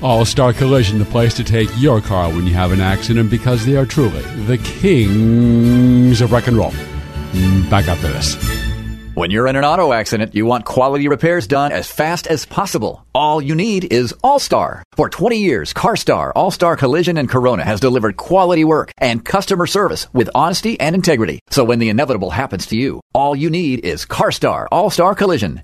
All 0.04 0.26
Star 0.26 0.52
Collision, 0.52 1.00
the 1.00 1.06
place 1.06 1.34
to 1.36 1.46
take 1.46 1.70
your 1.78 2.02
car 2.02 2.28
when 2.28 2.46
you 2.46 2.54
have 2.54 2.74
an 2.74 2.82
accident 2.82 3.30
because 3.30 3.66
they 3.66 3.78
are 3.78 3.86
truly 3.86 4.22
the 4.48 4.58
kings 4.58 6.20
of 6.20 6.34
rock 6.34 6.48
and 6.48 6.58
roll. 6.58 6.72
Mm, 7.32 7.70
back 7.70 7.88
after 7.88 8.10
this. 8.10 8.36
When 9.14 9.32
you're 9.32 9.48
in 9.48 9.56
an 9.56 9.64
auto 9.64 9.94
accident, 9.94 10.36
you 10.36 10.46
want 10.46 10.66
quality 10.66 11.08
repairs 11.08 11.48
done 11.48 11.72
as 11.72 11.90
fast 11.90 12.28
as 12.28 12.46
possible. 12.46 13.06
All 13.16 13.42
you 13.42 13.56
need 13.56 13.94
is 13.94 14.14
All 14.24 14.40
Star. 14.40 14.84
For 14.94 15.08
20 15.08 15.38
years, 15.38 15.74
CarStar, 15.74 16.34
All 16.36 16.52
Star 16.52 16.76
Collision, 16.76 17.18
and 17.18 17.30
Corona 17.30 17.64
has 17.64 17.80
delivered 17.80 18.18
quality 18.18 18.66
work 18.66 18.92
and 18.98 19.24
customer 19.24 19.68
service 19.68 20.12
with 20.14 20.30
honesty 20.36 20.78
and 20.82 20.96
integrity. 20.96 21.40
So 21.50 21.64
when 21.64 21.80
the 21.80 21.90
inevitable 21.90 22.32
happens 22.32 22.66
to 22.68 22.76
you, 22.76 23.00
all 23.14 23.38
you 23.38 23.50
need 23.50 23.86
is 23.86 24.06
CarStar, 24.06 24.66
All 24.70 24.90
Star 24.90 25.16
Collision. 25.16 25.64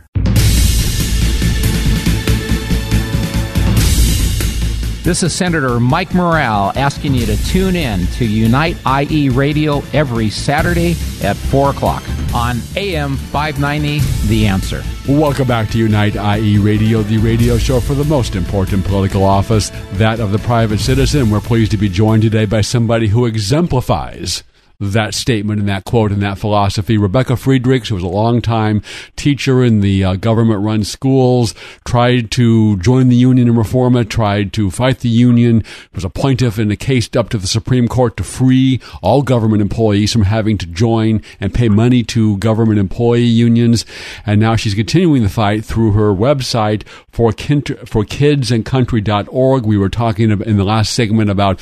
This 5.03 5.23
is 5.23 5.33
Senator 5.33 5.79
Mike 5.79 6.13
Morrell 6.13 6.71
asking 6.75 7.15
you 7.15 7.25
to 7.25 7.35
tune 7.45 7.75
in 7.75 8.05
to 8.05 8.25
Unite 8.25 8.77
IE 8.85 9.29
Radio 9.29 9.81
every 9.93 10.29
Saturday 10.29 10.91
at 11.23 11.35
4 11.35 11.71
o'clock 11.71 12.03
on 12.35 12.59
AM 12.75 13.17
590 13.17 13.97
The 14.27 14.45
Answer. 14.45 14.83
Welcome 15.09 15.47
back 15.47 15.71
to 15.71 15.79
Unite 15.79 16.15
IE 16.15 16.59
Radio, 16.59 17.01
the 17.01 17.17
radio 17.17 17.57
show 17.57 17.79
for 17.79 17.95
the 17.95 18.03
most 18.03 18.35
important 18.35 18.85
political 18.85 19.23
office, 19.23 19.71
that 19.93 20.19
of 20.19 20.31
the 20.31 20.37
private 20.37 20.79
citizen. 20.79 21.31
We're 21.31 21.41
pleased 21.41 21.71
to 21.71 21.77
be 21.77 21.89
joined 21.89 22.21
today 22.21 22.45
by 22.45 22.61
somebody 22.61 23.07
who 23.07 23.25
exemplifies 23.25 24.43
that 24.81 25.13
statement 25.13 25.59
and 25.59 25.69
that 25.69 25.85
quote 25.85 26.11
and 26.11 26.21
that 26.21 26.39
philosophy. 26.39 26.97
Rebecca 26.97 27.37
Friedrichs, 27.37 27.89
who 27.89 27.95
was 27.95 28.03
a 28.03 28.07
long-time 28.07 28.81
teacher 29.15 29.63
in 29.63 29.81
the 29.81 30.03
uh, 30.03 30.15
government-run 30.15 30.83
schools, 30.83 31.53
tried 31.85 32.31
to 32.31 32.77
join 32.77 33.09
the 33.09 33.15
union 33.15 33.47
and 33.47 33.57
reform 33.57 33.95
it, 33.95 34.09
tried 34.09 34.51
to 34.53 34.71
fight 34.71 34.99
the 34.99 35.09
union, 35.09 35.63
was 35.93 36.03
a 36.03 36.09
plaintiff 36.09 36.57
in 36.57 36.71
a 36.71 36.75
case 36.75 37.09
up 37.15 37.29
to 37.29 37.37
the 37.37 37.47
Supreme 37.47 37.87
Court 37.87 38.17
to 38.17 38.23
free 38.23 38.81
all 39.03 39.21
government 39.21 39.61
employees 39.61 40.11
from 40.11 40.23
having 40.23 40.57
to 40.57 40.65
join 40.65 41.21
and 41.39 41.53
pay 41.53 41.69
money 41.69 42.03
to 42.03 42.37
government 42.37 42.79
employee 42.79 43.21
unions. 43.21 43.85
And 44.25 44.41
now 44.41 44.55
she's 44.55 44.73
continuing 44.73 45.21
the 45.21 45.29
fight 45.29 45.63
through 45.63 45.91
her 45.91 46.13
website 46.13 46.87
for, 47.11 47.31
kin- 47.31 47.61
for 47.61 48.03
kidsandcountry.org. 48.03 49.65
We 49.65 49.77
were 49.77 49.89
talking 49.89 50.31
in 50.31 50.57
the 50.57 50.63
last 50.63 50.93
segment 50.93 51.29
about 51.29 51.59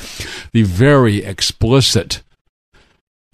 the 0.52 0.62
very 0.62 1.22
explicit 1.24 2.22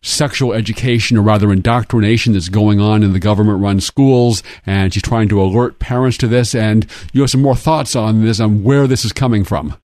sexual 0.02 0.52
education 0.52 1.16
or 1.16 1.22
rather 1.22 1.52
indoctrination 1.52 2.32
that's 2.32 2.48
going 2.48 2.80
on 2.80 3.02
in 3.02 3.12
the 3.12 3.18
government 3.18 3.60
run 3.60 3.80
schools 3.80 4.42
and 4.64 4.94
she's 4.94 5.02
trying 5.02 5.28
to 5.28 5.40
alert 5.40 5.78
parents 5.78 6.16
to 6.18 6.28
this 6.28 6.54
and 6.54 6.86
you 7.12 7.20
have 7.22 7.30
some 7.30 7.42
more 7.42 7.56
thoughts 7.56 7.96
on 7.96 8.24
this 8.24 8.38
on 8.38 8.62
where 8.62 8.86
this 8.86 9.04
is 9.04 9.12
coming 9.12 9.44
from. 9.44 9.76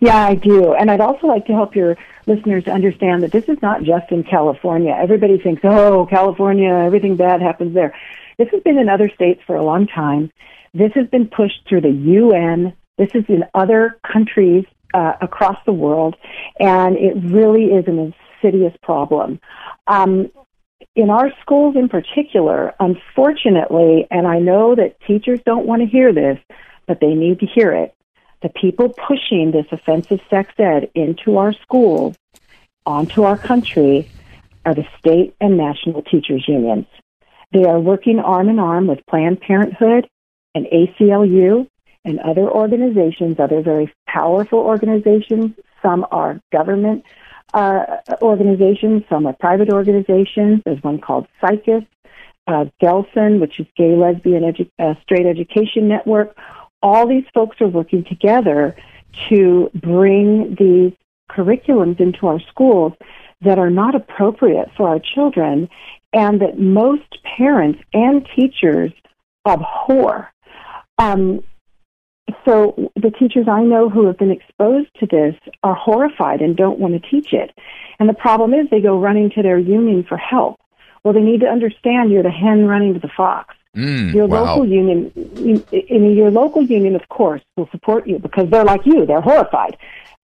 Yeah 0.00 0.26
i 0.26 0.34
do. 0.34 0.72
And 0.74 0.90
i'd 0.90 1.00
also 1.00 1.26
like 1.26 1.46
to 1.46 1.52
help 1.52 1.76
your 1.76 1.96
listeners 2.26 2.66
understand 2.66 3.22
that 3.22 3.32
this 3.32 3.48
is 3.48 3.60
not 3.60 3.82
just 3.82 4.10
in 4.10 4.24
california. 4.24 4.96
Everybody 4.98 5.38
thinks 5.38 5.62
oh 5.64 6.06
california 6.06 6.70
everything 6.70 7.16
bad 7.16 7.42
happens 7.42 7.74
there. 7.74 7.94
This 8.38 8.48
has 8.50 8.62
been 8.62 8.78
in 8.78 8.88
other 8.88 9.10
states 9.14 9.40
for 9.46 9.56
a 9.56 9.64
long 9.64 9.86
time. 9.86 10.30
This 10.72 10.92
has 10.94 11.06
been 11.08 11.28
pushed 11.28 11.68
through 11.68 11.82
the 11.82 11.90
un 11.90 12.72
this 12.98 13.10
is 13.14 13.24
in 13.28 13.44
other 13.54 13.98
countries 14.10 14.64
uh, 14.94 15.12
across 15.20 15.58
the 15.66 15.72
world, 15.72 16.16
and 16.58 16.96
it 16.96 17.14
really 17.30 17.66
is 17.66 17.86
an 17.86 17.98
insidious 18.42 18.74
problem. 18.82 19.40
Um, 19.86 20.30
in 20.94 21.10
our 21.10 21.30
schools 21.42 21.76
in 21.76 21.88
particular, 21.88 22.74
unfortunately, 22.80 24.06
and 24.10 24.26
I 24.26 24.38
know 24.38 24.74
that 24.74 25.00
teachers 25.06 25.40
don't 25.44 25.66
want 25.66 25.82
to 25.82 25.88
hear 25.88 26.12
this, 26.12 26.38
but 26.86 27.00
they 27.00 27.14
need 27.14 27.40
to 27.40 27.46
hear 27.46 27.72
it. 27.72 27.94
The 28.42 28.48
people 28.48 28.90
pushing 28.90 29.50
this 29.50 29.66
offensive 29.72 30.20
sex 30.30 30.52
ed 30.58 30.90
into 30.94 31.38
our 31.38 31.52
schools, 31.62 32.16
onto 32.84 33.24
our 33.24 33.36
country, 33.38 34.10
are 34.64 34.74
the 34.74 34.86
state 34.98 35.34
and 35.40 35.56
national 35.56 36.02
teachers 36.02 36.44
unions. 36.46 36.86
They 37.52 37.64
are 37.64 37.80
working 37.80 38.18
arm 38.18 38.48
in 38.48 38.58
arm 38.58 38.86
with 38.86 39.06
Planned 39.06 39.40
Parenthood 39.40 40.08
and 40.54 40.66
ACLU 40.66 41.68
and 42.04 42.20
other 42.20 42.48
organizations, 42.48 43.38
other 43.38 43.62
very 43.62 43.92
powerful 44.06 44.58
organizations. 44.58 45.52
Some 45.82 46.06
are 46.10 46.40
government 46.52 47.04
uh, 47.54 47.84
organizations, 48.22 49.02
some 49.08 49.26
are 49.26 49.34
private 49.34 49.70
organizations. 49.70 50.62
There's 50.64 50.82
one 50.82 51.00
called 51.00 51.26
SIECUS, 51.40 51.84
uh, 52.46 52.66
GLSEN, 52.82 53.40
which 53.40 53.58
is 53.60 53.66
Gay, 53.76 53.94
Lesbian, 53.96 54.42
Edu- 54.42 54.70
uh, 54.78 54.94
Straight 55.02 55.26
Education 55.26 55.88
Network. 55.88 56.36
All 56.82 57.06
these 57.08 57.24
folks 57.34 57.60
are 57.60 57.68
working 57.68 58.04
together 58.04 58.76
to 59.28 59.70
bring 59.74 60.56
these 60.58 60.92
curriculums 61.30 62.00
into 62.00 62.26
our 62.26 62.40
schools 62.40 62.92
that 63.40 63.58
are 63.58 63.70
not 63.70 63.94
appropriate 63.94 64.68
for 64.76 64.88
our 64.88 65.00
children 65.14 65.68
and 66.12 66.40
that 66.40 66.58
most 66.58 67.18
parents 67.36 67.80
and 67.92 68.26
teachers 68.34 68.92
abhor. 69.46 70.30
Um, 70.98 71.42
so 72.44 72.90
the 72.96 73.10
teachers 73.10 73.46
I 73.48 73.62
know 73.62 73.88
who 73.88 74.06
have 74.06 74.18
been 74.18 74.30
exposed 74.30 74.88
to 75.00 75.06
this 75.06 75.34
are 75.62 75.74
horrified 75.74 76.40
and 76.40 76.56
don't 76.56 76.78
want 76.78 77.00
to 77.00 77.10
teach 77.10 77.32
it. 77.32 77.52
And 77.98 78.08
the 78.08 78.14
problem 78.14 78.52
is 78.54 78.68
they 78.70 78.80
go 78.80 78.98
running 78.98 79.30
to 79.30 79.42
their 79.42 79.58
union 79.58 80.04
for 80.04 80.16
help. 80.16 80.60
Well, 81.04 81.14
they 81.14 81.20
need 81.20 81.40
to 81.40 81.46
understand 81.46 82.10
you're 82.10 82.22
the 82.22 82.30
hen 82.30 82.66
running 82.66 82.94
to 82.94 83.00
the 83.00 83.10
fox. 83.16 83.54
Mm, 83.76 84.14
your 84.14 84.26
wow. 84.26 84.44
local 84.44 84.66
union, 84.66 85.12
in 85.70 86.16
your 86.16 86.30
local 86.30 86.62
union, 86.62 86.96
of 86.96 87.08
course, 87.10 87.42
will 87.56 87.68
support 87.70 88.06
you 88.06 88.18
because 88.18 88.48
they're 88.50 88.64
like 88.64 88.86
you; 88.86 89.04
they're 89.04 89.20
horrified. 89.20 89.76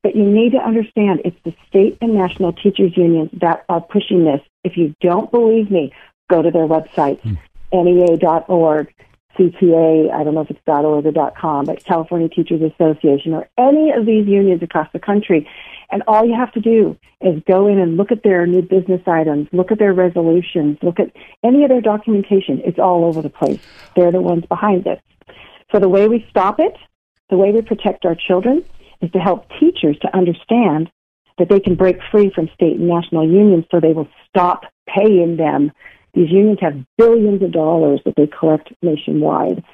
But 0.02 0.16
you 0.16 0.24
need 0.24 0.52
to 0.52 0.58
understand 0.58 1.20
it's 1.24 1.36
the 1.44 1.54
state 1.68 1.98
and 2.00 2.14
national 2.14 2.54
teachers 2.54 2.96
unions 2.96 3.30
that 3.40 3.64
are 3.68 3.80
pushing 3.80 4.24
this. 4.24 4.40
If 4.64 4.76
you 4.76 4.94
don't 5.00 5.30
believe 5.30 5.70
me, 5.70 5.92
go 6.30 6.42
to 6.42 6.50
their 6.50 6.66
website, 6.66 7.20
mm. 7.20 7.38
NEA.org. 7.72 8.92
CTA, 9.38 10.12
I 10.12 10.24
don't 10.24 10.34
know 10.34 10.42
if 10.42 10.50
it's 10.50 10.60
.org 10.66 11.06
or 11.06 11.32
.com, 11.40 11.64
but 11.64 11.84
California 11.84 12.28
Teachers 12.28 12.60
Association 12.60 13.32
or 13.34 13.48
any 13.58 13.90
of 13.90 14.06
these 14.06 14.26
unions 14.26 14.62
across 14.62 14.88
the 14.92 14.98
country. 14.98 15.48
And 15.90 16.02
all 16.06 16.24
you 16.24 16.34
have 16.34 16.52
to 16.52 16.60
do 16.60 16.96
is 17.20 17.42
go 17.46 17.66
in 17.66 17.78
and 17.78 17.96
look 17.96 18.12
at 18.12 18.22
their 18.22 18.46
new 18.46 18.62
business 18.62 19.02
items, 19.06 19.48
look 19.52 19.70
at 19.70 19.78
their 19.78 19.92
resolutions, 19.92 20.78
look 20.82 20.98
at 20.98 21.12
any 21.44 21.64
of 21.64 21.68
their 21.68 21.80
documentation. 21.80 22.60
It's 22.64 22.78
all 22.78 23.04
over 23.04 23.22
the 23.22 23.30
place. 23.30 23.60
They're 23.94 24.12
the 24.12 24.22
ones 24.22 24.44
behind 24.46 24.84
this. 24.84 25.00
So 25.70 25.78
the 25.78 25.88
way 25.88 26.08
we 26.08 26.26
stop 26.30 26.60
it, 26.60 26.76
the 27.30 27.36
way 27.36 27.52
we 27.52 27.62
protect 27.62 28.04
our 28.04 28.14
children 28.14 28.64
is 29.00 29.10
to 29.12 29.18
help 29.18 29.48
teachers 29.58 29.98
to 30.02 30.16
understand 30.16 30.90
that 31.38 31.48
they 31.48 31.60
can 31.60 31.74
break 31.74 31.96
free 32.10 32.30
from 32.34 32.48
state 32.54 32.78
and 32.78 32.88
national 32.88 33.26
unions 33.26 33.64
so 33.70 33.80
they 33.80 33.92
will 33.92 34.08
stop 34.28 34.64
paying 34.86 35.36
them 35.36 35.72
these 36.14 36.30
unions 36.30 36.58
have 36.60 36.84
billions 36.98 37.42
of 37.42 37.52
dollars 37.52 38.00
that 38.04 38.14
they 38.16 38.26
collect 38.26 38.72
nationwide. 38.82 39.64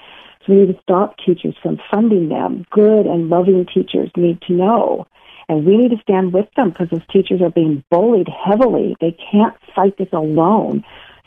So 0.47 0.53
we 0.53 0.61
need 0.61 0.75
to 0.75 0.83
stop 0.83 1.17
teachers 1.25 1.57
from 1.63 1.79
funding 1.91 2.29
them. 2.29 2.65
Good 2.71 3.07
and 3.07 3.29
loving 3.29 3.67
teachers 3.67 4.11
need 4.17 4.41
to 4.43 4.53
know. 4.53 5.07
And 5.49 5.65
we 5.65 5.77
need 5.77 5.91
to 5.91 6.03
stand 6.03 6.33
with 6.33 6.47
them 6.57 6.71
because 6.71 6.91
those 6.91 7.07
teachers 7.11 7.41
are 7.41 7.51
being 7.51 7.83
bullied 7.91 8.29
heavily. 8.29 8.97
They 9.01 9.17
can't 9.33 9.55
fight 9.75 9.97
this 9.97 10.13
alone. 10.13 10.85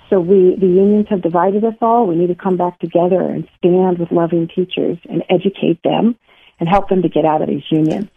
So 0.10 0.20
we, 0.20 0.56
the 0.56 0.68
unions 0.68 1.08
have 1.10 1.22
divided 1.22 1.64
us 1.64 1.74
all. 1.82 2.06
We 2.06 2.16
need 2.16 2.28
to 2.28 2.36
come 2.36 2.58
back 2.58 2.80
together 2.80 3.22
and 3.22 3.48
stand 3.58 3.98
with 3.98 4.12
loving 4.12 4.48
teachers 4.48 4.98
and 5.10 5.24
educate 5.30 5.82
them 5.84 6.18
and 6.60 6.70
help 6.70 6.90
them 6.90 7.02
to 7.02 7.10
get 7.10 7.26
out 7.26 7.42
of 7.42 7.48
these 7.48 7.64
unions. 7.72 8.10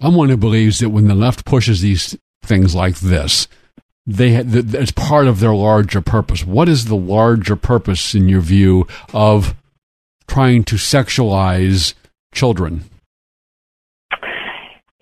I'm 0.00 0.14
one 0.14 0.28
who 0.28 0.36
believes 0.36 0.78
that 0.78 0.90
when 0.90 1.08
the 1.08 1.14
left 1.14 1.44
pushes 1.44 1.80
these 1.80 2.16
things 2.42 2.74
like 2.74 2.96
this, 3.00 3.48
they 4.06 4.34
as 4.34 4.90
part 4.90 5.26
of 5.26 5.40
their 5.40 5.54
larger 5.54 6.00
purpose. 6.00 6.44
What 6.44 6.68
is 6.68 6.86
the 6.86 6.96
larger 6.96 7.56
purpose, 7.56 8.14
in 8.14 8.28
your 8.28 8.40
view, 8.40 8.86
of 9.12 9.54
trying 10.26 10.64
to 10.64 10.76
sexualize 10.76 11.94
children? 12.32 12.84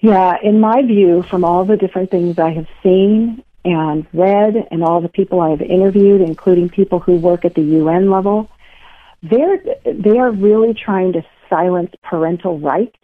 Yeah, 0.01 0.37
in 0.43 0.61
my 0.61 0.83
view, 0.83 1.25
from 1.31 1.45
all 1.45 1.65
the 1.65 1.77
different 1.77 2.11
things 2.11 2.39
I 2.39 2.51
have 2.51 2.67
seen 2.83 3.45
and 3.65 4.07
read, 4.13 4.55
and 4.71 4.83
all 4.83 5.01
the 5.01 5.09
people 5.09 5.41
I 5.41 5.51
have 5.51 5.63
interviewed, 5.63 6.21
including 6.21 6.69
people 6.69 6.99
who 6.99 7.15
work 7.15 7.45
at 7.45 7.55
the 7.55 7.63
UN 7.63 8.11
level, 8.11 8.49
they're 9.23 9.59
they 9.85 10.19
are 10.19 10.33
really 10.33 10.75
trying 10.75 11.13
to 11.13 11.23
silence 11.49 11.93
parental 12.03 12.59
rights. 12.59 12.97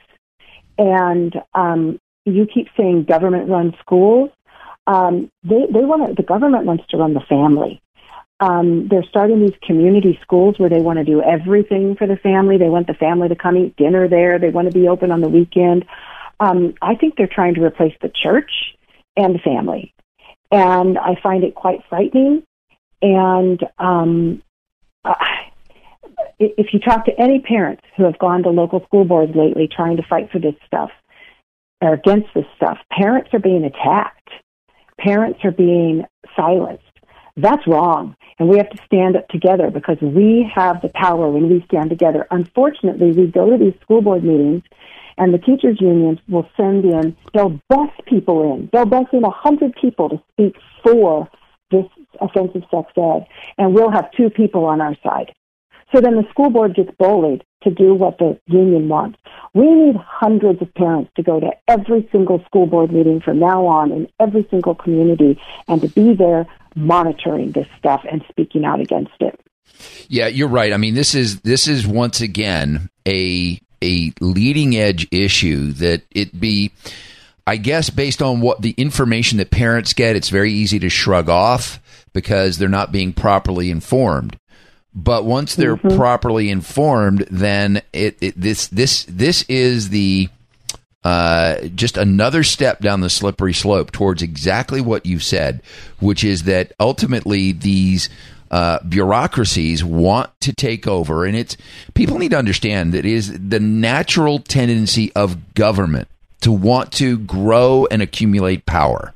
And 0.77 1.35
um, 1.55 2.01
you 2.25 2.47
keep 2.47 2.69
saying 2.77 3.05
government-run 3.05 3.75
schools 3.81 4.31
um, 4.89 5.31
they 5.45 5.67
they 5.71 5.85
want 5.85 6.09
to, 6.09 6.15
the 6.15 6.27
government 6.27 6.65
wants 6.65 6.85
to 6.89 6.97
run 6.97 7.13
the 7.13 7.21
family. 7.21 7.81
Um, 8.41 8.89
they're 8.89 9.05
starting 9.09 9.41
these 9.41 9.59
community 9.63 10.19
schools 10.23 10.59
where 10.59 10.71
they 10.71 10.81
want 10.81 10.99
to 10.99 11.05
do 11.05 11.21
everything 11.23 11.95
for 11.97 12.07
the 12.07 12.17
family. 12.17 12.57
They 12.57 12.71
want 12.71 12.87
the 12.87 12.95
family 12.95 13.29
to 13.29 13.37
come 13.37 13.57
eat 13.57 13.77
dinner 13.77 14.09
there. 14.09 14.39
They 14.39 14.51
want 14.51 14.69
to 14.71 14.79
be 14.79 14.89
open 14.89 15.11
on 15.11 15.21
the 15.21 15.29
weekend. 15.29 15.85
Um, 16.41 16.75
I 16.81 16.95
think 16.95 17.17
they're 17.17 17.27
trying 17.27 17.55
to 17.55 17.65
replace 17.65 17.95
the 18.01 18.09
church 18.09 18.51
and 19.17 19.35
the 19.35 19.41
family, 19.41 19.93
and 20.51 20.97
I 20.97 21.21
find 21.23 21.45
it 21.45 21.55
quite 21.55 21.81
frightening. 21.91 22.45
And 23.03 23.63
um, 23.79 24.43
uh, 25.05 25.15
if 26.39 26.73
you 26.73 26.81
talk 26.81 27.05
to 27.07 27.21
any 27.21 27.41
parents 27.41 27.83
who 27.97 28.05
have 28.05 28.19
gone 28.19 28.43
to 28.45 28.51
local 28.51 28.83
school 28.85 29.05
boards 29.05 29.33
lately 29.35 29.69
trying 29.69 29.99
to 29.99 30.03
fight 30.09 30.31
for 30.31 30.39
this 30.39 30.55
stuff 30.67 30.91
or 31.83 31.93
against 31.93 32.29
this 32.35 32.47
stuff, 32.57 32.79
parents 32.91 33.31
are 33.35 33.39
being 33.39 33.65
attacked 33.65 34.31
parents 34.99 35.41
are 35.45 35.53
being 35.53 36.05
silenced. 36.37 36.85
That's 37.37 37.67
wrong. 37.67 38.17
And 38.39 38.49
we 38.49 38.57
have 38.57 38.71
to 38.71 38.83
stand 38.85 39.17
up 39.17 39.29
together 39.29 39.71
because 39.71 39.99
we 40.01 40.51
have 40.55 40.83
the 40.83 40.89
power 40.89 41.31
when 41.31 41.49
we 41.49 41.65
stand 41.67 41.91
together. 41.91 42.27
Unfortunately, 42.31 43.13
we 43.13 43.27
go 43.29 43.51
to 43.51 43.57
these 43.57 43.81
school 43.83 44.03
board 44.03 44.25
meetings 44.25 44.63
and 45.19 45.35
the 45.35 45.39
teachers 45.39 45.79
unions 45.81 46.19
will 46.29 46.49
send 46.57 46.85
in, 46.85 47.17
they'll 47.35 47.61
bus 47.69 47.91
people 48.07 48.55
in. 48.55 48.71
They'll 48.73 48.87
bus 48.87 49.07
in 49.13 49.25
a 49.25 49.31
hundred 49.31 49.75
people 49.81 50.09
to 50.09 50.23
speak 50.33 50.57
for 50.83 51.29
this 51.71 51.87
offensive 52.21 52.63
sex 52.71 52.93
ed. 52.97 53.27
And 53.59 53.75
we'll 53.75 53.91
have 53.91 54.11
two 54.17 54.31
people 54.31 54.65
on 54.65 54.81
our 54.81 54.97
side. 55.03 55.33
So 55.95 56.01
then 56.01 56.17
the 56.17 56.29
school 56.31 56.51
board 56.51 56.75
gets 56.75 56.91
bullied 56.99 57.45
to 57.63 57.71
do 57.71 57.95
what 57.95 58.19
the 58.19 58.39
union 58.47 58.89
wants. 58.89 59.19
We 59.55 59.73
need 59.73 59.97
hundreds 59.97 60.63
of 60.63 60.73
parents 60.75 61.11
to 61.17 61.23
go 61.23 61.41
to 61.41 61.51
every 61.67 62.09
single 62.13 62.43
school 62.45 62.67
board 62.67 62.93
meeting 62.93 63.21
from 63.21 63.41
now 63.41 63.67
on 63.67 63.93
in 63.93 64.09
every 64.21 64.47
single 64.51 64.75
community 64.75 65.41
and 65.67 65.81
to 65.81 65.89
be 65.89 66.15
there 66.15 66.47
monitoring 66.77 67.53
this 67.53 67.67
stuff 67.79 68.05
and 68.11 68.25
speaking 68.29 68.65
out 68.65 68.81
against 68.81 69.15
it. 69.21 69.41
Yeah, 70.09 70.29
you're 70.29 70.49
right. 70.49 70.73
I 70.73 70.77
mean, 70.77 70.95
this 70.95 71.15
is 71.15 71.41
this 71.41 71.69
is 71.69 71.87
once 71.87 72.21
again 72.21 72.89
a 73.07 73.61
a 73.83 74.13
leading 74.21 74.77
edge 74.77 75.07
issue 75.11 75.73
that 75.73 76.03
it 76.11 76.39
be 76.39 76.73
I 77.47 77.57
guess 77.57 77.91
based 77.91 78.21
on 78.21 78.41
what 78.41 78.61
the 78.61 78.73
information 78.73 79.39
that 79.39 79.51
parents 79.51 79.95
get, 79.95 80.17
it's 80.17 80.29
very 80.29 80.53
easy 80.53 80.79
to 80.81 80.91
shrug 80.91 81.29
off 81.29 81.81
because 82.13 82.59
they're 82.59 82.69
not 82.69 82.93
being 82.93 83.13
properly 83.13 83.71
informed. 83.71 84.39
But 84.99 85.25
once 85.25 85.55
they're 85.55 85.77
mm-hmm. 85.77 85.97
properly 85.97 86.51
informed, 86.51 87.21
then 87.31 87.83
it, 87.93 88.19
it, 88.21 88.41
this 88.41 88.67
this 88.67 89.05
this 89.05 89.45
is 89.45 89.91
the 89.91 90.29
uh, 91.05 91.69
just 91.69 91.97
another 91.97 92.43
step 92.43 92.81
down 92.81 93.01
the 93.01 93.09
slippery 93.09 93.55
slope 93.55 93.93
towards 93.93 94.23
exactly 94.23 94.81
what 94.81 95.07
you've 95.07 95.23
said, 95.23 95.63
which 96.01 96.25
is 96.25 96.43
that 96.43 96.73
ultimately 96.81 97.53
these 97.53 98.09
uh, 98.51 98.81
bureaucracies 98.89 99.85
want 99.85 100.31
to 100.41 100.53
take 100.53 100.89
over, 100.89 101.25
and 101.25 101.37
it's 101.37 101.57
people 101.95 102.19
need 102.19 102.33
to 102.33 102.39
understand 102.39 102.93
that 102.93 103.07
it 103.07 103.13
is 103.13 103.39
the 103.39 103.61
natural 103.61 104.41
tendency 104.41 105.13
of 105.15 105.55
government 105.55 106.09
to 106.41 106.51
want 106.51 106.91
to 106.95 107.19
grow 107.19 107.87
and 107.89 108.03
accumulate 108.03 108.67
power. 108.67 109.15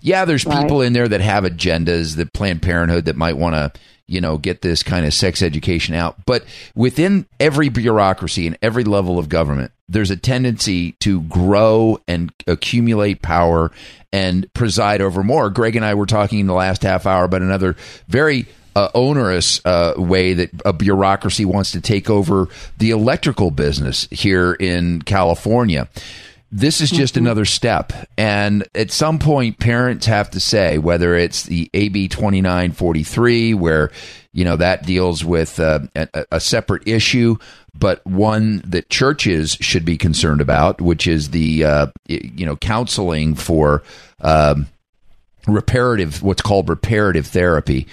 Yeah, 0.00 0.24
there's 0.24 0.46
right. 0.46 0.62
people 0.62 0.80
in 0.80 0.94
there 0.94 1.08
that 1.08 1.20
have 1.20 1.44
agendas, 1.44 2.16
that 2.16 2.32
Planned 2.32 2.62
Parenthood 2.62 3.04
that 3.04 3.16
might 3.16 3.36
want 3.36 3.54
to 3.54 3.78
you 4.08 4.20
know, 4.20 4.38
get 4.38 4.62
this 4.62 4.82
kind 4.82 5.06
of 5.06 5.14
sex 5.14 5.42
education 5.42 5.94
out. 5.94 6.16
But 6.26 6.44
within 6.74 7.26
every 7.38 7.68
bureaucracy 7.68 8.46
and 8.46 8.58
every 8.62 8.82
level 8.84 9.18
of 9.18 9.28
government, 9.28 9.70
there's 9.88 10.10
a 10.10 10.16
tendency 10.16 10.92
to 10.92 11.20
grow 11.22 11.98
and 12.08 12.32
accumulate 12.46 13.22
power 13.22 13.70
and 14.12 14.52
preside 14.54 15.02
over 15.02 15.22
more. 15.22 15.50
Greg 15.50 15.76
and 15.76 15.84
I 15.84 15.94
were 15.94 16.06
talking 16.06 16.40
in 16.40 16.46
the 16.46 16.54
last 16.54 16.82
half 16.82 17.06
hour 17.06 17.24
about 17.24 17.42
another 17.42 17.76
very 18.08 18.46
uh, 18.74 18.88
onerous 18.94 19.64
uh, 19.66 19.94
way 19.96 20.34
that 20.34 20.50
a 20.64 20.72
bureaucracy 20.72 21.44
wants 21.44 21.72
to 21.72 21.80
take 21.80 22.08
over 22.08 22.48
the 22.78 22.90
electrical 22.90 23.50
business 23.50 24.08
here 24.10 24.52
in 24.54 25.02
California. 25.02 25.88
This 26.50 26.80
is 26.80 26.90
just 26.90 27.14
mm-hmm. 27.14 27.26
another 27.26 27.44
step. 27.44 27.92
And 28.16 28.66
at 28.74 28.90
some 28.90 29.18
point, 29.18 29.58
parents 29.58 30.06
have 30.06 30.30
to 30.30 30.40
say 30.40 30.78
whether 30.78 31.14
it's 31.14 31.42
the 31.42 31.68
AB 31.74 32.08
2943, 32.08 33.52
where, 33.52 33.90
you 34.32 34.44
know, 34.44 34.56
that 34.56 34.86
deals 34.86 35.22
with 35.22 35.60
uh, 35.60 35.80
a, 35.94 36.24
a, 36.32 36.40
separate 36.40 36.88
issue, 36.88 37.36
but 37.74 38.04
one 38.06 38.62
that 38.66 38.88
churches 38.88 39.58
should 39.60 39.84
be 39.84 39.98
concerned 39.98 40.40
about, 40.40 40.80
which 40.80 41.06
is 41.06 41.30
the, 41.30 41.64
uh, 41.64 41.86
you 42.06 42.46
know, 42.46 42.56
counseling 42.56 43.34
for 43.34 43.82
um, 44.22 44.68
reparative, 45.46 46.22
what's 46.22 46.42
called 46.42 46.70
reparative 46.70 47.26
therapy 47.26 47.86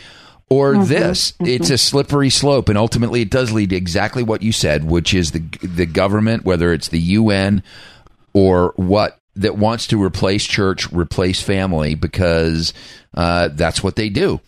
or 0.49 0.73
mm-hmm, 0.73 0.85
this. 0.85 1.33
Mm-hmm. 1.33 1.47
It's 1.47 1.69
a 1.71 1.77
slippery 1.77 2.29
slope, 2.29 2.69
and 2.69 2.77
ultimately, 2.77 3.21
it 3.21 3.29
does 3.29 3.51
lead 3.51 3.71
to 3.71 3.75
exactly 3.75 4.23
what 4.23 4.41
you 4.41 4.51
said, 4.51 4.85
which 4.85 5.13
is 5.13 5.31
the 5.31 5.39
the 5.61 5.85
government, 5.85 6.45
whether 6.45 6.71
it's 6.71 6.87
the 6.87 6.99
UN 6.99 7.63
or 8.35 8.73
what 8.75 9.17
that 9.37 9.57
wants 9.57 9.87
to 9.87 10.01
replace 10.01 10.43
church, 10.43 10.91
replace 10.91 11.41
family 11.41 11.95
because 11.95 12.73
uh, 13.15 13.47
that's 13.53 13.81
what 13.81 13.95
they 13.95 14.09
do, 14.09 14.39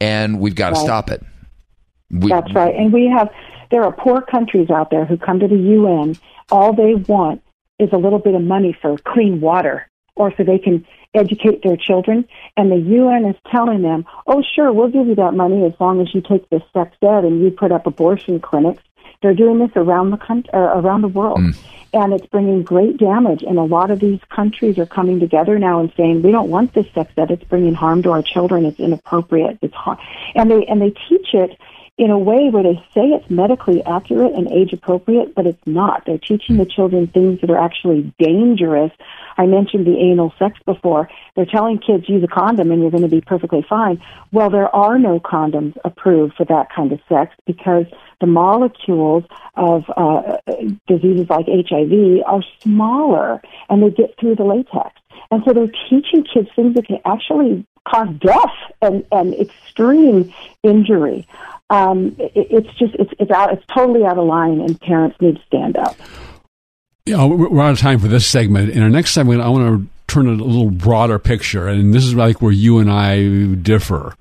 and 0.00 0.40
we've 0.40 0.56
got 0.56 0.70
to 0.70 0.74
right. 0.74 0.84
stop 0.84 1.10
it. 1.10 1.22
We, 2.10 2.28
that's 2.28 2.52
right, 2.52 2.74
and 2.74 2.92
we 2.92 3.08
have. 3.08 3.30
There 3.70 3.82
are 3.82 3.92
poor 3.92 4.20
countries 4.20 4.70
out 4.70 4.90
there 4.90 5.04
who 5.04 5.16
come 5.16 5.40
to 5.40 5.48
the 5.48 5.56
UN. 5.56 6.16
All 6.50 6.72
they 6.72 6.94
want 6.94 7.42
is 7.80 7.88
a 7.92 7.96
little 7.96 8.20
bit 8.20 8.34
of 8.34 8.42
money 8.42 8.76
for 8.80 8.96
clean 8.98 9.40
water, 9.40 9.88
or 10.16 10.32
so 10.36 10.44
they 10.44 10.58
can 10.58 10.86
educate 11.14 11.62
their 11.62 11.76
children. 11.76 12.28
And 12.56 12.70
the 12.70 12.76
UN 12.76 13.24
is 13.24 13.36
telling 13.50 13.82
them, 13.82 14.06
"Oh, 14.26 14.42
sure, 14.54 14.72
we'll 14.72 14.90
give 14.90 15.06
you 15.06 15.14
that 15.16 15.34
money 15.34 15.64
as 15.64 15.72
long 15.80 16.00
as 16.00 16.12
you 16.14 16.20
take 16.20 16.48
this 16.50 16.62
sex 16.72 16.96
ed 17.02 17.24
and 17.24 17.42
you 17.42 17.50
put 17.50 17.72
up 17.72 17.86
abortion 17.86 18.40
clinics." 18.40 18.82
They're 19.22 19.34
doing 19.34 19.58
this 19.58 19.70
around 19.76 20.10
the 20.10 20.18
country, 20.18 20.50
uh, 20.52 20.58
around 20.58 21.02
the 21.02 21.08
world. 21.08 21.38
Mm 21.38 21.56
and 22.04 22.12
it's 22.12 22.26
bringing 22.26 22.62
great 22.62 22.98
damage. 22.98 23.42
And 23.42 23.58
a 23.58 23.62
lot 23.62 23.90
of 23.90 24.00
these 24.00 24.20
countries 24.30 24.78
are 24.78 24.86
coming 24.86 25.20
together 25.20 25.58
now 25.58 25.80
and 25.80 25.92
saying, 25.96 26.22
we 26.22 26.32
don't 26.32 26.50
want 26.50 26.74
this 26.74 26.86
sex 26.94 27.12
ed. 27.16 27.30
It's 27.30 27.44
bringing 27.44 27.74
harm 27.74 28.02
to 28.02 28.10
our 28.10 28.22
children. 28.22 28.64
It's 28.64 28.80
inappropriate. 28.80 29.58
It's 29.62 29.74
harm. 29.74 29.98
And 30.34 30.50
they, 30.50 30.64
and 30.66 30.80
they 30.80 30.90
teach 31.08 31.34
it 31.34 31.58
in 31.98 32.10
a 32.10 32.18
way 32.18 32.50
where 32.50 32.62
they 32.62 32.76
say 32.92 33.06
it's 33.06 33.30
medically 33.30 33.82
accurate 33.84 34.34
and 34.34 34.52
age 34.52 34.72
appropriate, 34.74 35.34
but 35.34 35.46
it's 35.46 35.66
not. 35.66 36.04
They're 36.04 36.18
teaching 36.18 36.58
the 36.58 36.66
children 36.66 37.06
things 37.06 37.40
that 37.40 37.48
are 37.48 37.58
actually 37.58 38.12
dangerous. 38.18 38.92
I 39.38 39.46
mentioned 39.46 39.86
the 39.86 39.98
anal 39.98 40.34
sex 40.38 40.58
before. 40.66 41.08
They're 41.34 41.46
telling 41.46 41.78
kids 41.78 42.06
use 42.06 42.22
a 42.22 42.26
condom 42.26 42.70
and 42.70 42.82
you're 42.82 42.90
going 42.90 43.02
to 43.02 43.08
be 43.08 43.22
perfectly 43.22 43.64
fine. 43.66 44.02
Well, 44.30 44.50
there 44.50 44.74
are 44.74 44.98
no 44.98 45.20
condoms 45.20 45.74
approved 45.84 46.34
for 46.34 46.44
that 46.44 46.68
kind 46.74 46.92
of 46.92 47.00
sex 47.08 47.34
because 47.46 47.86
the 48.20 48.26
molecules 48.26 49.24
of 49.54 49.84
uh, 49.96 50.36
diseases 50.86 51.30
like 51.30 51.46
HIV 51.46 52.22
are 52.26 52.42
smaller 52.60 53.40
and 53.70 53.82
they 53.82 53.90
get 53.90 54.18
through 54.20 54.36
the 54.36 54.44
latex. 54.44 55.00
And 55.30 55.42
so 55.46 55.54
they're 55.54 55.72
teaching 55.88 56.24
kids 56.24 56.48
things 56.54 56.74
that 56.74 56.86
can 56.86 56.98
actually 57.06 57.66
cause 57.88 58.08
death 58.20 58.54
and, 58.82 59.04
and 59.12 59.34
extreme 59.34 60.32
injury. 60.62 61.26
Um, 61.70 62.16
it, 62.18 62.32
it's 62.34 62.78
just 62.78 62.94
it's 62.94 63.12
it's 63.18 63.30
out 63.30 63.52
it's 63.52 63.64
totally 63.74 64.04
out 64.04 64.18
of 64.18 64.26
line, 64.26 64.60
and 64.60 64.80
parents 64.80 65.16
need 65.20 65.36
to 65.36 65.42
stand 65.46 65.76
up. 65.76 65.96
Yeah, 67.06 67.24
we're 67.24 67.62
out 67.62 67.72
of 67.72 67.78
time 67.78 68.00
for 68.00 68.08
this 68.08 68.26
segment. 68.26 68.70
In 68.70 68.82
our 68.82 68.90
next 68.90 69.12
segment, 69.12 69.40
I 69.40 69.48
want 69.48 69.64
to 69.64 69.88
turn 70.12 70.26
a 70.26 70.32
little 70.32 70.70
broader 70.70 71.18
picture, 71.18 71.68
and 71.68 71.94
this 71.94 72.04
is 72.04 72.14
like 72.14 72.42
where 72.42 72.52
you 72.52 72.78
and 72.78 72.90
I 72.90 73.54
differ. 73.54 74.14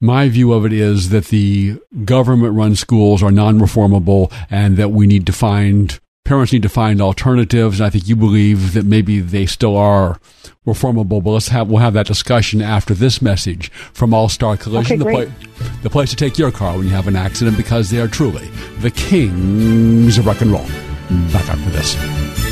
My 0.00 0.28
view 0.28 0.52
of 0.52 0.66
it 0.66 0.72
is 0.72 1.10
that 1.10 1.26
the 1.26 1.80
government 2.04 2.54
run 2.54 2.74
schools 2.74 3.22
are 3.22 3.30
non 3.30 3.60
reformable 3.60 4.32
and 4.50 4.76
that 4.76 4.90
we 4.90 5.06
need 5.06 5.26
to 5.26 5.32
find, 5.32 5.98
parents 6.24 6.52
need 6.52 6.62
to 6.62 6.68
find 6.68 7.00
alternatives. 7.00 7.80
And 7.80 7.86
I 7.86 7.90
think 7.90 8.08
you 8.08 8.16
believe 8.16 8.74
that 8.74 8.84
maybe 8.84 9.20
they 9.20 9.46
still 9.46 9.76
are 9.76 10.20
reformable, 10.66 11.22
but 11.22 11.30
let's 11.30 11.48
have, 11.48 11.68
we'll 11.68 11.78
have 11.78 11.94
that 11.94 12.06
discussion 12.06 12.62
after 12.62 12.94
this 12.94 13.20
message 13.20 13.70
from 13.92 14.14
All 14.14 14.28
Star 14.28 14.56
Collision, 14.56 15.02
okay, 15.02 15.24
the, 15.24 15.72
the 15.82 15.90
place 15.90 16.10
to 16.10 16.16
take 16.16 16.38
your 16.38 16.52
car 16.52 16.76
when 16.76 16.86
you 16.86 16.92
have 16.92 17.08
an 17.08 17.16
accident 17.16 17.56
because 17.56 17.90
they 17.90 18.00
are 18.00 18.08
truly 18.08 18.46
the 18.78 18.90
kings 18.90 20.18
of 20.18 20.26
rock 20.26 20.40
and 20.40 20.52
roll. 20.52 20.66
Back 21.32 21.48
after 21.48 21.70
this. 21.70 22.51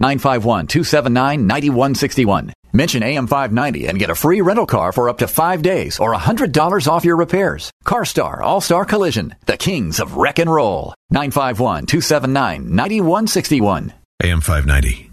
951-279-9161. 0.00 2.52
Mention 2.74 3.02
AM590 3.02 3.86
and 3.88 3.98
get 3.98 4.08
a 4.08 4.14
free 4.14 4.40
rental 4.40 4.64
car 4.64 4.92
for 4.92 5.10
up 5.10 5.18
to 5.18 5.28
five 5.28 5.60
days 5.60 5.98
or 5.98 6.14
$100 6.14 6.88
off 6.88 7.04
your 7.04 7.16
repairs. 7.16 7.70
CarStar 7.84 8.40
All-Star 8.40 8.86
Collision, 8.86 9.34
the 9.44 9.58
kings 9.58 10.00
of 10.00 10.16
wreck 10.16 10.38
and 10.38 10.50
roll. 10.50 10.94
951-279-9161. 11.12 13.92
AM590, 14.22 15.10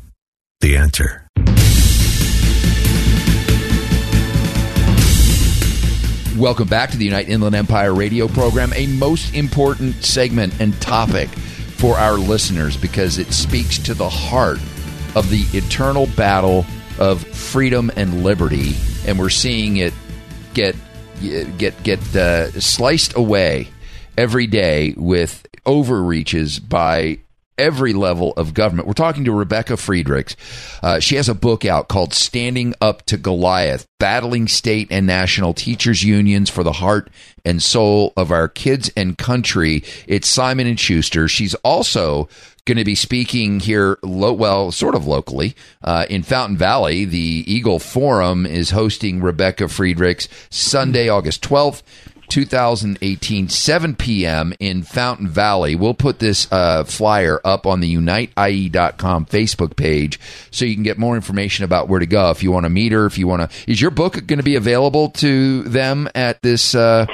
the 0.62 0.78
answer. 0.78 1.26
Welcome 6.38 6.70
back 6.70 6.92
to 6.92 6.98
the 6.98 7.04
Unite 7.04 7.28
Inland 7.28 7.56
Empire 7.56 7.94
radio 7.94 8.30
program, 8.30 8.72
a 8.74 8.88
most 8.88 9.36
important 9.36 10.02
segment 10.06 10.62
and 10.62 10.82
topic 10.82 11.28
for 11.80 11.96
our 11.98 12.16
listeners 12.16 12.76
because 12.76 13.18
it 13.18 13.32
speaks 13.32 13.78
to 13.80 13.94
the 13.94 14.10
heart 14.10 14.60
of 15.16 15.30
the 15.30 15.46
eternal 15.58 16.08
battle 16.08 16.66
of 17.00 17.26
freedom 17.28 17.90
and 17.96 18.24
liberty, 18.24 18.76
and 19.08 19.18
we're 19.18 19.30
seeing 19.30 19.78
it 19.78 19.94
get 20.54 20.76
get 21.58 21.82
get 21.84 22.16
uh, 22.16 22.52
sliced 22.60 23.16
away 23.16 23.70
every 24.18 24.46
day 24.46 24.94
with 24.98 25.48
overreaches 25.66 26.60
by 26.60 27.20
every 27.60 27.94
level 27.94 28.34
of 28.38 28.54
government. 28.54 28.88
We're 28.88 28.94
talking 28.94 29.26
to 29.26 29.32
Rebecca 29.32 29.78
Friedrichs. 29.78 30.36
Uh, 30.82 31.00
she 31.00 31.16
has 31.16 31.30
a 31.30 31.36
book 31.36 31.66
out 31.66 31.90
called 31.90 32.14
Standing 32.14 32.74
Up 32.82 33.06
to 33.08 33.18
Goliath 33.18 33.86
Battling 34.00 34.48
State 34.48 34.88
and 34.90 35.06
National 35.06 35.54
Teachers 35.54 36.04
Unions 36.04 36.50
for 36.50 36.64
the 36.64 36.72
Heart 36.72 37.10
and 37.46 37.62
Soul 37.62 38.14
of 38.16 38.32
Our 38.32 38.48
Kids 38.48 38.90
and 38.96 39.18
Country. 39.18 39.84
It's 40.08 40.28
Simon 40.28 40.68
and 40.68 40.80
Schuster. 40.80 41.28
She's 41.28 41.54
also 41.56 42.30
going 42.66 42.78
to 42.78 42.86
be 42.86 42.96
speaking 42.96 43.60
here, 43.60 43.98
lo- 44.04 44.32
well, 44.34 44.72
sort 44.72 44.96
of 44.96 45.08
locally 45.08 45.56
uh, 45.84 46.06
in 46.10 46.24
Fountain 46.24 46.56
Valley. 46.56 47.04
The 47.04 47.44
Eagle 47.48 47.80
Forum 47.80 48.46
is 48.46 48.70
hosting 48.70 49.22
Rebecca 49.22 49.68
Friedrichs 49.68 50.30
Sunday, 50.50 51.10
August 51.10 51.42
12th. 51.44 51.82
2018, 52.30 53.50
7 53.50 53.96
p.m. 53.96 54.54
in 54.60 54.84
Fountain 54.84 55.28
Valley. 55.28 55.76
We'll 55.76 55.94
put 55.94 56.20
this 56.20 56.48
uh, 56.52 56.84
flyer 56.84 57.42
up 57.44 57.66
on 57.66 57.80
the 57.80 57.94
uniteie.com 57.96 59.26
Facebook 59.26 59.76
page 59.76 60.20
so 60.52 60.66
you 60.66 60.76
can 60.76 60.84
get 60.84 60.98
more 60.98 61.16
information 61.16 61.66
about 61.66 61.88
where 61.88 62.00
to 62.00 62.06
go 62.06 62.30
if 62.32 62.44
you 62.44 62.52
want 62.52 62.66
to 62.66 62.70
meet 62.70 62.92
her. 62.92 63.06
If 63.06 63.18
you 63.18 63.28
want 63.28 63.50
to, 63.50 63.72
is 63.72 63.82
your 63.82 63.92
book 63.92 64.14
going 64.28 64.40
to 64.40 64.44
be 64.44 64.56
available 64.56 65.10
to 65.12 65.64
them 65.64 66.08
at 66.16 66.42
this 66.42 66.76
uh, 66.76 67.06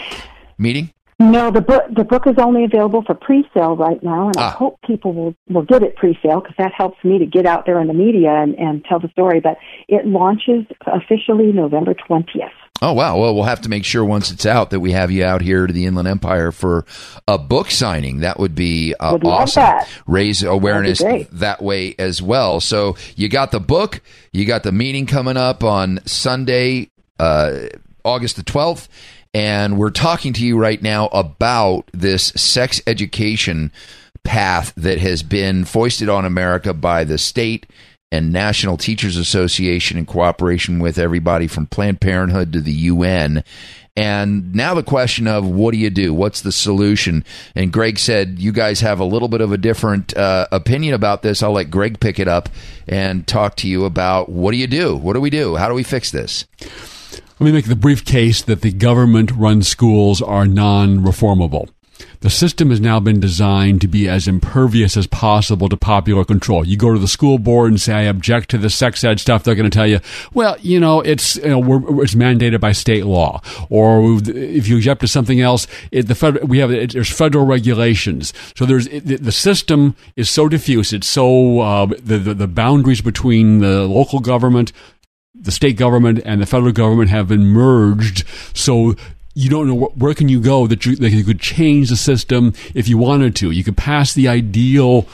meeting? 0.58 0.92
No, 1.18 1.50
the 1.50 1.62
book 1.62 1.84
the 1.96 2.04
book 2.04 2.28
is 2.28 2.36
only 2.38 2.66
available 2.66 3.02
for 3.02 3.14
pre-sale 3.16 3.78
right 3.78 4.04
now, 4.04 4.26
and 4.28 4.36
Ah. 4.38 4.50
I 4.50 4.52
hope 4.52 4.80
people 4.86 5.14
will 5.14 5.34
will 5.48 5.64
get 5.64 5.82
it 5.82 5.96
pre-sale 5.96 6.42
because 6.42 6.56
that 6.58 6.74
helps 6.74 7.02
me 7.06 7.20
to 7.20 7.26
get 7.26 7.46
out 7.46 7.66
there 7.66 7.80
in 7.80 7.88
the 7.88 7.94
media 7.94 8.32
and, 8.32 8.54
and 8.56 8.84
tell 8.84 9.00
the 9.00 9.08
story. 9.08 9.40
But 9.40 9.56
it 9.88 10.06
launches 10.06 10.66
officially 10.86 11.54
November 11.54 11.94
twentieth. 11.94 12.52
Oh 12.82 12.92
wow! 12.92 13.18
Well, 13.18 13.34
we'll 13.34 13.46
have 13.46 13.62
to 13.62 13.70
make 13.70 13.86
sure 13.86 14.04
once 14.04 14.32
it's 14.32 14.46
out 14.46 14.72
that 14.72 14.82
we 14.82 14.92
have 14.92 15.10
you 15.10 15.24
out 15.24 15.42
here 15.42 15.66
to 15.66 15.72
the 15.72 15.86
Inland 15.86 16.10
Empire 16.10 16.52
for 16.52 16.86
a 17.26 17.38
book 17.38 17.72
signing. 17.72 18.20
That 18.20 18.38
would 18.38 18.54
be 18.54 18.94
uh, 19.00 19.14
Would 19.14 19.26
awesome. 19.26 19.62
that. 19.62 19.90
Raise 20.08 20.44
awareness 20.44 21.02
that 21.32 21.62
way 21.62 21.96
as 21.98 22.22
well. 22.22 22.60
So 22.60 22.98
you 23.16 23.30
got 23.30 23.52
the 23.52 23.62
book, 23.62 24.02
you 24.34 24.44
got 24.46 24.64
the 24.64 24.74
meeting 24.74 25.06
coming 25.06 25.38
up 25.38 25.64
on 25.64 26.02
Sunday, 26.06 26.90
uh, 27.18 27.68
August 28.04 28.36
the 28.36 28.44
twelfth, 28.44 28.90
and 29.34 29.78
we're 29.78 29.90
talking 29.90 30.34
to 30.34 30.46
you 30.46 30.58
right 30.58 30.82
now 30.82 31.08
about 31.08 31.90
this 31.94 32.26
sex 32.36 32.82
education 32.86 33.72
path 34.26 34.74
that 34.76 35.00
has 35.00 35.24
been 35.24 35.64
foisted 35.64 36.10
on 36.10 36.26
America 36.26 36.74
by 36.74 37.06
the 37.06 37.18
state 37.18 37.68
and 38.16 38.32
National 38.32 38.78
Teachers 38.78 39.18
Association 39.18 39.98
in 39.98 40.06
cooperation 40.06 40.80
with 40.80 40.98
everybody 40.98 41.48
from 41.48 41.68
Planned 41.68 42.00
Parenthood 42.00 42.54
to 42.54 42.62
the 42.62 42.72
UN. 42.72 43.44
And 43.98 44.56
now 44.56 44.74
the 44.74 44.84
question 44.84 45.28
of 45.28 45.46
what 45.46 45.74
do 45.74 45.78
you 45.78 45.90
do? 45.90 46.14
What's 46.14 46.42
the 46.42 46.52
solution? 46.54 47.26
And 47.56 47.74
Greg 47.74 48.00
said 48.00 48.40
you 48.40 48.54
guys 48.54 48.80
have 48.80 49.02
a 49.02 49.06
little 49.06 49.28
bit 49.28 49.42
of 49.42 49.52
a 49.52 49.58
different 49.58 50.16
uh, 50.16 50.48
opinion 50.54 50.94
about 50.94 51.24
this. 51.24 51.44
I'll 51.44 51.52
let 51.52 51.70
Greg 51.70 52.00
pick 52.00 52.18
it 52.18 52.28
up 52.30 52.48
and 52.88 53.28
talk 53.28 53.56
to 53.58 53.68
you 53.68 53.84
about 53.84 54.30
what 54.30 54.52
do 54.52 54.58
you 54.58 54.68
do? 54.68 54.96
What 54.96 55.14
do 55.14 55.22
we 55.22 55.30
do? 55.30 55.58
How 55.58 55.68
do 55.68 55.76
we 55.76 55.84
fix 55.84 56.12
this? 56.12 56.46
Let 57.38 57.42
me 57.42 57.52
make 57.52 57.66
the 57.66 57.76
brief 57.76 58.06
case 58.06 58.42
that 58.44 58.62
the 58.62 58.72
government 58.72 59.32
run 59.32 59.62
schools 59.62 60.22
are 60.22 60.48
non 60.48 61.00
reformable. 61.00 61.70
The 62.26 62.32
system 62.32 62.72
has 62.72 62.82
now 62.82 63.00
been 63.00 63.20
designed 63.20 63.82
to 63.82 63.88
be 63.88 64.10
as 64.10 64.28
impervious 64.28 64.98
as 64.98 65.06
possible 65.06 65.70
to 65.70 65.78
popular 65.78 66.26
control. 66.26 66.66
You 66.66 66.76
go 66.76 66.92
to 66.92 66.98
the 66.98 67.08
school 67.08 67.38
board 67.38 67.70
and 67.70 67.80
say, 67.80 67.94
I 67.94 68.02
object 68.02 68.50
to 68.50 68.58
the 68.58 68.72
sex 68.72 69.04
ed 69.04 69.20
stuff. 69.20 69.44
They're 69.44 69.54
going 69.54 69.70
to 69.70 69.78
tell 69.78 69.86
you, 69.86 70.00
well, 70.34 70.58
you 70.60 70.80
know, 70.80 71.02
it's, 71.02 71.36
you 71.36 71.50
know, 71.50 72.02
it's 72.02 72.16
mandated 72.16 72.60
by 72.60 72.72
state 72.72 73.06
law. 73.06 73.44
Or 73.70 74.18
if 74.26 74.68
you 74.68 74.78
object 74.78 75.02
to 75.02 75.08
something 75.08 75.40
else, 75.40 75.68
it, 75.92 76.08
the 76.08 76.16
federal, 76.16 76.48
we 76.48 76.58
have, 76.58 76.72
it, 76.72 76.94
there's 76.94 77.12
federal 77.12 77.46
regulations. 77.46 78.34
So 78.58 78.66
there's, 78.66 78.88
it, 78.88 79.06
the- 79.06 79.18
the 79.18 79.32
system 79.32 79.96
is 80.16 80.28
so 80.28 80.50
diffuse. 80.50 80.94
It's 80.94 81.06
so, 81.06 81.60
uh, 81.60 81.86
the, 81.86 82.18
the, 82.18 82.34
the 82.34 82.48
boundaries 82.48 83.02
between 83.02 83.60
the 83.60 83.84
local 83.86 84.20
government, 84.20 84.72
the 85.36 85.52
state 85.52 85.78
government 85.78 86.22
and 86.26 86.42
the 86.42 86.48
federal 86.48 86.72
government 86.72 87.12
have 87.12 87.28
been 87.28 87.46
merged. 87.46 88.24
So 88.56 88.96
you 89.36 89.50
don't 89.50 89.68
know 89.68 89.86
wh- 89.86 89.98
where 89.98 90.14
can 90.14 90.30
you 90.30 90.40
go 90.42 90.66
that 90.66 90.86
you, 90.86 90.96
that 90.96 91.12
you 91.12 91.24
could 91.24 91.40
change 91.40 91.90
the 91.90 91.96
system 91.98 92.54
if 92.74 92.88
you 92.88 92.98
wanted 92.98 93.36
to. 93.36 93.52
You 93.52 93.64
could 93.64 93.78
pass 93.78 94.14
the 94.14 94.28
ideal 94.28 95.08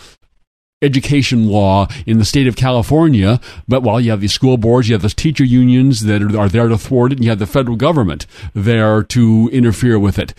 education 0.82 1.48
law 1.48 1.88
in 2.06 2.18
the 2.18 2.26
state 2.26 2.48
of 2.48 2.56
California, 2.56 3.40
but 3.68 3.84
while 3.84 4.00
you 4.00 4.12
have 4.12 4.22
these 4.22 4.34
school 4.34 4.58
boards, 4.58 4.90
you 4.90 4.96
have 4.96 5.02
those 5.02 5.14
teacher 5.14 5.44
unions 5.44 6.06
that 6.06 6.22
are, 6.22 6.40
are 6.40 6.50
there 6.50 6.68
to 6.68 6.78
thwart 6.78 7.12
it, 7.12 7.16
and 7.18 7.24
you 7.24 7.30
have 7.30 7.40
the 7.40 7.46
federal 7.46 7.78
government 7.78 8.26
there 8.54 9.04
to 9.04 9.50
interfere 9.52 10.00
with 10.00 10.18
it. 10.18 10.34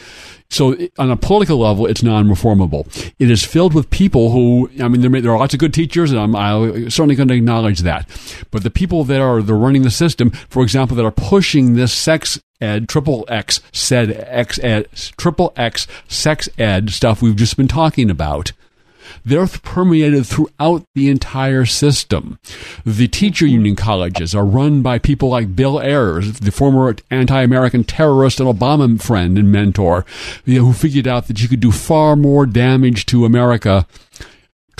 So, 0.50 0.76
on 0.98 1.10
a 1.10 1.16
political 1.16 1.56
level, 1.56 1.86
it's 1.86 2.02
non-reformable. 2.02 3.14
It 3.18 3.30
is 3.30 3.42
filled 3.42 3.72
with 3.72 3.88
people 3.88 4.32
who, 4.32 4.70
I 4.82 4.88
mean, 4.88 5.00
there, 5.00 5.08
may, 5.08 5.20
there 5.20 5.32
are 5.32 5.38
lots 5.38 5.54
of 5.54 5.60
good 5.60 5.72
teachers, 5.72 6.10
and 6.12 6.20
I'm, 6.20 6.36
I'm 6.36 6.90
certainly 6.90 7.14
going 7.14 7.28
to 7.28 7.34
acknowledge 7.34 7.80
that. 7.80 8.06
But 8.50 8.62
the 8.62 8.70
people 8.70 9.04
that 9.04 9.18
are 9.18 9.40
they're 9.40 9.56
running 9.56 9.80
the 9.80 9.90
system, 9.90 10.28
for 10.50 10.62
example, 10.62 10.94
that 10.96 11.06
are 11.06 11.10
pushing 11.10 11.74
this 11.74 11.90
sex 11.90 12.38
ed, 12.60 12.86
triple 12.86 13.24
X, 13.28 13.60
said 13.72 14.10
X 14.28 14.58
ed, 14.58 14.88
triple 15.16 15.54
X 15.56 15.86
sex 16.06 16.50
ed 16.58 16.90
stuff 16.90 17.22
we've 17.22 17.36
just 17.36 17.56
been 17.56 17.68
talking 17.68 18.10
about 18.10 18.52
they're 19.24 19.46
permeated 19.46 20.26
throughout 20.26 20.84
the 20.94 21.08
entire 21.08 21.64
system. 21.64 22.38
The 22.84 23.08
teacher 23.08 23.46
union 23.46 23.76
colleges 23.76 24.34
are 24.34 24.44
run 24.44 24.82
by 24.82 24.98
people 24.98 25.28
like 25.28 25.56
Bill 25.56 25.80
Ayers, 25.80 26.40
the 26.40 26.52
former 26.52 26.94
anti-American 27.10 27.84
terrorist 27.84 28.40
and 28.40 28.48
Obama 28.48 29.00
friend 29.00 29.38
and 29.38 29.52
mentor, 29.52 30.04
you 30.44 30.58
know, 30.58 30.66
who 30.66 30.72
figured 30.72 31.06
out 31.06 31.28
that 31.28 31.40
you 31.40 31.48
could 31.48 31.60
do 31.60 31.72
far 31.72 32.16
more 32.16 32.46
damage 32.46 33.06
to 33.06 33.24
America 33.24 33.86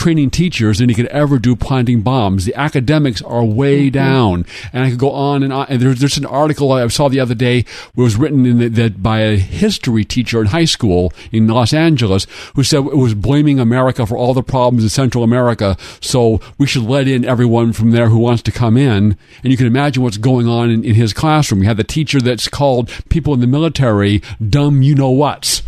training 0.03 0.31
teachers 0.31 0.79
than 0.79 0.89
he 0.89 0.97
could 0.97 1.07
ever 1.07 1.39
do 1.39 1.55
planting 1.55 2.01
bombs. 2.01 2.45
The 2.45 2.57
academics 2.57 3.23
are 3.23 3.45
way 3.45 3.87
mm-hmm. 3.87 3.93
down, 3.93 4.47
and 4.73 4.83
I 4.83 4.91
could 4.91 4.99
go 4.99 5.13
on 5.13 5.45
and 5.45 5.53
on. 5.53 5.67
And 5.69 5.81
there's 5.81 6.01
there's 6.01 6.17
an 6.17 6.27
article 6.27 6.73
I 6.73 6.85
saw 6.89 7.09
the 7.09 7.21
other 7.21 7.37
day 7.37 7.65
was 7.95 8.17
written 8.17 8.45
in 8.45 8.59
the, 8.59 8.69
that 8.69 9.01
by 9.01 9.21
a 9.21 9.37
history 9.37 10.05
teacher 10.05 10.41
in 10.41 10.49
high 10.49 10.65
school 10.65 11.13
in 11.31 11.47
Los 11.47 11.73
Angeles 11.73 12.27
who 12.57 12.65
said 12.65 12.79
it 12.79 12.97
was 12.97 13.15
blaming 13.15 13.61
America 13.61 14.05
for 14.05 14.17
all 14.17 14.35
the 14.35 14.43
problems 14.43 14.83
in 14.83 14.89
Central 14.89 15.23
America. 15.23 15.77
So 16.01 16.41
we 16.59 16.67
should 16.67 16.83
let 16.83 17.07
in 17.07 17.25
everyone 17.25 17.73
from 17.73 17.93
there 17.93 18.09
who 18.09 18.19
wants 18.19 18.43
to 18.43 18.51
come 18.51 18.77
in. 18.77 19.17
And 19.45 19.53
you 19.53 19.57
can 19.57 19.69
imagine 19.69 20.03
what's 20.03 20.17
going 20.17 20.49
on 20.49 20.69
in, 20.69 20.85
in 20.85 20.97
his 20.97 21.13
classroom. 21.13 21.63
You 21.63 21.69
have 21.69 21.77
the 21.77 21.85
teacher 21.85 22.21
that's 22.21 22.49
called 22.49 22.91
people 23.09 23.35
in 23.35 23.41
the 23.41 23.47
military 23.47 24.21
dumb 24.45 24.83
you 24.83 24.97
know 24.97 25.13
whats. 25.13 25.63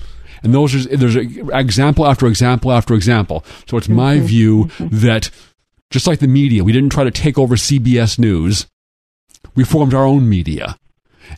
And 0.45 0.55
those 0.55 0.75
are, 0.75 0.97
there's 0.97 1.17
example 1.17 2.07
after 2.07 2.27
example 2.27 2.71
after 2.71 2.95
example. 2.95 3.45
So 3.67 3.77
it's 3.77 3.89
my 3.89 4.21
view 4.21 4.71
that 4.79 5.31
just 5.91 6.07
like 6.07 6.21
the 6.21 6.29
media, 6.29 6.63
we 6.63 6.73
didn't 6.73 6.91
try 6.91 7.05
to 7.05 7.11
take 7.11 7.39
over 7.39 7.57
CBS 7.57 8.19
News. 8.19 8.67
We 9.55 9.65
formed 9.65 9.95
our 9.95 10.05
own 10.05 10.29
media. 10.29 10.77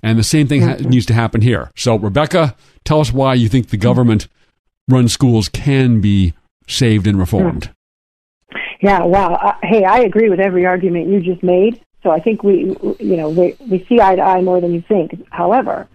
And 0.02 0.18
the 0.18 0.24
same 0.24 0.48
thing 0.48 0.62
ha- 0.62 0.76
needs 0.80 1.06
to 1.06 1.14
happen 1.14 1.40
here. 1.40 1.70
So, 1.76 1.96
Rebecca, 1.96 2.56
tell 2.84 3.00
us 3.00 3.12
why 3.12 3.34
you 3.34 3.48
think 3.48 3.68
the 3.68 3.76
government 3.76 4.28
run 4.88 5.08
schools 5.08 5.48
can 5.48 6.00
be 6.00 6.34
saved 6.66 7.06
and 7.06 7.18
reformed. 7.18 7.72
Yeah, 8.80 9.04
wow. 9.04 9.34
Uh, 9.34 9.54
hey, 9.62 9.84
I 9.84 10.00
agree 10.00 10.28
with 10.28 10.40
every 10.40 10.66
argument 10.66 11.08
you 11.08 11.20
just 11.20 11.42
made. 11.42 11.80
So 12.02 12.10
I 12.10 12.20
think 12.20 12.42
we, 12.42 12.76
you 13.00 13.16
know, 13.16 13.28
we, 13.30 13.56
we 13.68 13.84
see 13.88 14.00
eye 14.00 14.16
to 14.16 14.22
eye 14.22 14.40
more 14.40 14.60
than 14.60 14.72
you 14.72 14.82
think. 14.86 15.26
However, 15.30 15.88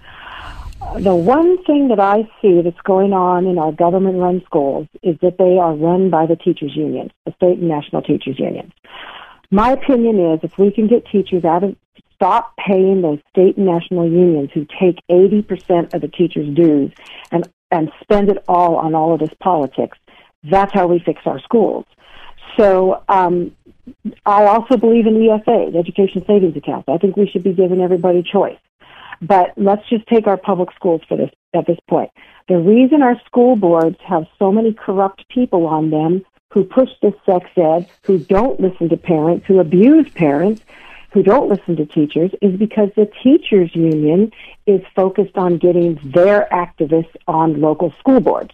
the 0.99 1.15
one 1.15 1.63
thing 1.63 1.87
that 1.87 1.99
I 1.99 2.29
see 2.41 2.61
that's 2.61 2.81
going 2.83 3.13
on 3.13 3.45
in 3.45 3.57
our 3.57 3.71
government-run 3.71 4.43
schools 4.45 4.87
is 5.01 5.17
that 5.21 5.37
they 5.37 5.57
are 5.57 5.73
run 5.73 6.09
by 6.09 6.25
the 6.25 6.35
teachers' 6.35 6.75
unions, 6.75 7.11
the 7.25 7.33
state 7.33 7.59
and 7.59 7.69
national 7.69 8.01
teachers' 8.01 8.39
unions. 8.39 8.71
My 9.51 9.71
opinion 9.71 10.19
is 10.33 10.39
if 10.43 10.57
we 10.57 10.71
can 10.71 10.87
get 10.87 11.05
teachers 11.05 11.45
out 11.45 11.63
of 11.63 11.75
stop 12.15 12.53
paying 12.57 13.01
those 13.01 13.19
state 13.29 13.57
and 13.57 13.65
national 13.65 14.09
unions 14.09 14.49
who 14.53 14.65
take 14.79 14.99
80% 15.09 15.93
of 15.93 16.01
the 16.01 16.07
teachers' 16.07 16.53
dues 16.55 16.91
and, 17.31 17.49
and 17.71 17.91
spend 18.01 18.29
it 18.29 18.43
all 18.47 18.75
on 18.75 18.93
all 18.93 19.13
of 19.13 19.19
this 19.19 19.33
politics, 19.41 19.97
that's 20.43 20.73
how 20.73 20.87
we 20.87 20.99
fix 20.99 21.21
our 21.25 21.39
schools. 21.39 21.85
So 22.57 23.03
um, 23.09 23.55
I 24.25 24.45
also 24.45 24.77
believe 24.77 25.07
in 25.07 25.15
ESA, 25.15 25.71
the 25.71 25.79
Education 25.79 26.23
Savings 26.25 26.55
Accounts. 26.55 26.89
I 26.89 26.97
think 26.97 27.17
we 27.17 27.27
should 27.27 27.43
be 27.43 27.53
giving 27.53 27.81
everybody 27.81 28.23
choice. 28.23 28.59
But 29.21 29.53
let's 29.55 29.87
just 29.89 30.07
take 30.07 30.27
our 30.27 30.37
public 30.37 30.69
schools 30.75 31.01
for 31.07 31.17
this 31.17 31.29
at 31.53 31.67
this 31.67 31.77
point. 31.89 32.09
The 32.47 32.57
reason 32.57 33.01
our 33.01 33.19
school 33.25 33.55
boards 33.55 33.97
have 34.03 34.25
so 34.39 34.51
many 34.51 34.73
corrupt 34.73 35.27
people 35.29 35.67
on 35.67 35.89
them 35.89 36.25
who 36.51 36.63
push 36.63 36.89
this 37.01 37.13
sex 37.25 37.49
ed, 37.55 37.87
who 38.03 38.19
don't 38.19 38.59
listen 38.59 38.89
to 38.89 38.97
parents, 38.97 39.45
who 39.45 39.59
abuse 39.59 40.09
parents, 40.09 40.61
who 41.13 41.23
don't 41.23 41.49
listen 41.49 41.75
to 41.77 41.85
teachers, 41.85 42.31
is 42.41 42.57
because 42.57 42.89
the 42.95 43.09
teachers 43.23 43.73
union 43.75 44.31
is 44.65 44.81
focused 44.95 45.37
on 45.37 45.57
getting 45.57 45.99
their 46.03 46.47
activists 46.51 47.15
on 47.27 47.61
local 47.61 47.93
school 47.99 48.19
boards 48.19 48.53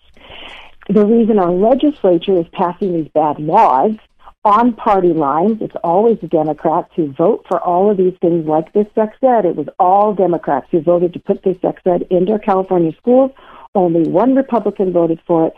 the 0.90 1.06
reason 1.06 1.38
our 1.38 1.52
legislature 1.52 2.40
is 2.40 2.46
passing 2.54 2.94
these 2.94 3.12
bad 3.14 3.40
laws 3.40 3.96
on 4.44 4.74
party 4.74 5.14
lines, 5.14 5.58
it's 5.62 5.76
always 5.84 6.20
the 6.22 6.28
Democrats 6.28 6.90
who 6.96 7.12
vote 7.12 7.46
for 7.50 7.60
all 7.60 7.92
of 7.92 7.98
these 7.98 8.14
things 8.22 8.48
like 8.48 8.72
this 8.74 8.88
sex 8.96 9.18
ed. 9.22 9.46
It 9.46 9.56
was 9.56 9.68
all 9.80 10.14
Democrats 10.14 10.68
who 10.72 10.82
voted 10.82 11.14
to 11.14 11.20
put 11.20 11.44
this 11.44 11.60
sex 11.62 11.82
ed 11.86 12.04
into 12.10 12.34
our 12.34 12.40
California 12.40 12.94
schools. 12.98 13.32
Only 13.76 14.10
one 14.10 14.36
Republican 14.36 14.94
voted 14.94 15.20
for 15.28 15.48
it. 15.48 15.54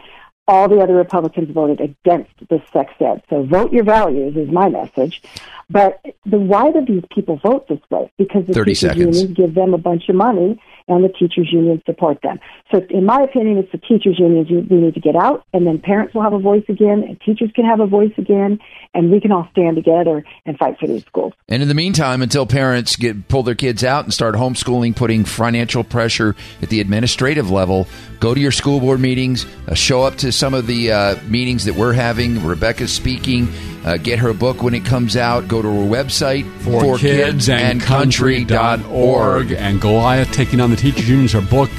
all 0.49 0.67
the 0.67 0.79
other 0.79 0.95
Republicans 0.95 1.51
voted 1.51 1.79
against 1.79 2.31
this 2.49 2.61
sex 2.73 2.91
ed. 2.99 3.21
So 3.29 3.43
vote 3.43 3.71
your 3.71 3.83
values 3.83 4.35
is 4.35 4.49
my 4.49 4.67
message. 4.67 5.21
But 5.69 6.03
the, 6.25 6.39
why 6.39 6.71
do 6.71 6.83
these 6.83 7.03
people 7.13 7.37
vote 7.37 7.67
this 7.67 7.79
way? 7.91 8.11
Because 8.17 8.47
the 8.47 8.53
30 8.53 8.71
teachers 8.71 8.79
seconds. 8.79 9.17
unions 9.19 9.37
give 9.37 9.53
them 9.53 9.75
a 9.75 9.77
bunch 9.77 10.09
of 10.09 10.15
money 10.15 10.59
and 10.89 11.03
the 11.03 11.09
teachers 11.09 11.49
unions 11.51 11.81
support 11.85 12.21
them. 12.21 12.39
So 12.71 12.85
in 12.89 13.05
my 13.05 13.21
opinion, 13.21 13.57
it's 13.59 13.71
the 13.71 13.77
teachers 13.77 14.19
unions 14.19 14.49
we 14.49 14.77
need 14.77 14.95
to 14.95 14.99
get 14.99 15.15
out 15.15 15.45
and 15.53 15.65
then 15.65 15.79
parents 15.79 16.13
will 16.13 16.23
have 16.23 16.33
a 16.33 16.39
voice 16.39 16.65
again 16.67 17.03
and 17.07 17.19
teachers 17.21 17.51
can 17.55 17.65
have 17.65 17.79
a 17.79 17.87
voice 17.87 18.11
again 18.17 18.59
and 18.93 19.11
we 19.11 19.21
can 19.21 19.31
all 19.31 19.47
stand 19.51 19.75
together 19.75 20.23
and 20.45 20.57
fight 20.57 20.79
for 20.79 20.87
these 20.87 21.05
schools. 21.05 21.33
And 21.47 21.61
in 21.61 21.67
the 21.67 21.75
meantime, 21.75 22.21
until 22.21 22.45
parents 22.45 22.95
get 22.95 23.27
pull 23.27 23.43
their 23.43 23.55
kids 23.55 23.83
out 23.83 24.03
and 24.03 24.13
start 24.13 24.35
homeschooling, 24.35 24.95
putting 24.95 25.25
financial 25.25 25.83
pressure 25.83 26.35
at 26.61 26.69
the 26.69 26.81
administrative 26.81 27.51
level, 27.51 27.87
go 28.19 28.33
to 28.33 28.39
your 28.39 28.51
school 28.51 28.79
board 28.79 28.99
meetings, 28.99 29.45
uh, 29.67 29.75
show 29.75 30.03
up 30.03 30.15
to 30.17 30.31
some 30.31 30.53
of 30.53 30.67
the 30.67 30.91
uh, 30.91 31.15
meetings 31.27 31.65
that 31.65 31.75
we're 31.75 31.93
having. 31.93 32.43
Rebecca's 32.43 32.91
speaking. 32.91 33.47
Uh, 33.85 33.97
get 33.97 34.19
her 34.19 34.33
book 34.33 34.61
when 34.61 34.73
it 34.73 34.83
comes 34.83 35.15
out. 35.15 35.47
Go 35.47 35.61
to 35.61 35.67
her 35.67 35.87
website 35.89 36.49
for, 36.59 36.97
kids 36.97 37.47
and 37.47 37.81
country.org. 37.81 39.51
And 39.51 39.79
Goliath 39.79 40.31
taking 40.31 40.59
on 40.59 40.69
the 40.69 40.75
teachers 40.75 41.09
unions, 41.09 41.31
her 41.31 41.41
book. 41.41 41.69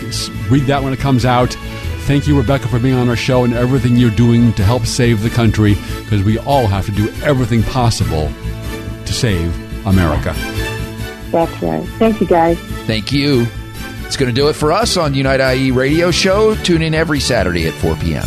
Read 0.48 0.64
that 0.64 0.82
when 0.82 0.92
it 0.92 0.98
comes 0.98 1.24
out. 1.24 1.52
Thank 2.04 2.26
you, 2.26 2.36
Rebecca, 2.36 2.66
for 2.68 2.78
being 2.78 2.94
on 2.94 3.08
our 3.08 3.16
show 3.16 3.44
and 3.44 3.52
everything 3.52 3.96
you're 3.96 4.10
doing 4.10 4.52
to 4.54 4.64
help 4.64 4.86
save 4.86 5.22
the 5.22 5.30
country 5.30 5.74
because 6.00 6.24
we 6.24 6.38
all 6.38 6.66
have 6.66 6.86
to 6.86 6.92
do 6.92 7.08
everything 7.22 7.62
possible 7.62 8.32
to 9.04 9.12
save 9.12 9.54
America. 9.86 10.32
That's 11.30 11.62
right. 11.62 11.86
Thank 11.98 12.20
you 12.20 12.26
guys. 12.26 12.58
Thank 12.86 13.12
you. 13.12 13.46
It's 14.06 14.16
going 14.16 14.34
to 14.34 14.34
do 14.34 14.48
it 14.48 14.54
for 14.54 14.72
us 14.72 14.96
on 14.96 15.14
Unite 15.14 15.40
IE 15.56 15.70
Radio 15.70 16.10
Show. 16.10 16.56
Tune 16.56 16.82
in 16.82 16.94
every 16.94 17.20
Saturday 17.20 17.68
at 17.68 17.74
4 17.74 17.94
p.m. 17.96 18.26